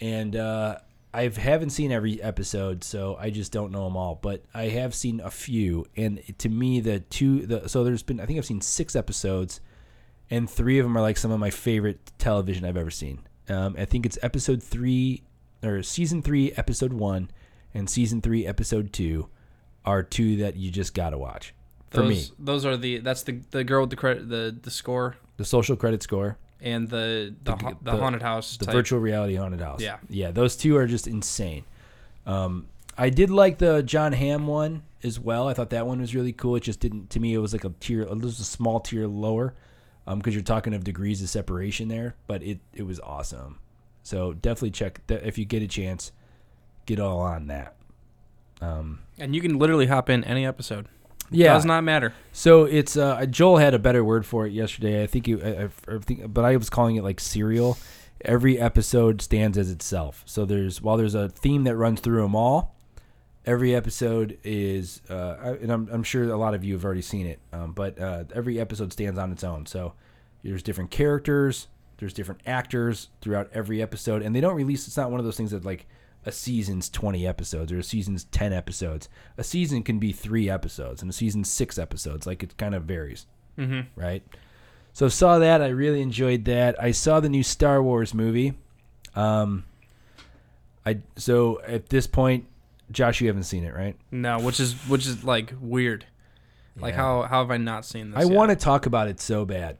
and 0.00 0.34
uh, 0.34 0.78
I 1.12 1.28
haven't 1.28 1.70
seen 1.70 1.90
every 1.90 2.22
episode, 2.22 2.84
so 2.84 3.16
I 3.18 3.30
just 3.30 3.50
don't 3.50 3.72
know 3.72 3.84
them 3.84 3.96
all. 3.96 4.14
But 4.20 4.44
I 4.54 4.64
have 4.64 4.94
seen 4.94 5.20
a 5.20 5.30
few, 5.30 5.86
and 5.96 6.22
to 6.38 6.48
me, 6.48 6.80
the 6.80 7.00
two, 7.00 7.46
the 7.46 7.68
so 7.68 7.82
there's 7.82 8.02
been 8.02 8.20
I 8.20 8.26
think 8.26 8.38
I've 8.38 8.46
seen 8.46 8.60
six 8.60 8.94
episodes, 8.94 9.60
and 10.30 10.48
three 10.48 10.78
of 10.78 10.84
them 10.84 10.96
are 10.96 11.00
like 11.00 11.16
some 11.16 11.32
of 11.32 11.40
my 11.40 11.50
favorite 11.50 12.12
television 12.18 12.64
I've 12.64 12.76
ever 12.76 12.90
seen. 12.90 13.20
Um, 13.48 13.74
I 13.76 13.84
think 13.86 14.06
it's 14.06 14.18
episode 14.22 14.62
three 14.62 15.24
or 15.64 15.82
season 15.82 16.22
three, 16.22 16.52
episode 16.52 16.92
one, 16.92 17.30
and 17.74 17.90
season 17.90 18.20
three, 18.20 18.46
episode 18.46 18.92
two, 18.92 19.28
are 19.84 20.04
two 20.04 20.36
that 20.36 20.56
you 20.56 20.70
just 20.70 20.94
gotta 20.94 21.18
watch. 21.18 21.54
For 21.90 22.02
those, 22.02 22.08
me, 22.08 22.36
those 22.38 22.64
are 22.64 22.76
the 22.76 22.98
that's 22.98 23.24
the 23.24 23.40
the 23.50 23.64
girl 23.64 23.80
with 23.80 23.90
the 23.90 23.96
credit 23.96 24.28
the 24.28 24.56
the 24.62 24.70
score 24.70 25.16
the 25.38 25.44
social 25.44 25.74
credit 25.74 26.04
score 26.04 26.38
and 26.62 26.88
the 26.88 27.34
the, 27.42 27.54
The- 27.56 27.76
the, 27.82 27.96
haunted 27.96 28.22
house 28.22 28.56
the 28.56 28.66
type. 28.66 28.74
virtual 28.74 29.00
reality 29.00 29.34
haunted 29.36 29.60
house. 29.60 29.80
Yeah. 29.80 29.98
yeah, 30.08 30.30
those 30.30 30.56
two 30.56 30.76
are 30.76 30.86
just 30.86 31.06
insane. 31.06 31.64
Um, 32.26 32.66
I 32.98 33.08
did 33.10 33.30
like 33.30 33.58
the 33.58 33.82
Jon 33.82 34.12
Hamm 34.12 34.46
one 34.46 34.82
as 35.02 35.18
well. 35.18 35.48
I 35.48 35.54
thought 35.54 35.70
that 35.70 35.86
one 35.86 36.00
was 36.00 36.14
really 36.14 36.32
cool. 36.32 36.56
It 36.56 36.62
just 36.62 36.80
didn't 36.80 37.10
to 37.10 37.20
me. 37.20 37.32
It 37.34 37.38
was 37.38 37.52
like 37.52 37.64
a 37.64 37.72
tier. 37.80 38.02
It 38.02 38.10
was 38.20 38.38
a 38.40 38.44
small 38.44 38.78
tier 38.80 39.06
lower, 39.06 39.54
um, 40.06 40.18
because 40.18 40.34
you're 40.34 40.42
talking 40.42 40.74
of 40.74 40.84
degrees 40.84 41.22
of 41.22 41.28
separation 41.30 41.88
there. 41.88 42.14
But 42.26 42.42
it 42.42 42.58
it 42.74 42.82
was 42.82 43.00
awesome. 43.00 43.58
So 44.02 44.32
definitely 44.34 44.72
check 44.72 45.00
that 45.06 45.26
if 45.26 45.38
you 45.38 45.44
get 45.46 45.62
a 45.62 45.68
chance, 45.68 46.12
get 46.86 47.00
all 47.00 47.20
on 47.20 47.46
that. 47.46 47.74
Um, 48.60 49.00
and 49.18 49.34
you 49.34 49.40
can 49.40 49.58
literally 49.58 49.86
hop 49.86 50.10
in 50.10 50.22
any 50.24 50.44
episode. 50.44 50.86
Yeah. 51.30 51.54
Does 51.54 51.64
not 51.64 51.84
matter. 51.84 52.12
So 52.32 52.64
it's 52.64 52.96
uh, 52.96 53.24
Joel 53.26 53.58
had 53.58 53.74
a 53.74 53.78
better 53.78 54.04
word 54.04 54.26
for 54.26 54.46
it 54.46 54.52
yesterday. 54.52 55.02
I 55.02 55.06
think 55.06 55.28
you, 55.28 55.40
I, 55.42 55.68
I, 55.92 55.98
think, 55.98 56.32
but 56.32 56.44
I 56.44 56.56
was 56.56 56.70
calling 56.70 56.96
it 56.96 57.04
like 57.04 57.20
serial. 57.20 57.78
Every 58.22 58.58
episode 58.58 59.22
stands 59.22 59.56
as 59.56 59.70
itself. 59.70 60.22
So 60.26 60.44
there's 60.44 60.82
while 60.82 60.96
there's 60.96 61.14
a 61.14 61.28
theme 61.28 61.64
that 61.64 61.76
runs 61.76 62.00
through 62.00 62.22
them 62.22 62.34
all. 62.34 62.74
Every 63.46 63.74
episode 63.74 64.38
is, 64.44 65.00
uh, 65.08 65.56
and 65.62 65.72
I'm, 65.72 65.88
I'm 65.90 66.02
sure 66.02 66.24
a 66.24 66.36
lot 66.36 66.52
of 66.54 66.62
you 66.62 66.74
have 66.74 66.84
already 66.84 67.00
seen 67.00 67.26
it, 67.26 67.40
um, 67.54 67.72
but 67.72 67.98
uh, 67.98 68.24
every 68.34 68.60
episode 68.60 68.92
stands 68.92 69.18
on 69.18 69.32
its 69.32 69.42
own. 69.42 69.64
So 69.64 69.94
there's 70.44 70.62
different 70.62 70.90
characters, 70.90 71.68
there's 71.96 72.12
different 72.12 72.42
actors 72.46 73.08
throughout 73.22 73.48
every 73.54 73.80
episode, 73.80 74.20
and 74.20 74.36
they 74.36 74.42
don't 74.42 74.56
release. 74.56 74.86
It's 74.86 74.96
not 74.96 75.10
one 75.10 75.20
of 75.20 75.24
those 75.24 75.38
things 75.38 75.52
that 75.52 75.64
like 75.64 75.86
a 76.26 76.32
season's 76.32 76.88
20 76.90 77.26
episodes 77.26 77.72
or 77.72 77.78
a 77.78 77.82
season's 77.82 78.24
10 78.24 78.52
episodes. 78.52 79.08
A 79.38 79.44
season 79.44 79.82
can 79.82 79.98
be 79.98 80.12
three 80.12 80.50
episodes, 80.50 81.00
and 81.02 81.10
a 81.10 81.14
season's 81.14 81.50
six 81.50 81.78
episodes. 81.78 82.26
Like 82.26 82.42
it 82.42 82.56
kind 82.56 82.74
of 82.74 82.84
varies, 82.84 83.26
Mm-hmm. 83.58 84.00
right? 84.00 84.22
So 84.92 85.08
saw 85.08 85.38
that. 85.38 85.62
I 85.62 85.68
really 85.68 86.02
enjoyed 86.02 86.44
that. 86.46 86.82
I 86.82 86.90
saw 86.90 87.20
the 87.20 87.28
new 87.28 87.42
Star 87.42 87.82
Wars 87.82 88.12
movie. 88.12 88.54
Um, 89.14 89.64
I 90.84 90.98
so 91.16 91.60
at 91.66 91.88
this 91.90 92.06
point, 92.06 92.46
Josh, 92.90 93.20
you 93.20 93.28
haven't 93.28 93.44
seen 93.44 93.64
it, 93.64 93.74
right? 93.74 93.96
No, 94.10 94.40
which 94.40 94.58
is 94.60 94.74
which 94.88 95.06
is 95.06 95.22
like 95.24 95.54
weird. 95.60 96.06
Like 96.76 96.92
Yeah. 96.94 96.98
how 96.98 97.22
how 97.22 97.42
have 97.42 97.50
I 97.50 97.56
not 97.56 97.84
seen 97.84 98.10
this? 98.10 98.20
I 98.20 98.24
want 98.24 98.50
to 98.50 98.56
talk 98.56 98.86
about 98.86 99.08
it 99.08 99.20
so 99.20 99.44
bad. 99.44 99.78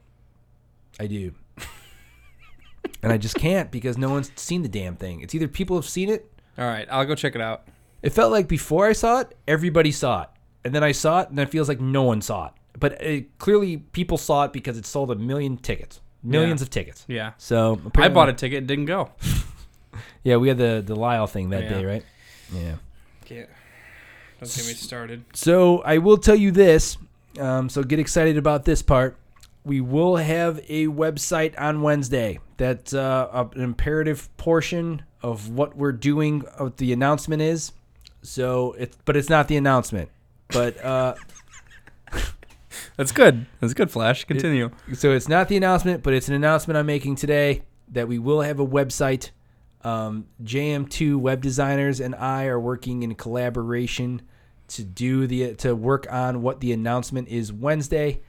I 1.01 1.07
do. 1.07 1.33
and 3.03 3.13
I 3.13 3.19
just 3.19 3.35
can't 3.37 3.71
because 3.71 3.97
no 3.99 4.11
one's 4.11 4.31
seen 4.37 4.63
the 4.63 4.69
damn 4.69 4.97
thing. 4.97 5.21
It's 5.23 5.35
either 5.35 5.49
people 5.49 5.77
have 5.77 5.89
seen 5.89 6.09
it. 6.09 6.30
All 6.59 6.67
right, 6.67 6.87
I'll 6.91 7.05
go 7.05 7.15
check 7.15 7.35
it 7.35 7.41
out. 7.41 7.63
It 8.03 8.11
felt 8.11 8.33
like 8.33 8.49
before 8.49 8.87
I 8.87 8.93
saw 8.93 9.21
it, 9.21 9.37
everybody 9.47 9.93
saw 9.93 10.23
it. 10.23 10.29
And 10.65 10.75
then 10.75 10.83
I 10.85 10.93
saw 10.93 11.21
it 11.23 11.31
and 11.31 11.39
it 11.39 11.49
feels 11.51 11.69
like 11.69 11.81
no 11.81 12.03
one 12.03 12.21
saw 12.23 12.47
it. 12.47 12.53
But 12.79 13.01
it, 13.03 13.39
clearly 13.39 13.79
people 13.79 14.17
saw 14.19 14.45
it 14.45 14.53
because 14.53 14.77
it 14.79 14.87
sold 14.87 15.11
a 15.11 15.15
million 15.17 15.57
tickets. 15.57 16.01
Millions 16.23 16.61
Yeah. 16.61 16.65
of 16.65 16.71
tickets. 16.71 17.05
Yeah, 17.09 17.33
So 17.39 17.81
I 17.97 18.09
bought 18.09 18.29
a 18.29 18.33
ticket, 18.35 18.59
and 18.59 18.69
didn't 18.69 18.87
go. 18.87 19.11
Yeah, 20.23 20.37
we 20.37 20.49
had 20.49 20.59
the 20.59 20.83
the 20.87 20.95
Lyle 20.95 21.27
thing 21.27 21.51
that 21.51 21.65
Yeah. 21.65 21.69
day, 21.71 21.85
right? 21.85 22.05
Yeah. 22.55 22.75
Can't. 23.25 23.49
Don't 24.41 24.55
get 24.55 24.67
me 24.67 24.73
started. 24.75 25.25
So 25.35 25.79
I 25.83 25.99
will 25.99 26.17
tell 26.19 26.37
you 26.37 26.51
this. 26.53 26.97
Um, 27.39 27.69
so 27.69 27.83
get 27.83 27.99
excited 27.99 28.37
about 28.37 28.65
this 28.65 28.83
part. 28.83 29.17
We 29.65 29.81
will 29.81 30.17
have 30.17 30.59
a 30.69 30.87
website 30.87 31.59
on 31.61 31.83
Wednesday. 31.83 32.39
That's 32.57 32.95
uh, 32.95 33.49
an 33.55 33.63
imperative 33.63 34.29
portion 34.37 35.03
of 35.23 35.49
what 35.51 35.77
we're 35.77 35.93
doing. 35.93 36.41
What 36.59 36.77
the 36.77 36.93
announcement 36.93 37.43
is. 37.43 37.73
So 38.23 38.73
it's 38.79 38.97
but 39.05 39.17
it's 39.17 39.29
not 39.29 39.49
the 39.49 39.57
announcement. 39.57 40.11
But 40.49 40.83
uh, 40.85 41.15
That's 42.97 43.13
good. 43.13 43.47
That's 43.61 43.75
good. 43.75 43.91
Flash. 43.91 44.25
Continue. 44.25 44.71
so 44.95 45.13
it's 45.13 45.29
not 45.29 45.49
the 45.49 45.57
announcement, 45.57 46.03
but 46.03 46.13
it's 46.13 46.29
an 46.29 46.35
announcement 46.35 46.77
I'm 46.77 46.87
making 46.87 47.17
today 47.17 47.63
that 47.89 48.09
we 48.09 48.19
will 48.19 48.43
have 48.43 48.61
a 48.61 48.67
website. 48.67 49.31
Um, 49.83 50.27
JM2 50.45 51.17
web 51.17 51.41
designers 51.41 52.01
and 52.01 52.15
I 52.15 52.45
are 52.47 52.61
working 52.61 53.03
in 53.03 53.15
collaboration 53.15 54.23
to 54.69 54.85
do 54.85 55.27
the 55.27 55.55
to 55.57 55.75
work 55.75 56.07
on 56.13 56.43
what 56.43 56.61
the 56.61 56.73
announcement 56.73 57.29
is 57.29 57.53
Wednesday, 57.53 58.21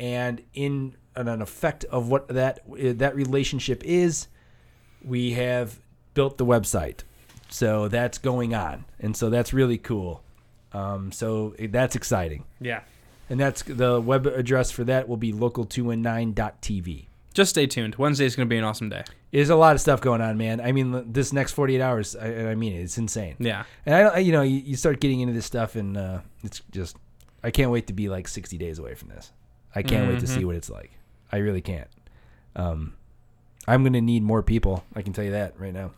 and 0.00 0.42
in 0.52 0.96
an 1.14 1.40
effect 1.40 1.84
of 1.84 2.08
what 2.08 2.28
that 2.28 2.60
that 2.98 3.14
relationship 3.14 3.84
is, 3.84 4.26
we 5.04 5.32
have 5.32 5.80
built 6.16 6.36
the 6.38 6.44
website. 6.44 7.02
So 7.48 7.86
that's 7.86 8.18
going 8.18 8.54
on, 8.56 8.84
and 8.98 9.16
so 9.16 9.30
that's 9.30 9.52
really 9.52 9.78
cool. 9.78 10.24
Um, 10.72 11.12
so 11.12 11.54
that's 11.60 11.94
exciting. 11.94 12.42
yeah. 12.60 12.80
And 13.28 13.40
that's 13.40 13.62
the 13.62 14.00
web 14.00 14.26
address 14.26 14.70
for 14.70 14.84
that 14.84 15.08
will 15.08 15.16
be 15.16 15.32
local219.tv. 15.32 17.06
Just 17.34 17.50
stay 17.50 17.66
tuned. 17.66 17.96
Wednesday 17.96 18.24
is 18.24 18.34
gonna 18.36 18.46
be 18.46 18.56
an 18.56 18.64
awesome 18.64 18.88
day. 18.88 19.02
There's 19.32 19.50
a 19.50 19.56
lot 19.56 19.74
of 19.74 19.80
stuff 19.80 20.00
going 20.00 20.20
on, 20.22 20.38
man. 20.38 20.60
I 20.60 20.72
mean, 20.72 21.12
this 21.12 21.32
next 21.32 21.52
48 21.52 21.80
hours, 21.80 22.16
I, 22.16 22.50
I 22.50 22.54
mean 22.54 22.72
it, 22.72 22.80
it's 22.82 22.96
insane. 22.98 23.34
Yeah. 23.38 23.64
And 23.84 23.94
I 23.94 24.02
don't, 24.02 24.24
you 24.24 24.32
know, 24.32 24.42
you, 24.42 24.58
you 24.58 24.76
start 24.76 25.00
getting 25.00 25.20
into 25.20 25.34
this 25.34 25.44
stuff, 25.44 25.74
and 25.76 25.96
uh, 25.96 26.20
it's 26.44 26.62
just, 26.70 26.96
I 27.42 27.50
can't 27.50 27.70
wait 27.70 27.88
to 27.88 27.92
be 27.92 28.08
like 28.08 28.26
60 28.28 28.56
days 28.58 28.78
away 28.78 28.94
from 28.94 29.08
this. 29.10 29.32
I 29.74 29.82
can't 29.82 30.08
wait 30.08 30.20
to 30.20 30.26
see 30.26 30.40
Mhm. 30.40 30.46
what 30.46 30.56
it's 30.56 30.70
like. 30.70 30.92
I 31.30 31.38
really 31.38 31.60
can't. 31.60 31.88
Um, 32.54 32.94
I'm 33.68 33.82
gonna 33.84 34.00
need 34.00 34.22
more 34.22 34.42
people. 34.42 34.84
I 34.94 35.02
can 35.02 35.12
tell 35.12 35.24
you 35.24 35.32
that 35.32 35.58
right 35.58 35.74
now. 35.74 35.90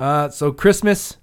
Uh, 0.00 0.28
so 0.30 0.50
Christmas 0.50 1.16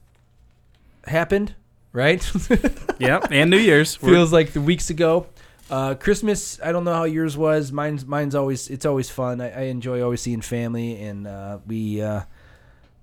happened, 1.06 1.56
right? 1.92 2.24
Yep. 3.00 3.28
And 3.30 3.52
New 3.52 3.58
Year's. 3.60 3.96
Feels 3.98 4.34
like 4.34 4.54
the 4.54 4.62
weeks 4.62 4.90
ago. 4.90 5.28
Uh, 5.70 5.94
Christmas, 5.94 6.60
I 6.64 6.72
don't 6.72 6.84
know 6.84 6.94
how 6.96 7.04
yours 7.04 7.38
was. 7.38 7.72
Mine's 7.72 8.06
mine's 8.08 8.34
always 8.34 8.70
it's 8.72 8.88
always 8.88 9.08
fun. 9.08 9.40
I, 9.40 9.52
I 9.52 9.62
enjoy 9.66 10.02
always 10.02 10.20
seeing 10.22 10.42
family, 10.42 11.00
and 11.04 11.28
uh, 11.28 11.60
we 11.68 12.02
uh, 12.02 12.22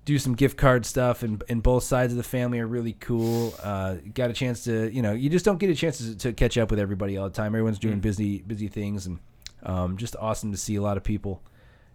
do 0.05 0.19
some 0.19 0.35
gift 0.35 0.57
card 0.57 0.85
stuff, 0.85 1.23
and, 1.23 1.45
and 1.49 1.63
both 1.63 1.85
sides 1.85 2.13
of 2.13 2.17
the 2.17 2.25
family 2.25 2.59
are 2.59 2.67
really 2.67 2.95
cool. 2.95 3.55
Uh, 3.63 3.97
got 4.15 4.31
a 4.31 4.33
chance 4.33 4.65
to 4.65 4.91
you 4.93 5.01
know 5.03 5.13
you 5.13 5.31
just 5.31 5.45
don't 5.45 5.59
get 5.59 5.71
a 5.71 5.77
chance 5.77 5.99
to, 5.99 6.17
to 6.17 6.33
catch 6.33 6.59
up 6.59 6.71
with 6.71 6.81
everybody 6.81 7.17
all 7.17 7.29
the 7.29 7.35
time. 7.35 7.55
Everyone's 7.55 7.79
doing 7.79 7.99
Mm. 7.99 8.03
busy 8.03 8.39
busy 8.39 8.67
things, 8.67 9.07
and 9.07 9.21
um, 9.63 9.97
just 9.97 10.17
awesome 10.19 10.51
to 10.51 10.59
see 10.59 10.75
a 10.75 10.83
lot 10.83 10.97
of 10.97 11.05
people. 11.05 11.41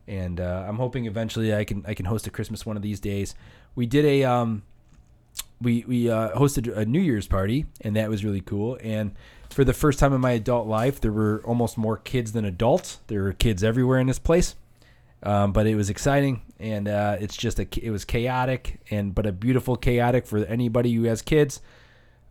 And 0.10 0.41
uh, 0.41 0.65
I'm 0.67 0.78
hoping 0.78 1.06
eventually 1.06 1.54
I 1.54 1.63
can 1.63 1.86
I 1.88 1.93
can 1.93 2.06
host 2.06 2.26
a 2.26 2.32
Christmas 2.32 2.65
one 2.65 2.76
of 2.76 2.82
these 2.82 3.00
days. 3.00 3.36
We 3.76 3.86
did 3.86 4.04
a 4.06 4.24
um, 4.24 4.63
we 5.62 5.86
we 5.88 6.10
uh, 6.10 6.32
hosted 6.32 6.76
a 6.76 6.84
New 6.84 7.00
Year's 7.00 7.28
party, 7.28 7.67
and 7.82 7.95
that 7.95 8.10
was 8.10 8.26
really 8.26 8.41
cool. 8.41 8.78
And 8.82 9.12
for 9.52 9.63
the 9.63 9.74
first 9.74 10.00
time 10.00 10.12
in 10.13 10.19
my 10.19 10.32
adult 10.32 10.67
life, 10.67 11.00
there 11.00 11.12
were 11.12 11.41
almost 11.45 11.78
more 11.78 11.98
kids 11.98 12.32
than 12.32 12.43
adults. 12.43 13.00
There 13.08 13.24
were 13.24 13.34
kids 13.34 13.63
everywhere 13.63 14.00
in 14.00 14.08
this 14.08 14.19
place, 14.19 14.56
um, 15.22 15.54
but 15.54 15.67
it 15.67 15.76
was 15.76 15.91
exciting, 15.91 16.41
and 16.60 16.88
uh, 16.88 17.17
it's 17.19 17.38
just 17.38 17.60
a 17.60 17.67
it 17.80 17.91
was 17.91 18.04
chaotic, 18.04 18.80
and 18.89 19.13
but 19.13 19.28
a 19.28 19.32
beautiful 19.32 19.76
chaotic 19.76 20.26
for 20.26 20.39
anybody 20.45 20.91
who 20.93 21.04
has 21.04 21.22
kids. 21.22 21.62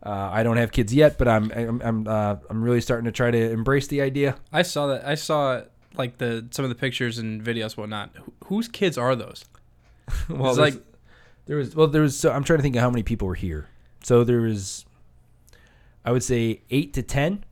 Uh, 0.01 0.29
I 0.31 0.43
don't 0.43 0.57
have 0.57 0.71
kids 0.71 0.93
yet, 0.93 1.17
but 1.17 1.27
I'm 1.27 1.51
I'm 1.51 1.81
I'm, 1.81 2.07
uh, 2.07 2.35
I'm 2.49 2.61
really 2.61 2.81
starting 2.81 3.05
to 3.05 3.11
try 3.11 3.31
to 3.31 3.51
embrace 3.51 3.87
the 3.87 4.01
idea. 4.01 4.35
I 4.51 4.63
saw 4.63 4.87
that. 4.87 5.05
I 5.05 5.15
saw 5.15 5.63
like 5.95 6.17
the 6.17 6.45
some 6.51 6.63
of 6.65 6.69
the 6.69 6.75
pictures 6.75 7.17
and 7.17 7.43
videos, 7.43 7.75
whatnot. 7.77 8.11
Wh- 8.15 8.47
whose 8.47 8.67
kids 8.67 8.97
are 8.97 9.15
those? 9.15 9.45
well, 10.29 10.55
like- 10.55 10.81
there 11.45 11.57
was 11.57 11.75
well 11.75 11.87
there 11.87 12.01
was 12.03 12.17
so 12.17 12.31
I'm 12.31 12.43
trying 12.43 12.59
to 12.59 12.63
think 12.63 12.75
of 12.75 12.81
how 12.81 12.89
many 12.89 13.03
people 13.03 13.27
were 13.27 13.35
here. 13.35 13.67
So 14.03 14.23
there 14.23 14.41
was, 14.41 14.85
I 16.05 16.11
would 16.11 16.23
say 16.23 16.61
eight 16.69 16.93
to 16.93 17.01
ten, 17.03 17.43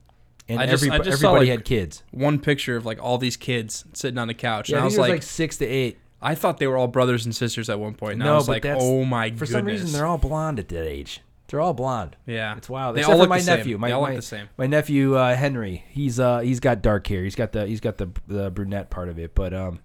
and 0.48 0.60
I 0.60 0.66
just- 0.68 0.84
every, 0.84 0.98
I 0.98 1.04
just 1.04 1.20
saw, 1.22 1.30
everybody 1.30 1.50
like, 1.52 1.60
had 1.60 1.66
kids. 1.66 2.04
One 2.12 2.40
picture 2.40 2.76
of 2.78 2.86
like 2.86 3.02
all 3.02 3.18
these 3.18 3.38
kids 3.38 3.86
sitting 3.94 4.18
on 4.18 4.28
the 4.28 4.34
couch, 4.34 4.70
Yeah, 4.70 4.78
and 4.78 4.84
I, 4.84 4.88
I 4.88 4.90
think 4.90 4.92
was 4.92 4.98
it 4.98 5.02
was 5.02 5.10
like, 5.10 5.16
like, 5.18 5.24
six 5.24 5.58
to 5.58 5.66
eight. 5.66 5.98
I 6.22 6.34
thought 6.36 6.58
they 6.58 6.68
were 6.68 6.78
all 6.78 6.88
brothers 6.88 7.26
and 7.26 7.36
sisters 7.36 7.70
at 7.70 7.80
one 7.80 7.94
point. 7.96 8.14
And 8.14 8.24
I 8.24 8.28
No, 8.28 8.36
was 8.36 8.48
but 8.48 8.52
like, 8.54 8.62
that's- 8.64 8.82
oh 8.84 9.04
my 9.06 9.30
For 9.32 9.46
goodness. 9.46 9.50
some 9.52 9.66
reason, 9.66 9.92
they're 9.92 10.06
all 10.06 10.18
blonde 10.18 10.58
at 10.60 10.68
that 10.70 10.88
age. 10.88 11.22
They're 11.48 11.62
all 11.62 11.74
blonde. 11.74 12.16
yeah. 12.26 12.56
It's 12.58 12.70
wild. 12.70 12.96
They 12.96 13.02
Except 13.02 13.14
all 13.14 13.20
look 13.20 13.30
my 13.30 13.38
the 13.38 13.44
same. 13.44 13.58
nephew. 13.58 13.78
My, 13.78 13.88
they 13.88 13.94
all 13.94 14.02
my, 14.02 14.10
look 14.10 14.18
the 14.18 14.22
same. 14.22 14.50
my 14.58 14.68
nephew 14.68 15.16
uh, 15.16 15.36
Henry. 15.36 15.86
He's 15.90 16.20
uh 16.20 16.40
he's 16.40 16.60
got 16.60 16.82
dark 16.82 17.08
hair. 17.08 17.24
He's 17.24 17.36
got 17.36 17.52
the 17.54 17.66
he's 17.66 17.80
got 17.80 17.98
the 17.98 18.10
the 18.28 18.50
brunette 18.52 18.90
part 18.90 19.08
of 19.10 19.18
it. 19.18 19.34
But 19.34 19.54
um, 19.54 19.80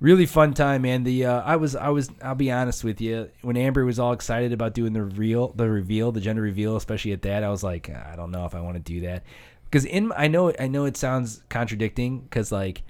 really 0.00 0.26
fun 0.26 0.52
time, 0.54 0.82
man. 0.82 1.04
The 1.04 1.24
uh, 1.26 1.40
I 1.42 1.56
was 1.56 1.74
I 1.74 1.88
was 1.88 2.10
I'll 2.22 2.34
be 2.34 2.50
honest 2.50 2.84
with 2.84 3.00
you. 3.00 3.30
When 3.42 3.56
Amber 3.56 3.84
was 3.84 3.98
all 3.98 4.12
excited 4.12 4.52
about 4.52 4.74
doing 4.74 4.92
the 4.92 5.02
reveal, 5.02 5.48
the 5.56 5.68
reveal, 5.68 6.12
the 6.12 6.20
gender 6.20 6.42
reveal, 6.42 6.76
especially 6.76 7.12
at 7.12 7.22
that, 7.22 7.42
I 7.42 7.48
was 7.48 7.62
like, 7.64 7.88
I 7.90 8.14
don't 8.16 8.30
know 8.30 8.44
if 8.44 8.54
I 8.54 8.60
want 8.60 8.76
to 8.76 8.82
do 8.82 9.00
that 9.02 9.22
because 9.64 9.84
in 9.84 10.12
I 10.16 10.28
know 10.28 10.52
I 10.58 10.68
know 10.68 10.84
it 10.84 10.96
sounds 10.96 11.42
contradicting 11.48 12.20
because 12.20 12.52
like 12.52 12.82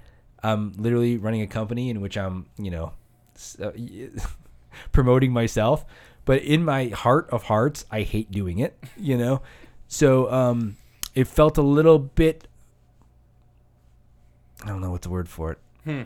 I'm 0.43 0.73
literally 0.77 1.17
running 1.17 1.43
a 1.43 1.47
company 1.47 1.91
in 1.91 2.01
which 2.01 2.17
I'm 2.17 2.47
you 2.59 2.71
know 2.71 2.93
uh, 3.63 3.71
promoting 4.93 5.33
myself 5.33 5.85
but 6.27 6.43
in 6.43 6.63
my 6.63 6.89
heart 6.89 7.27
of 7.31 7.45
hearts 7.45 7.87
i 7.91 8.03
hate 8.03 8.31
doing 8.31 8.59
it 8.59 8.77
you 8.99 9.17
know 9.17 9.41
so 9.89 10.31
um 10.31 10.77
it 11.15 11.27
felt 11.27 11.57
a 11.57 11.63
little 11.63 11.99
bit 11.99 12.47
i 14.65 14.69
don't 14.69 14.81
know 14.81 14.91
what 14.91 15.03
the 15.03 15.11
word 15.11 15.29
for 15.29 15.53
it 15.53 15.59
Hmm. 15.85 16.03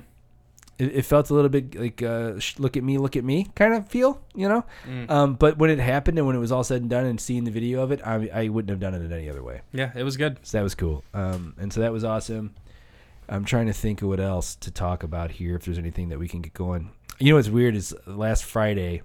it, 0.79 0.95
it 0.97 1.03
felt 1.07 1.31
a 1.31 1.35
little 1.35 1.49
bit 1.49 1.75
like 1.75 2.03
uh 2.03 2.39
sh- 2.39 2.59
look 2.59 2.77
at 2.77 2.85
me 2.85 2.99
look 2.99 3.17
at 3.17 3.25
me 3.25 3.47
kind 3.55 3.73
of 3.75 3.89
feel 3.89 4.21
you 4.35 4.47
know 4.49 4.65
Mm. 4.87 5.11
um 5.11 5.35
but 5.35 5.57
when 5.59 5.71
it 5.71 5.79
happened 5.79 6.19
and 6.19 6.27
when 6.27 6.37
it 6.37 6.41
was 6.41 6.53
all 6.53 6.65
said 6.65 6.83
and 6.83 6.91
done 6.91 7.07
and 7.07 7.19
seeing 7.21 7.45
the 7.45 7.51
video 7.51 7.83
of 7.83 7.91
it 7.93 8.07
i, 8.07 8.29
I 8.33 8.49
wouldn't 8.49 8.69
have 8.71 8.81
done 8.81 8.95
it 8.95 9.03
in 9.05 9.13
any 9.13 9.31
other 9.31 9.43
way 9.43 9.63
Yeah, 9.73 9.91
it 9.95 10.03
was 10.03 10.17
good. 10.19 10.39
so 10.43 10.59
that 10.59 10.63
was 10.63 10.75
cool. 10.75 11.03
Um, 11.15 11.55
and 11.59 11.73
so 11.73 11.81
that 11.81 11.93
was 11.93 12.05
awesome. 12.05 12.55
I'm 13.29 13.45
trying 13.45 13.67
to 13.69 13.73
think 13.73 14.03
of 14.03 14.09
what 14.09 14.19
else 14.21 14.57
to 14.57 14.71
talk 14.73 15.03
about 15.05 15.31
here. 15.31 15.55
If 15.55 15.65
there's 15.65 15.79
anything 15.79 16.09
that 16.09 16.19
we 16.19 16.27
can 16.27 16.41
get 16.43 16.53
going. 16.53 16.91
You 17.21 17.31
know 17.31 17.37
what's 17.37 17.49
weird 17.49 17.77
is 17.77 17.95
last 18.07 18.45
Friday, 18.45 19.03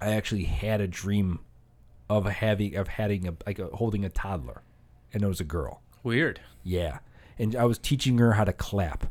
I 0.00 0.12
actually 0.12 0.44
had 0.44 0.80
a 0.80 0.86
dream 0.88 1.40
of 2.08 2.24
having 2.26 2.74
of 2.76 2.88
having 2.88 3.28
a 3.28 3.34
like 3.46 3.58
a, 3.58 3.66
holding 3.68 4.04
a 4.04 4.08
toddler, 4.08 4.62
and 5.12 5.22
it 5.22 5.26
was 5.26 5.40
a 5.40 5.44
girl. 5.44 5.82
Weird. 6.02 6.40
Yeah, 6.64 6.98
and 7.38 7.54
I 7.54 7.64
was 7.64 7.78
teaching 7.78 8.18
her 8.18 8.32
how 8.32 8.44
to 8.44 8.52
clap 8.52 9.10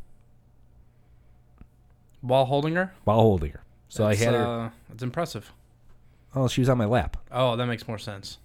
While 2.22 2.46
holding 2.46 2.76
her. 2.76 2.94
while 3.04 3.18
holding 3.22 3.52
her. 3.52 3.64
So 3.88 4.08
That's, 4.08 4.22
I 4.22 4.26
had 4.26 4.34
her. 4.34 4.44
Uh, 4.46 4.70
that's 4.90 5.04
impressive. 5.04 5.52
Oh, 6.36 6.48
she 6.48 6.62
was 6.62 6.70
on 6.70 6.78
my 6.78 6.86
lap. 6.86 7.18
Oh, 7.32 7.56
that 7.56 7.66
makes 7.66 7.88
more 7.88 7.98
sense. 7.98 8.38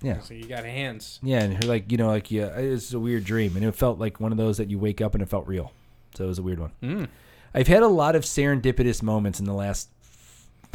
Yeah. 0.00 0.20
So 0.20 0.34
you 0.34 0.44
got 0.46 0.64
hands. 0.64 1.18
Yeah, 1.22 1.40
and 1.42 1.54
her 1.62 1.68
like 1.68 1.90
you 1.90 1.98
know 1.98 2.08
like 2.08 2.30
yeah, 2.30 2.56
it's 2.56 2.92
a 2.92 2.98
weird 3.00 3.24
dream, 3.24 3.56
and 3.56 3.64
it 3.64 3.72
felt 3.74 3.98
like 3.98 4.20
one 4.20 4.32
of 4.32 4.38
those 4.38 4.58
that 4.58 4.68
you 4.70 4.78
wake 4.78 5.00
up 5.00 5.14
and 5.14 5.22
it 5.22 5.28
felt 5.28 5.46
real. 5.46 5.72
So 6.14 6.24
it 6.24 6.28
was 6.28 6.38
a 6.38 6.42
weird 6.42 6.58
one. 6.60 6.72
Mm. 6.82 7.08
I've 7.54 7.68
had 7.68 7.82
a 7.82 7.88
lot 7.88 8.16
of 8.16 8.24
serendipitous 8.24 9.02
moments 9.02 9.38
in 9.38 9.44
the 9.46 9.52
last, 9.54 9.88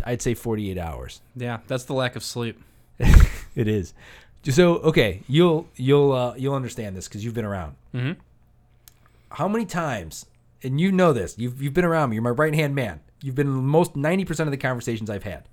I'd 0.06 0.22
say, 0.22 0.34
48 0.34 0.78
hours. 0.78 1.22
Yeah, 1.36 1.60
that's 1.68 1.84
the 1.86 1.94
lack 1.94 2.16
of 2.16 2.24
sleep. 2.24 2.62
It 3.56 3.68
is. 3.68 3.94
So 4.44 4.76
okay, 4.78 5.22
you'll 5.28 5.68
you'll 5.76 6.12
uh, 6.14 6.36
you'll 6.38 6.54
understand 6.54 6.96
this 6.96 7.08
because 7.08 7.26
you've 7.26 7.34
been 7.34 7.44
around. 7.44 7.76
Mm-hmm. 7.94 8.20
How 9.32 9.48
many 9.48 9.66
times, 9.66 10.26
and 10.64 10.80
you 10.80 10.92
know 10.92 11.12
this, 11.12 11.38
you've 11.40 11.62
you've 11.62 11.74
been 11.74 11.84
around 11.86 12.12
me. 12.12 12.16
You're 12.18 12.24
my 12.24 12.30
right 12.30 12.54
hand 12.54 12.76
man. 12.76 13.00
You've 13.22 13.34
been 13.36 13.48
in 13.48 13.54
most 13.66 13.96
90 13.96 14.26
percent 14.26 14.48
of 14.48 14.52
the 14.52 14.58
conversations 14.58 15.10
I've 15.10 15.24
had. 15.24 15.50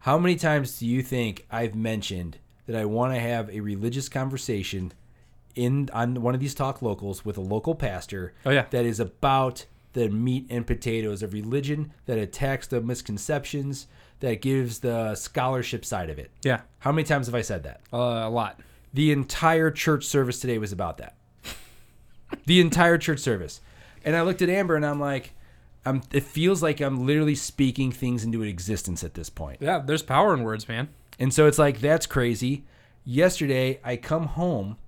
How 0.00 0.18
many 0.18 0.36
times 0.36 0.78
do 0.78 0.86
you 0.86 1.02
think 1.02 1.46
I've 1.50 1.74
mentioned 1.74 2.36
that 2.66 2.76
I 2.76 2.84
want 2.84 3.14
to 3.14 3.20
have 3.20 3.48
a 3.48 3.60
religious 3.60 4.08
conversation 4.10 4.92
in 5.54 5.88
on 5.94 6.20
one 6.20 6.34
of 6.34 6.40
these 6.40 6.54
talk 6.54 6.82
locals 6.82 7.24
with 7.24 7.38
a 7.38 7.40
local 7.40 7.74
pastor 7.74 8.34
Oh 8.44 8.50
yeah. 8.50 8.66
that 8.70 8.84
is 8.84 9.00
about 9.00 9.64
the 9.94 10.08
meat 10.08 10.46
and 10.50 10.66
potatoes 10.66 11.22
of 11.22 11.32
religion 11.32 11.92
that 12.06 12.18
attacks 12.18 12.66
the 12.66 12.80
misconceptions 12.80 13.86
that 14.20 14.42
gives 14.42 14.80
the 14.80 15.14
scholarship 15.14 15.84
side 15.84 16.10
of 16.10 16.18
it. 16.18 16.30
Yeah. 16.42 16.60
How 16.80 16.92
many 16.92 17.04
times 17.04 17.26
have 17.26 17.34
I 17.34 17.42
said 17.42 17.62
that? 17.62 17.80
Uh, 17.92 17.96
a 17.96 18.30
lot. 18.30 18.60
The 18.92 19.10
entire 19.10 19.70
church 19.70 20.04
service 20.04 20.40
today 20.40 20.58
was 20.58 20.72
about 20.72 20.98
that. 20.98 21.14
the 22.46 22.60
entire 22.60 22.98
church 22.98 23.20
service. 23.20 23.60
And 24.04 24.14
I 24.14 24.22
looked 24.22 24.42
at 24.42 24.48
Amber 24.48 24.76
and 24.76 24.84
I'm 24.84 25.00
like, 25.00 25.32
I'm, 25.86 26.02
it 26.12 26.22
feels 26.22 26.62
like 26.62 26.80
I'm 26.80 27.06
literally 27.06 27.34
speaking 27.34 27.92
things 27.92 28.24
into 28.24 28.42
existence 28.42 29.04
at 29.04 29.14
this 29.14 29.30
point. 29.30 29.58
Yeah, 29.60 29.78
there's 29.78 30.02
power 30.02 30.34
in 30.34 30.42
words, 30.42 30.68
man. 30.68 30.88
And 31.18 31.32
so 31.32 31.46
it's 31.46 31.58
like, 31.58 31.80
that's 31.80 32.06
crazy. 32.06 32.64
Yesterday, 33.04 33.80
I 33.84 33.96
come 33.96 34.26
home 34.28 34.78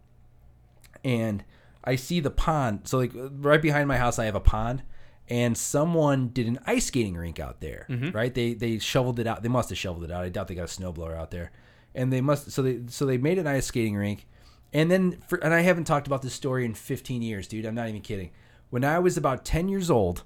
and 1.05 1.45
I 1.85 1.97
see 1.97 2.19
the 2.21 2.31
pond. 2.31 2.81
So, 2.85 2.99
like, 2.99 3.13
right 3.15 3.61
behind 3.61 3.89
my 3.89 3.99
house, 3.99 4.19
I 4.19 4.25
have 4.25 4.35
a 4.35 4.41
pond. 4.41 4.83
And 5.29 5.59
someone 5.59 6.29
did 6.29 6.47
an 6.47 6.59
ice 6.67 6.87
skating 6.87 7.17
rink 7.17 7.41
out 7.41 7.61
there, 7.61 7.87
mm-hmm. 7.89 8.11
right? 8.11 8.33
They 8.33 8.55
they 8.55 8.79
shoveled 8.79 9.19
it 9.19 9.27
out. 9.27 9.43
They 9.43 9.49
must 9.49 9.71
have 9.71 9.79
shoveled 9.79 10.05
it 10.05 10.11
out. 10.11 10.23
I 10.23 10.29
doubt 10.29 10.49
they 10.49 10.55
got 10.55 10.63
a 10.63 10.81
snowblower 10.81 11.17
out 11.17 11.31
there. 11.31 11.51
And 11.95 12.13
they 12.13 12.21
must 12.21 12.51
so 12.53 12.63
they 12.63 12.83
so 12.89 13.07
they 13.07 13.19
made 13.19 13.39
an 13.39 13.47
ice 13.47 13.67
skating 13.67 13.97
rink. 13.97 14.27
And 14.73 14.91
then 14.91 15.23
for, 15.27 15.43
and 15.43 15.53
I 15.55 15.61
haven't 15.61 15.85
talked 15.85 16.07
about 16.07 16.23
this 16.23 16.35
story 16.35 16.65
in 16.65 16.75
15 16.75 17.23
years, 17.23 17.49
dude. 17.49 17.65
I'm 17.65 17.75
not 17.75 17.89
even 17.89 18.03
kidding. 18.03 18.31
When 18.71 18.85
I 18.85 18.99
was 18.99 19.17
about 19.17 19.45
10 19.45 19.69
years 19.69 19.91
old, 19.91 20.23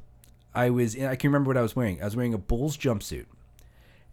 I 0.55 0.71
was 0.71 1.01
I 1.01 1.17
can 1.17 1.31
remember 1.31 1.49
what 1.49 1.57
I 1.57 1.63
was 1.63 1.75
wearing. 1.77 2.03
I 2.03 2.05
was 2.05 2.17
wearing 2.17 2.35
a 2.35 2.39
Bulls 2.39 2.77
jumpsuit. 2.77 3.27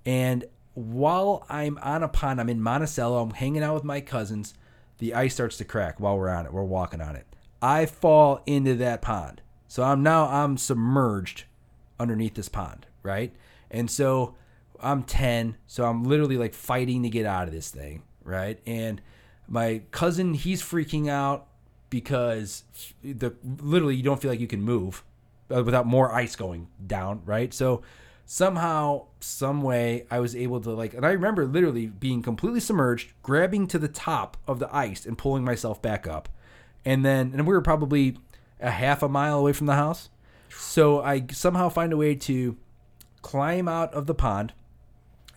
And 0.06 0.46
while 0.74 1.44
I'm 1.50 1.80
on 1.80 2.04
a 2.04 2.08
pond, 2.08 2.40
I'm 2.40 2.50
in 2.50 2.62
Monticello, 2.62 3.22
I'm 3.22 3.32
hanging 3.32 3.64
out 3.64 3.74
with 3.74 3.84
my 3.84 4.00
cousins, 4.00 4.54
the 5.00 5.16
ice 5.16 5.34
starts 5.34 5.58
to 5.58 5.66
crack 5.66 6.00
while 6.00 6.18
we're 6.18 6.30
on 6.30 6.46
it. 6.46 6.54
We're 6.54 6.64
walking 6.64 7.02
on 7.02 7.16
it. 7.16 7.26
I 7.62 7.88
fall 7.88 8.42
into 8.46 8.76
that 8.76 9.02
pond. 9.02 9.42
So 9.68 9.84
I'm 9.84 10.04
now 10.04 10.28
I'm 10.28 10.58
submerged 10.58 11.46
underneath 12.00 12.36
this 12.36 12.50
pond, 12.50 12.86
right? 13.04 13.34
And 13.70 13.90
so 13.90 14.36
I'm 14.80 15.04
10, 15.04 15.58
so 15.66 15.86
I'm 15.86 16.04
literally 16.04 16.38
like 16.38 16.54
fighting 16.54 17.04
to 17.04 17.10
get 17.10 17.26
out 17.26 17.48
of 17.48 17.54
this 17.54 17.70
thing, 17.70 18.04
right? 18.24 18.60
And 18.66 19.02
my 19.48 19.82
cousin, 19.92 20.34
he's 20.34 20.62
freaking 20.62 21.10
out 21.10 21.48
because 21.90 22.64
the 23.02 23.34
literally 23.62 23.96
you 23.96 24.04
don't 24.04 24.22
feel 24.22 24.32
like 24.32 24.40
you 24.40 24.48
can 24.48 24.62
move 24.62 25.04
uh, 25.54 25.64
without 25.64 25.86
more 25.86 26.14
ice 26.14 26.36
going 26.36 26.68
down, 26.86 27.22
right? 27.26 27.54
So 27.54 27.82
somehow, 28.26 29.06
some 29.20 29.62
way, 29.62 30.06
I 30.12 30.20
was 30.20 30.36
able 30.36 30.60
to 30.62 30.72
like, 30.72 30.94
and 30.94 31.06
I 31.06 31.12
remember 31.12 31.46
literally 31.46 31.88
being 31.88 32.22
completely 32.22 32.60
submerged, 32.60 33.14
grabbing 33.24 33.68
to 33.68 33.80
the 33.80 33.88
top 33.88 34.38
of 34.48 34.60
the 34.60 34.74
ice 34.76 35.06
and 35.06 35.18
pulling 35.18 35.44
myself 35.44 35.82
back 35.82 36.06
up, 36.06 36.30
and 36.86 37.06
then 37.06 37.32
and 37.34 37.48
we 37.48 37.54
were 37.54 37.62
probably 37.62 38.18
a 38.60 38.72
half 38.72 39.04
a 39.04 39.10
mile 39.10 39.40
away 39.40 39.54
from 39.54 39.68
the 39.68 39.76
house. 39.76 40.10
So 40.50 41.02
I 41.02 41.26
somehow 41.32 41.70
find 41.70 41.94
a 41.94 41.98
way 41.98 42.16
to 42.16 42.58
climb 43.22 43.68
out 43.68 43.94
of 43.94 44.08
the 44.08 44.16
pond 44.16 44.54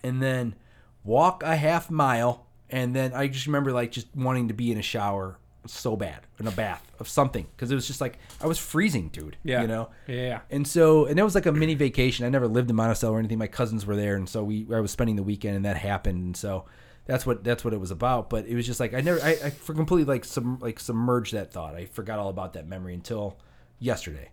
and 0.03 0.21
then 0.21 0.55
walk 1.03 1.43
a 1.43 1.55
half 1.55 1.89
mile 1.89 2.45
and 2.69 2.95
then 2.95 3.13
I 3.13 3.27
just 3.27 3.45
remember 3.45 3.71
like 3.71 3.91
just 3.91 4.07
wanting 4.15 4.47
to 4.47 4.53
be 4.53 4.71
in 4.71 4.77
a 4.77 4.81
shower 4.81 5.37
so 5.67 5.95
bad 5.95 6.21
in 6.39 6.47
a 6.47 6.51
bath 6.51 6.89
of 6.99 7.07
something 7.07 7.45
because 7.55 7.69
it 7.69 7.75
was 7.75 7.85
just 7.85 8.01
like 8.01 8.17
I 8.39 8.47
was 8.47 8.57
freezing, 8.57 9.09
dude. 9.09 9.37
Yeah. 9.43 9.61
you 9.61 9.67
know. 9.67 9.89
Yeah. 10.07 10.39
And 10.49 10.67
so, 10.67 11.05
and 11.05 11.19
it 11.19 11.23
was 11.23 11.35
like 11.35 11.45
a 11.45 11.51
mini 11.51 11.75
vacation. 11.75 12.25
I 12.25 12.29
never 12.29 12.47
lived 12.47 12.69
in 12.69 12.75
Monticello 12.75 13.13
or 13.13 13.19
anything. 13.19 13.37
My 13.37 13.47
cousins 13.47 13.85
were 13.85 13.95
there, 13.95 14.15
and 14.15 14.27
so 14.27 14.43
we 14.43 14.65
I 14.73 14.79
was 14.79 14.91
spending 14.91 15.17
the 15.17 15.23
weekend, 15.23 15.55
and 15.55 15.65
that 15.65 15.77
happened. 15.77 16.23
And 16.23 16.37
so 16.37 16.65
that's 17.11 17.25
what 17.25 17.43
that's 17.43 17.63
what 17.63 17.73
it 17.73 17.79
was 17.79 17.91
about. 17.91 18.29
But 18.29 18.45
it 18.45 18.55
was 18.55 18.65
just 18.65 18.79
like 18.79 18.93
I 18.93 19.01
never 19.01 19.21
I, 19.21 19.31
I 19.31 19.49
for 19.49 19.73
completely 19.73 20.11
like 20.11 20.25
some 20.25 20.59
like 20.59 20.79
submerged 20.79 21.33
that 21.33 21.51
thought. 21.51 21.75
I 21.75 21.85
forgot 21.85 22.19
all 22.19 22.29
about 22.29 22.53
that 22.53 22.67
memory 22.67 22.93
until 22.93 23.37
yesterday. 23.79 24.29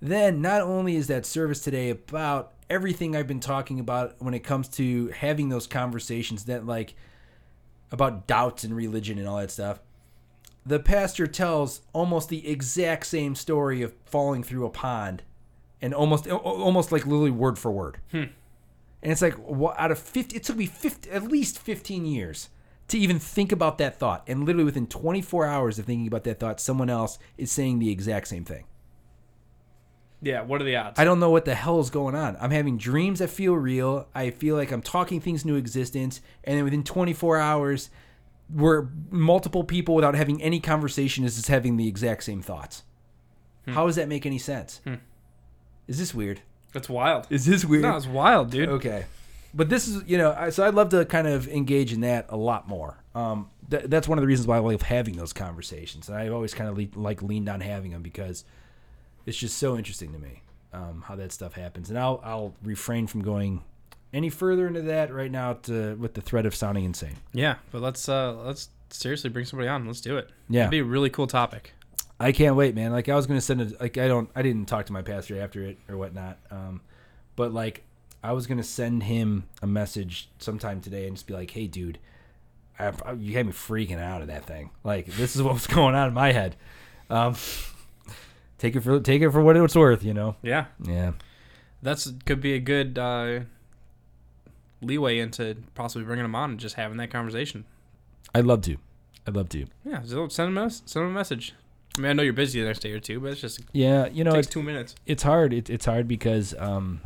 Then 0.00 0.40
not 0.40 0.62
only 0.62 0.96
is 0.96 1.06
that 1.08 1.26
service 1.26 1.60
today 1.60 1.90
about 1.90 2.52
everything 2.68 3.14
I've 3.14 3.26
been 3.26 3.40
talking 3.40 3.78
about 3.80 4.16
when 4.18 4.34
it 4.34 4.40
comes 4.40 4.68
to 4.70 5.08
having 5.08 5.48
those 5.48 5.66
conversations 5.66 6.44
that 6.44 6.66
like 6.66 6.94
about 7.90 8.26
doubts 8.26 8.64
and 8.64 8.74
religion 8.74 9.18
and 9.18 9.28
all 9.28 9.38
that 9.38 9.50
stuff 9.50 9.80
the 10.64 10.78
pastor 10.78 11.26
tells 11.26 11.82
almost 11.92 12.28
the 12.28 12.48
exact 12.48 13.06
same 13.06 13.34
story 13.34 13.82
of 13.82 13.92
falling 14.04 14.42
through 14.42 14.64
a 14.64 14.70
pond 14.70 15.22
and 15.80 15.92
almost 15.92 16.28
almost 16.28 16.92
like 16.92 17.04
literally 17.04 17.30
word 17.30 17.58
for 17.58 17.70
word 17.70 17.98
hmm. 18.10 18.24
And 19.02 19.10
it's 19.10 19.22
like 19.22 19.34
what 19.34 19.78
out 19.78 19.90
of 19.90 19.98
50 19.98 20.36
it 20.36 20.42
took 20.42 20.56
me 20.56 20.66
50 20.66 21.10
at 21.10 21.24
least 21.24 21.58
15 21.58 22.06
years 22.06 22.48
to 22.88 22.98
even 22.98 23.18
think 23.18 23.52
about 23.52 23.78
that 23.78 23.98
thought 23.98 24.22
and 24.26 24.44
literally 24.44 24.64
within 24.64 24.86
24 24.86 25.46
hours 25.46 25.78
of 25.78 25.86
thinking 25.86 26.06
about 26.06 26.24
that 26.24 26.38
thought 26.38 26.60
someone 26.60 26.90
else 26.90 27.18
is 27.38 27.50
saying 27.50 27.78
the 27.78 27.90
exact 27.90 28.28
same 28.28 28.44
thing 28.44 28.64
Yeah. 30.24 30.42
What 30.42 30.60
are 30.60 30.64
the 30.64 30.76
odds? 30.76 31.00
I 31.00 31.04
don't 31.04 31.18
know 31.18 31.30
what 31.30 31.44
the 31.44 31.54
hell 31.56 31.80
is 31.80 31.90
going 31.90 32.14
on. 32.14 32.36
I'm 32.40 32.52
having 32.52 32.78
dreams 32.78 33.18
that 33.18 33.28
feel 33.28 33.54
real. 33.54 34.06
I 34.14 34.30
feel 34.30 34.54
like 34.54 34.70
I'm 34.70 34.80
talking 34.82 35.20
things 35.20 35.42
into 35.42 35.56
existence, 35.56 36.20
and 36.44 36.56
then 36.56 36.64
within 36.64 36.84
24 36.84 37.38
hours, 37.38 37.90
we're 38.48 38.86
multiple 39.10 39.64
people 39.64 39.96
without 39.96 40.14
having 40.14 40.40
any 40.40 40.60
conversation 40.60 41.24
is 41.24 41.34
just 41.34 41.48
having 41.48 41.76
the 41.76 41.88
exact 41.88 42.22
same 42.22 42.40
thoughts. 42.40 42.84
Hmm. 43.64 43.72
How 43.72 43.86
does 43.86 43.96
that 43.96 44.06
make 44.08 44.24
any 44.24 44.38
sense? 44.38 44.80
Hmm. 44.84 44.94
Is 45.88 45.98
this 45.98 46.14
weird? 46.14 46.40
That's 46.72 46.88
wild. 46.88 47.26
Is 47.30 47.44
this 47.46 47.64
weird? 47.64 47.82
No, 47.82 47.96
it's 47.96 48.06
wild, 48.06 48.50
dude. 48.50 48.68
Okay, 48.68 49.04
but 49.54 49.68
this 49.68 49.88
is 49.88 50.02
you 50.06 50.18
know, 50.18 50.34
I, 50.36 50.50
so 50.50 50.66
I'd 50.66 50.74
love 50.74 50.88
to 50.90 51.04
kind 51.04 51.26
of 51.26 51.48
engage 51.48 51.92
in 51.92 52.00
that 52.00 52.26
a 52.28 52.36
lot 52.36 52.68
more. 52.68 52.98
Um, 53.14 53.50
th- 53.70 53.84
that's 53.86 54.08
one 54.08 54.18
of 54.18 54.22
the 54.22 54.26
reasons 54.26 54.46
why 54.46 54.56
I 54.56 54.60
love 54.60 54.82
having 54.82 55.16
those 55.16 55.32
conversations, 55.32 56.08
and 56.08 56.16
I've 56.16 56.32
always 56.32 56.54
kind 56.54 56.70
of 56.70 56.78
le- 56.78 57.00
like 57.00 57.22
leaned 57.22 57.48
on 57.48 57.60
having 57.60 57.90
them 57.90 58.02
because 58.02 58.44
it's 59.26 59.36
just 59.36 59.58
so 59.58 59.76
interesting 59.76 60.12
to 60.12 60.18
me 60.18 60.42
um, 60.72 61.04
how 61.06 61.16
that 61.16 61.32
stuff 61.32 61.54
happens. 61.54 61.90
And 61.90 61.98
I'll 61.98 62.20
I'll 62.24 62.54
refrain 62.62 63.06
from 63.06 63.22
going 63.22 63.62
any 64.12 64.30
further 64.30 64.66
into 64.66 64.82
that 64.82 65.12
right 65.12 65.30
now 65.30 65.54
to 65.54 65.94
with 65.96 66.14
the 66.14 66.20
threat 66.20 66.46
of 66.46 66.54
sounding 66.54 66.84
insane. 66.84 67.16
Yeah, 67.32 67.56
but 67.70 67.82
let's 67.82 68.08
uh 68.08 68.34
let's 68.44 68.68
seriously 68.90 69.30
bring 69.30 69.44
somebody 69.44 69.68
on. 69.68 69.86
Let's 69.86 70.00
do 70.00 70.16
it. 70.18 70.30
Yeah. 70.48 70.62
It'd 70.62 70.70
be 70.70 70.78
a 70.80 70.84
really 70.84 71.10
cool 71.10 71.26
topic. 71.26 71.72
I 72.22 72.32
can't 72.32 72.56
wait, 72.56 72.74
man. 72.74 72.92
Like 72.92 73.08
I 73.08 73.14
was 73.16 73.26
gonna 73.26 73.40
send 73.40 73.60
it. 73.60 73.80
Like 73.80 73.98
I 73.98 74.08
don't. 74.08 74.30
I 74.34 74.42
didn't 74.42 74.66
talk 74.66 74.86
to 74.86 74.92
my 74.92 75.02
pastor 75.02 75.40
after 75.40 75.62
it 75.62 75.78
or 75.88 75.96
whatnot. 75.96 76.38
Um, 76.50 76.80
but 77.36 77.52
like 77.52 77.82
I 78.22 78.32
was 78.32 78.46
gonna 78.46 78.62
send 78.62 79.02
him 79.02 79.44
a 79.60 79.66
message 79.66 80.28
sometime 80.38 80.80
today 80.80 81.06
and 81.06 81.16
just 81.16 81.26
be 81.26 81.34
like, 81.34 81.50
"Hey, 81.50 81.66
dude, 81.66 81.98
I, 82.78 82.92
I- 83.04 83.12
you 83.14 83.34
had 83.36 83.46
me 83.46 83.52
freaking 83.52 83.98
out 83.98 84.22
of 84.22 84.28
that 84.28 84.44
thing. 84.44 84.70
Like 84.84 85.06
this 85.06 85.34
is 85.36 85.42
what 85.42 85.54
was 85.54 85.66
going 85.78 85.94
on 85.94 86.08
in 86.08 86.14
my 86.14 86.32
head. 86.32 86.56
Um, 87.10 87.34
take 88.58 88.76
it 88.76 88.80
for 88.80 89.00
take 89.00 89.22
it 89.22 89.30
for 89.30 89.42
what 89.42 89.56
it's 89.56 89.74
worth, 89.74 90.04
you 90.04 90.14
know. 90.14 90.36
Yeah, 90.42 90.66
Yeah. 90.84 91.12
that's 91.82 92.12
could 92.24 92.40
be 92.40 92.54
a 92.54 92.60
good 92.60 92.98
uh, 92.98 93.40
leeway 94.80 95.18
into 95.18 95.56
possibly 95.74 96.04
bringing 96.04 96.24
them 96.24 96.34
on 96.34 96.50
and 96.50 96.60
just 96.60 96.76
having 96.76 96.98
that 96.98 97.10
conversation. 97.10 97.64
I'd 98.34 98.44
love 98.46 98.62
to. 98.62 98.76
I'd 99.26 99.36
love 99.36 99.48
to. 99.50 99.66
Yeah, 99.84 100.02
so 100.04 100.28
send 100.28 100.56
them 100.56 100.64
a 100.64 100.70
send 100.70 101.04
them 101.04 101.10
a 101.10 101.14
message. 101.14 101.54
I 101.96 102.00
mean, 102.00 102.10
I 102.10 102.12
know 102.14 102.22
you're 102.22 102.32
busy 102.32 102.60
the 102.60 102.66
next 102.66 102.80
day 102.80 102.92
or 102.92 103.00
two, 103.00 103.20
but 103.20 103.32
it's 103.32 103.40
just 103.40 103.60
Yeah, 103.72 104.06
you 104.06 104.24
know, 104.24 104.32
takes 104.32 104.46
it's, 104.46 104.54
two 104.54 104.62
minutes. 104.62 104.94
it's 105.06 105.22
hard. 105.22 105.52
It, 105.52 105.68
it's 105.68 105.84
hard 105.84 106.08
because, 106.08 106.54
um, 106.58 107.00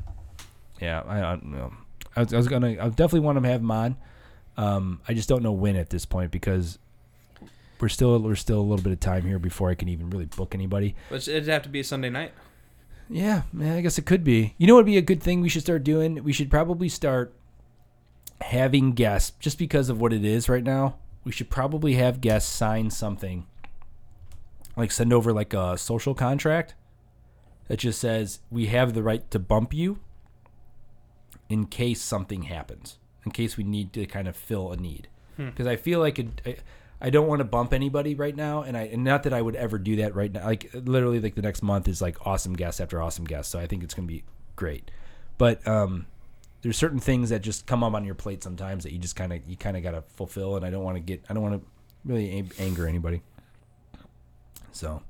yeah, 0.80 1.02
I, 1.06 1.18
I 1.18 1.36
don't 1.36 1.46
know. 1.46 1.72
I 2.14 2.20
was, 2.20 2.32
I 2.32 2.36
was 2.36 2.48
gonna. 2.48 2.68
I 2.80 2.88
definitely 2.88 3.20
want 3.20 3.42
to 3.42 3.48
have 3.48 3.60
him 3.60 3.70
on. 3.70 3.96
Um, 4.56 5.00
I 5.06 5.12
just 5.12 5.28
don't 5.28 5.42
know 5.42 5.52
when 5.52 5.76
at 5.76 5.90
this 5.90 6.06
point 6.06 6.30
because 6.30 6.78
we're 7.80 7.88
still 7.88 8.18
we're 8.20 8.36
still 8.36 8.60
a 8.60 8.62
little 8.62 8.82
bit 8.82 8.92
of 8.92 9.00
time 9.00 9.22
here 9.26 9.38
before 9.38 9.70
I 9.70 9.74
can 9.74 9.88
even 9.88 10.08
really 10.08 10.24
book 10.24 10.54
anybody. 10.54 10.94
But 11.10 11.28
it'd 11.28 11.46
have 11.48 11.62
to 11.62 11.68
be 11.68 11.80
a 11.80 11.84
Sunday 11.84 12.08
night. 12.08 12.32
Yeah, 13.10 13.42
man, 13.52 13.76
I 13.76 13.80
guess 13.82 13.98
it 13.98 14.06
could 14.06 14.24
be. 14.24 14.54
You 14.58 14.66
know 14.66 14.74
what 14.74 14.84
would 14.84 14.86
be 14.90 14.96
a 14.96 15.02
good 15.02 15.22
thing 15.22 15.40
we 15.40 15.48
should 15.48 15.62
start 15.62 15.84
doing? 15.84 16.24
We 16.24 16.32
should 16.32 16.50
probably 16.50 16.88
start 16.88 17.34
having 18.40 18.92
guests 18.92 19.32
just 19.38 19.58
because 19.58 19.88
of 19.88 20.00
what 20.00 20.12
it 20.12 20.24
is 20.24 20.48
right 20.48 20.64
now. 20.64 20.96
We 21.22 21.32
should 21.32 21.50
probably 21.50 21.94
have 21.94 22.20
guests 22.20 22.50
sign 22.52 22.90
something. 22.90 23.46
Like 24.76 24.92
send 24.92 25.12
over 25.12 25.32
like 25.32 25.54
a 25.54 25.78
social 25.78 26.14
contract 26.14 26.74
that 27.68 27.78
just 27.78 28.00
says 28.00 28.40
we 28.50 28.66
have 28.66 28.94
the 28.94 29.02
right 29.02 29.28
to 29.30 29.38
bump 29.38 29.72
you 29.72 29.98
in 31.48 31.66
case 31.66 32.00
something 32.02 32.42
happens. 32.42 32.98
In 33.24 33.32
case 33.32 33.56
we 33.56 33.64
need 33.64 33.92
to 33.94 34.06
kind 34.06 34.28
of 34.28 34.36
fill 34.36 34.72
a 34.72 34.76
need. 34.76 35.08
because 35.36 35.66
I 35.66 35.76
feel 35.76 35.98
like 36.00 36.18
it, 36.18 36.40
I, 36.46 36.56
I 37.00 37.10
don't 37.10 37.26
want 37.26 37.40
to 37.40 37.44
bump 37.44 37.72
anybody 37.74 38.14
right 38.14 38.34
now, 38.34 38.62
and 38.62 38.76
I 38.76 38.82
and 38.84 39.04
not 39.04 39.24
that 39.24 39.32
I 39.34 39.42
would 39.42 39.56
ever 39.56 39.78
do 39.78 39.96
that 39.96 40.14
right 40.14 40.32
now. 40.32 40.44
Like 40.46 40.70
literally, 40.72 41.20
like 41.20 41.34
the 41.34 41.42
next 41.42 41.62
month 41.62 41.88
is 41.88 42.00
like 42.00 42.24
awesome 42.26 42.54
guest 42.54 42.80
after 42.80 43.02
awesome 43.02 43.24
guest, 43.24 43.50
so 43.50 43.58
I 43.58 43.66
think 43.66 43.82
it's 43.82 43.94
gonna 43.94 44.08
be 44.08 44.24
great. 44.54 44.90
But 45.36 45.66
um, 45.68 46.06
there's 46.62 46.78
certain 46.78 47.00
things 47.00 47.28
that 47.30 47.42
just 47.42 47.66
come 47.66 47.84
up 47.84 47.92
on 47.94 48.04
your 48.04 48.14
plate 48.14 48.42
sometimes 48.42 48.84
that 48.84 48.92
you 48.92 48.98
just 48.98 49.14
kind 49.16 49.32
of 49.32 49.40
you 49.46 49.56
kind 49.56 49.76
of 49.76 49.82
gotta 49.82 50.04
fulfill, 50.14 50.56
and 50.56 50.64
I 50.64 50.70
don't 50.70 50.84
want 50.84 50.96
to 50.96 51.00
get 51.00 51.22
I 51.28 51.34
don't 51.34 51.42
want 51.42 51.60
to 51.60 51.68
really 52.04 52.48
anger 52.58 52.86
anybody. 52.86 53.22
So, 54.76 55.02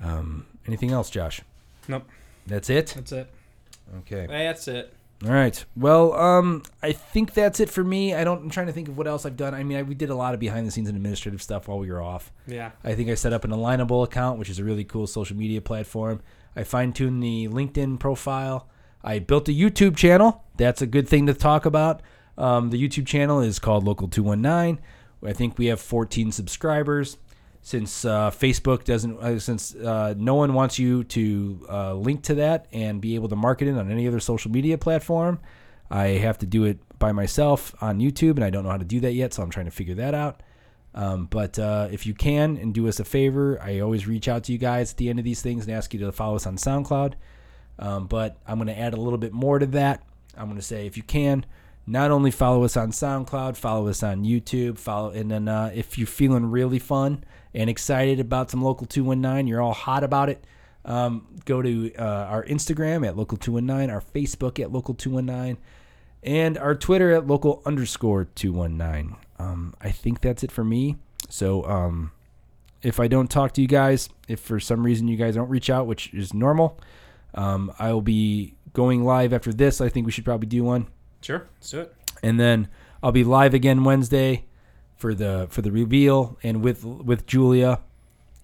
um, 0.00 0.46
anything 0.66 0.90
else, 0.90 1.10
Josh? 1.10 1.40
Nope. 1.88 2.04
That's 2.46 2.70
it. 2.70 2.92
That's 2.96 3.12
it. 3.12 3.30
Okay. 3.98 4.26
That's 4.28 4.68
it. 4.68 4.94
All 5.24 5.30
right. 5.30 5.64
Well, 5.76 6.14
um, 6.14 6.64
I 6.82 6.90
think 6.90 7.32
that's 7.32 7.60
it 7.60 7.70
for 7.70 7.84
me. 7.84 8.12
I 8.12 8.24
don't. 8.24 8.42
I'm 8.42 8.50
trying 8.50 8.66
to 8.66 8.72
think 8.72 8.88
of 8.88 8.98
what 8.98 9.06
else 9.06 9.24
I've 9.24 9.36
done. 9.36 9.54
I 9.54 9.62
mean, 9.62 9.78
I, 9.78 9.82
we 9.82 9.94
did 9.94 10.10
a 10.10 10.16
lot 10.16 10.34
of 10.34 10.40
behind 10.40 10.66
the 10.66 10.72
scenes 10.72 10.88
and 10.88 10.96
administrative 10.96 11.40
stuff 11.40 11.68
while 11.68 11.78
we 11.78 11.90
were 11.90 12.02
off. 12.02 12.32
Yeah. 12.48 12.72
I 12.82 12.94
think 12.94 13.08
I 13.08 13.14
set 13.14 13.32
up 13.32 13.44
an 13.44 13.52
Alignable 13.52 14.02
account, 14.02 14.40
which 14.40 14.50
is 14.50 14.58
a 14.58 14.64
really 14.64 14.82
cool 14.82 15.06
social 15.06 15.36
media 15.36 15.60
platform. 15.60 16.20
I 16.56 16.64
fine 16.64 16.92
tuned 16.92 17.22
the 17.22 17.46
LinkedIn 17.48 18.00
profile. 18.00 18.68
I 19.04 19.20
built 19.20 19.48
a 19.48 19.52
YouTube 19.52 19.96
channel. 19.96 20.44
That's 20.56 20.82
a 20.82 20.86
good 20.86 21.08
thing 21.08 21.26
to 21.26 21.34
talk 21.34 21.66
about. 21.66 22.02
Um, 22.36 22.70
the 22.70 22.88
YouTube 22.88 23.06
channel 23.06 23.40
is 23.40 23.58
called 23.58 23.84
Local 23.84 24.08
219. 24.08 24.82
I 25.24 25.32
think 25.32 25.56
we 25.56 25.66
have 25.66 25.80
14 25.80 26.32
subscribers. 26.32 27.16
Since 27.64 28.04
uh, 28.04 28.32
Facebook 28.32 28.82
doesn't, 28.82 29.18
uh, 29.18 29.38
since 29.38 29.74
uh, 29.74 30.14
no 30.16 30.34
one 30.34 30.52
wants 30.52 30.80
you 30.80 31.04
to 31.04 31.64
uh, 31.70 31.94
link 31.94 32.22
to 32.24 32.34
that 32.34 32.66
and 32.72 33.00
be 33.00 33.14
able 33.14 33.28
to 33.28 33.36
market 33.36 33.68
it 33.68 33.78
on 33.78 33.88
any 33.90 34.08
other 34.08 34.18
social 34.18 34.50
media 34.50 34.76
platform, 34.76 35.38
I 35.88 36.06
have 36.08 36.38
to 36.38 36.46
do 36.46 36.64
it 36.64 36.80
by 36.98 37.12
myself 37.12 37.74
on 37.80 38.00
YouTube, 38.00 38.32
and 38.32 38.44
I 38.44 38.50
don't 38.50 38.64
know 38.64 38.70
how 38.70 38.78
to 38.78 38.84
do 38.84 38.98
that 39.00 39.12
yet, 39.12 39.32
so 39.32 39.42
I'm 39.42 39.50
trying 39.50 39.66
to 39.66 39.72
figure 39.72 39.94
that 39.94 40.12
out. 40.12 40.42
Um, 40.94 41.26
but 41.26 41.58
uh, 41.58 41.88
if 41.90 42.04
you 42.04 42.14
can 42.14 42.56
and 42.56 42.74
do 42.74 42.88
us 42.88 42.98
a 42.98 43.04
favor, 43.04 43.60
I 43.62 43.78
always 43.78 44.06
reach 44.06 44.26
out 44.26 44.44
to 44.44 44.52
you 44.52 44.58
guys 44.58 44.92
at 44.92 44.96
the 44.96 45.08
end 45.08 45.18
of 45.20 45.24
these 45.24 45.40
things 45.40 45.66
and 45.66 45.74
ask 45.74 45.94
you 45.94 46.00
to 46.00 46.12
follow 46.12 46.36
us 46.36 46.46
on 46.46 46.56
SoundCloud. 46.56 47.14
Um, 47.78 48.06
but 48.06 48.38
I'm 48.46 48.56
going 48.58 48.68
to 48.68 48.78
add 48.78 48.92
a 48.92 49.00
little 49.00 49.18
bit 49.18 49.32
more 49.32 49.58
to 49.58 49.66
that. 49.66 50.02
I'm 50.36 50.46
going 50.46 50.56
to 50.56 50.62
say 50.62 50.86
if 50.86 50.96
you 50.96 51.02
can, 51.02 51.46
not 51.86 52.10
only 52.10 52.30
follow 52.30 52.64
us 52.64 52.76
on 52.76 52.90
SoundCloud, 52.90 53.56
follow 53.56 53.88
us 53.88 54.02
on 54.02 54.24
YouTube, 54.24 54.78
follow, 54.78 55.10
and 55.10 55.30
then 55.30 55.48
uh, 55.48 55.70
if 55.74 55.96
you're 55.96 56.06
feeling 56.06 56.50
really 56.50 56.78
fun 56.78 57.24
and 57.54 57.68
excited 57.70 58.18
about 58.20 58.50
some 58.50 58.62
local 58.62 58.86
219, 58.86 59.46
you're 59.46 59.60
all 59.60 59.74
hot 59.74 60.04
about 60.04 60.28
it. 60.28 60.44
Um, 60.84 61.26
go 61.44 61.62
to 61.62 61.94
uh, 61.94 62.02
our 62.02 62.44
Instagram 62.44 63.06
at 63.06 63.16
local 63.16 63.38
219, 63.38 63.90
our 63.90 64.00
Facebook 64.00 64.58
at 64.62 64.72
local 64.72 64.94
219, 64.94 65.58
and 66.24 66.58
our 66.58 66.74
Twitter 66.74 67.12
at 67.12 67.26
local 67.26 67.62
underscore 67.64 68.24
219. 68.24 69.16
Um, 69.38 69.74
I 69.80 69.90
think 69.90 70.20
that's 70.20 70.42
it 70.42 70.50
for 70.50 70.64
me. 70.64 70.96
So 71.28 71.64
um, 71.64 72.12
if 72.82 72.98
I 72.98 73.06
don't 73.08 73.30
talk 73.30 73.52
to 73.54 73.60
you 73.62 73.68
guys, 73.68 74.08
if 74.28 74.40
for 74.40 74.58
some 74.58 74.84
reason 74.84 75.06
you 75.08 75.16
guys 75.16 75.34
don't 75.36 75.48
reach 75.48 75.70
out, 75.70 75.86
which 75.86 76.12
is 76.14 76.34
normal, 76.34 76.78
um, 77.34 77.72
I 77.78 77.92
will 77.92 78.02
be 78.02 78.54
going 78.72 79.04
live 79.04 79.32
after 79.32 79.52
this. 79.52 79.80
I 79.80 79.88
think 79.88 80.06
we 80.06 80.12
should 80.12 80.24
probably 80.24 80.48
do 80.48 80.64
one, 80.64 80.86
Sure. 81.20 81.46
Let's 81.58 81.70
do 81.70 81.80
it. 81.82 81.94
and 82.22 82.40
then 82.40 82.68
I'll 83.02 83.12
be 83.12 83.24
live 83.24 83.54
again 83.54 83.84
Wednesday 83.84 84.44
for 85.02 85.14
the 85.14 85.48
for 85.50 85.62
the 85.62 85.72
reveal 85.72 86.38
and 86.44 86.62
with 86.62 86.84
with 86.84 87.26
Julia, 87.26 87.80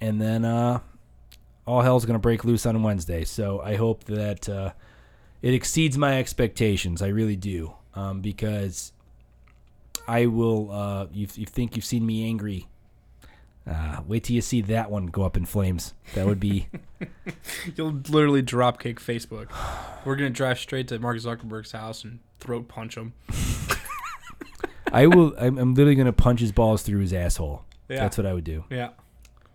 and 0.00 0.20
then 0.20 0.44
uh, 0.44 0.80
all 1.64 1.82
hell's 1.82 2.04
gonna 2.04 2.18
break 2.18 2.44
loose 2.44 2.66
on 2.66 2.82
Wednesday. 2.82 3.24
So 3.24 3.60
I 3.60 3.76
hope 3.76 4.02
that 4.04 4.48
uh, 4.48 4.72
it 5.40 5.54
exceeds 5.54 5.96
my 5.96 6.18
expectations. 6.18 7.00
I 7.00 7.08
really 7.08 7.36
do, 7.36 7.74
um, 7.94 8.20
because 8.20 8.92
I 10.08 10.26
will. 10.26 10.72
Uh, 10.72 11.06
you, 11.12 11.28
you 11.36 11.46
think 11.46 11.76
you've 11.76 11.84
seen 11.84 12.04
me 12.04 12.26
angry? 12.26 12.66
Uh, 13.64 14.00
wait 14.08 14.24
till 14.24 14.34
you 14.34 14.42
see 14.42 14.60
that 14.62 14.90
one 14.90 15.06
go 15.06 15.22
up 15.22 15.36
in 15.36 15.44
flames. 15.44 15.94
That 16.14 16.26
would 16.26 16.40
be. 16.40 16.66
You'll 17.76 18.02
literally 18.08 18.42
dropkick 18.42 18.96
Facebook. 18.96 19.48
We're 20.04 20.16
gonna 20.16 20.30
drive 20.30 20.58
straight 20.58 20.88
to 20.88 20.98
Mark 20.98 21.18
Zuckerberg's 21.18 21.70
house 21.70 22.02
and 22.02 22.18
throat 22.40 22.66
punch 22.66 22.96
him. 22.96 23.12
I 24.92 25.06
will. 25.06 25.34
I'm, 25.38 25.58
I'm 25.58 25.74
literally 25.74 25.94
gonna 25.94 26.12
punch 26.12 26.40
his 26.40 26.52
balls 26.52 26.82
through 26.82 27.00
his 27.00 27.12
asshole. 27.12 27.64
Yeah. 27.88 27.96
That's 28.00 28.18
what 28.18 28.26
I 28.26 28.34
would 28.34 28.44
do. 28.44 28.64
yeah. 28.70 28.90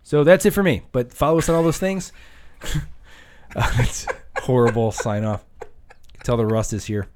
So 0.05 0.23
that's 0.25 0.45
it 0.45 0.51
for 0.51 0.63
me. 0.63 0.81
But 0.91 1.13
follow 1.13 1.37
us 1.37 1.47
on 1.47 1.55
all 1.55 1.63
those 1.63 1.77
things. 1.77 2.11
uh, 3.55 3.71
it's 3.79 4.05
horrible 4.39 4.91
sign 4.91 5.23
off. 5.23 5.45
Tell 6.23 6.35
the 6.35 6.45
rust 6.45 6.73
is 6.73 6.85
here. 6.85 7.07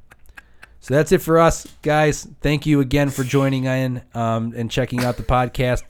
So 0.79 0.93
that's 0.93 1.11
it 1.11 1.21
for 1.21 1.37
us, 1.37 1.67
guys. 1.81 2.27
Thank 2.39 2.65
you 2.65 2.79
again 2.79 3.09
for 3.09 3.23
joining 3.23 3.65
in 3.65 4.03
um, 4.13 4.53
and 4.55 4.71
checking 4.71 5.03
out 5.03 5.17
the 5.17 5.23
podcast. 5.23 5.83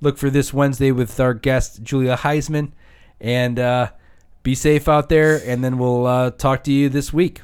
Look 0.00 0.16
for 0.16 0.30
this 0.30 0.54
Wednesday 0.54 0.92
with 0.92 1.18
our 1.18 1.34
guest 1.34 1.82
Julia 1.82 2.16
Heisman, 2.16 2.70
and 3.20 3.58
uh, 3.58 3.90
be 4.44 4.54
safe 4.54 4.88
out 4.88 5.08
there. 5.08 5.40
And 5.44 5.64
then 5.64 5.78
we'll 5.78 6.06
uh, 6.06 6.30
talk 6.30 6.62
to 6.64 6.72
you 6.72 6.88
this 6.88 7.12
week. 7.12 7.40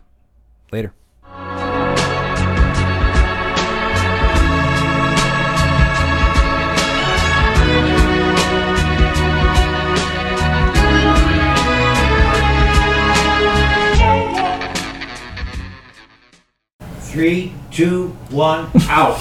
Later. 0.71 0.93
Three, 17.11 17.53
two, 17.73 18.17
one, 18.31 18.71
out. 18.89 19.21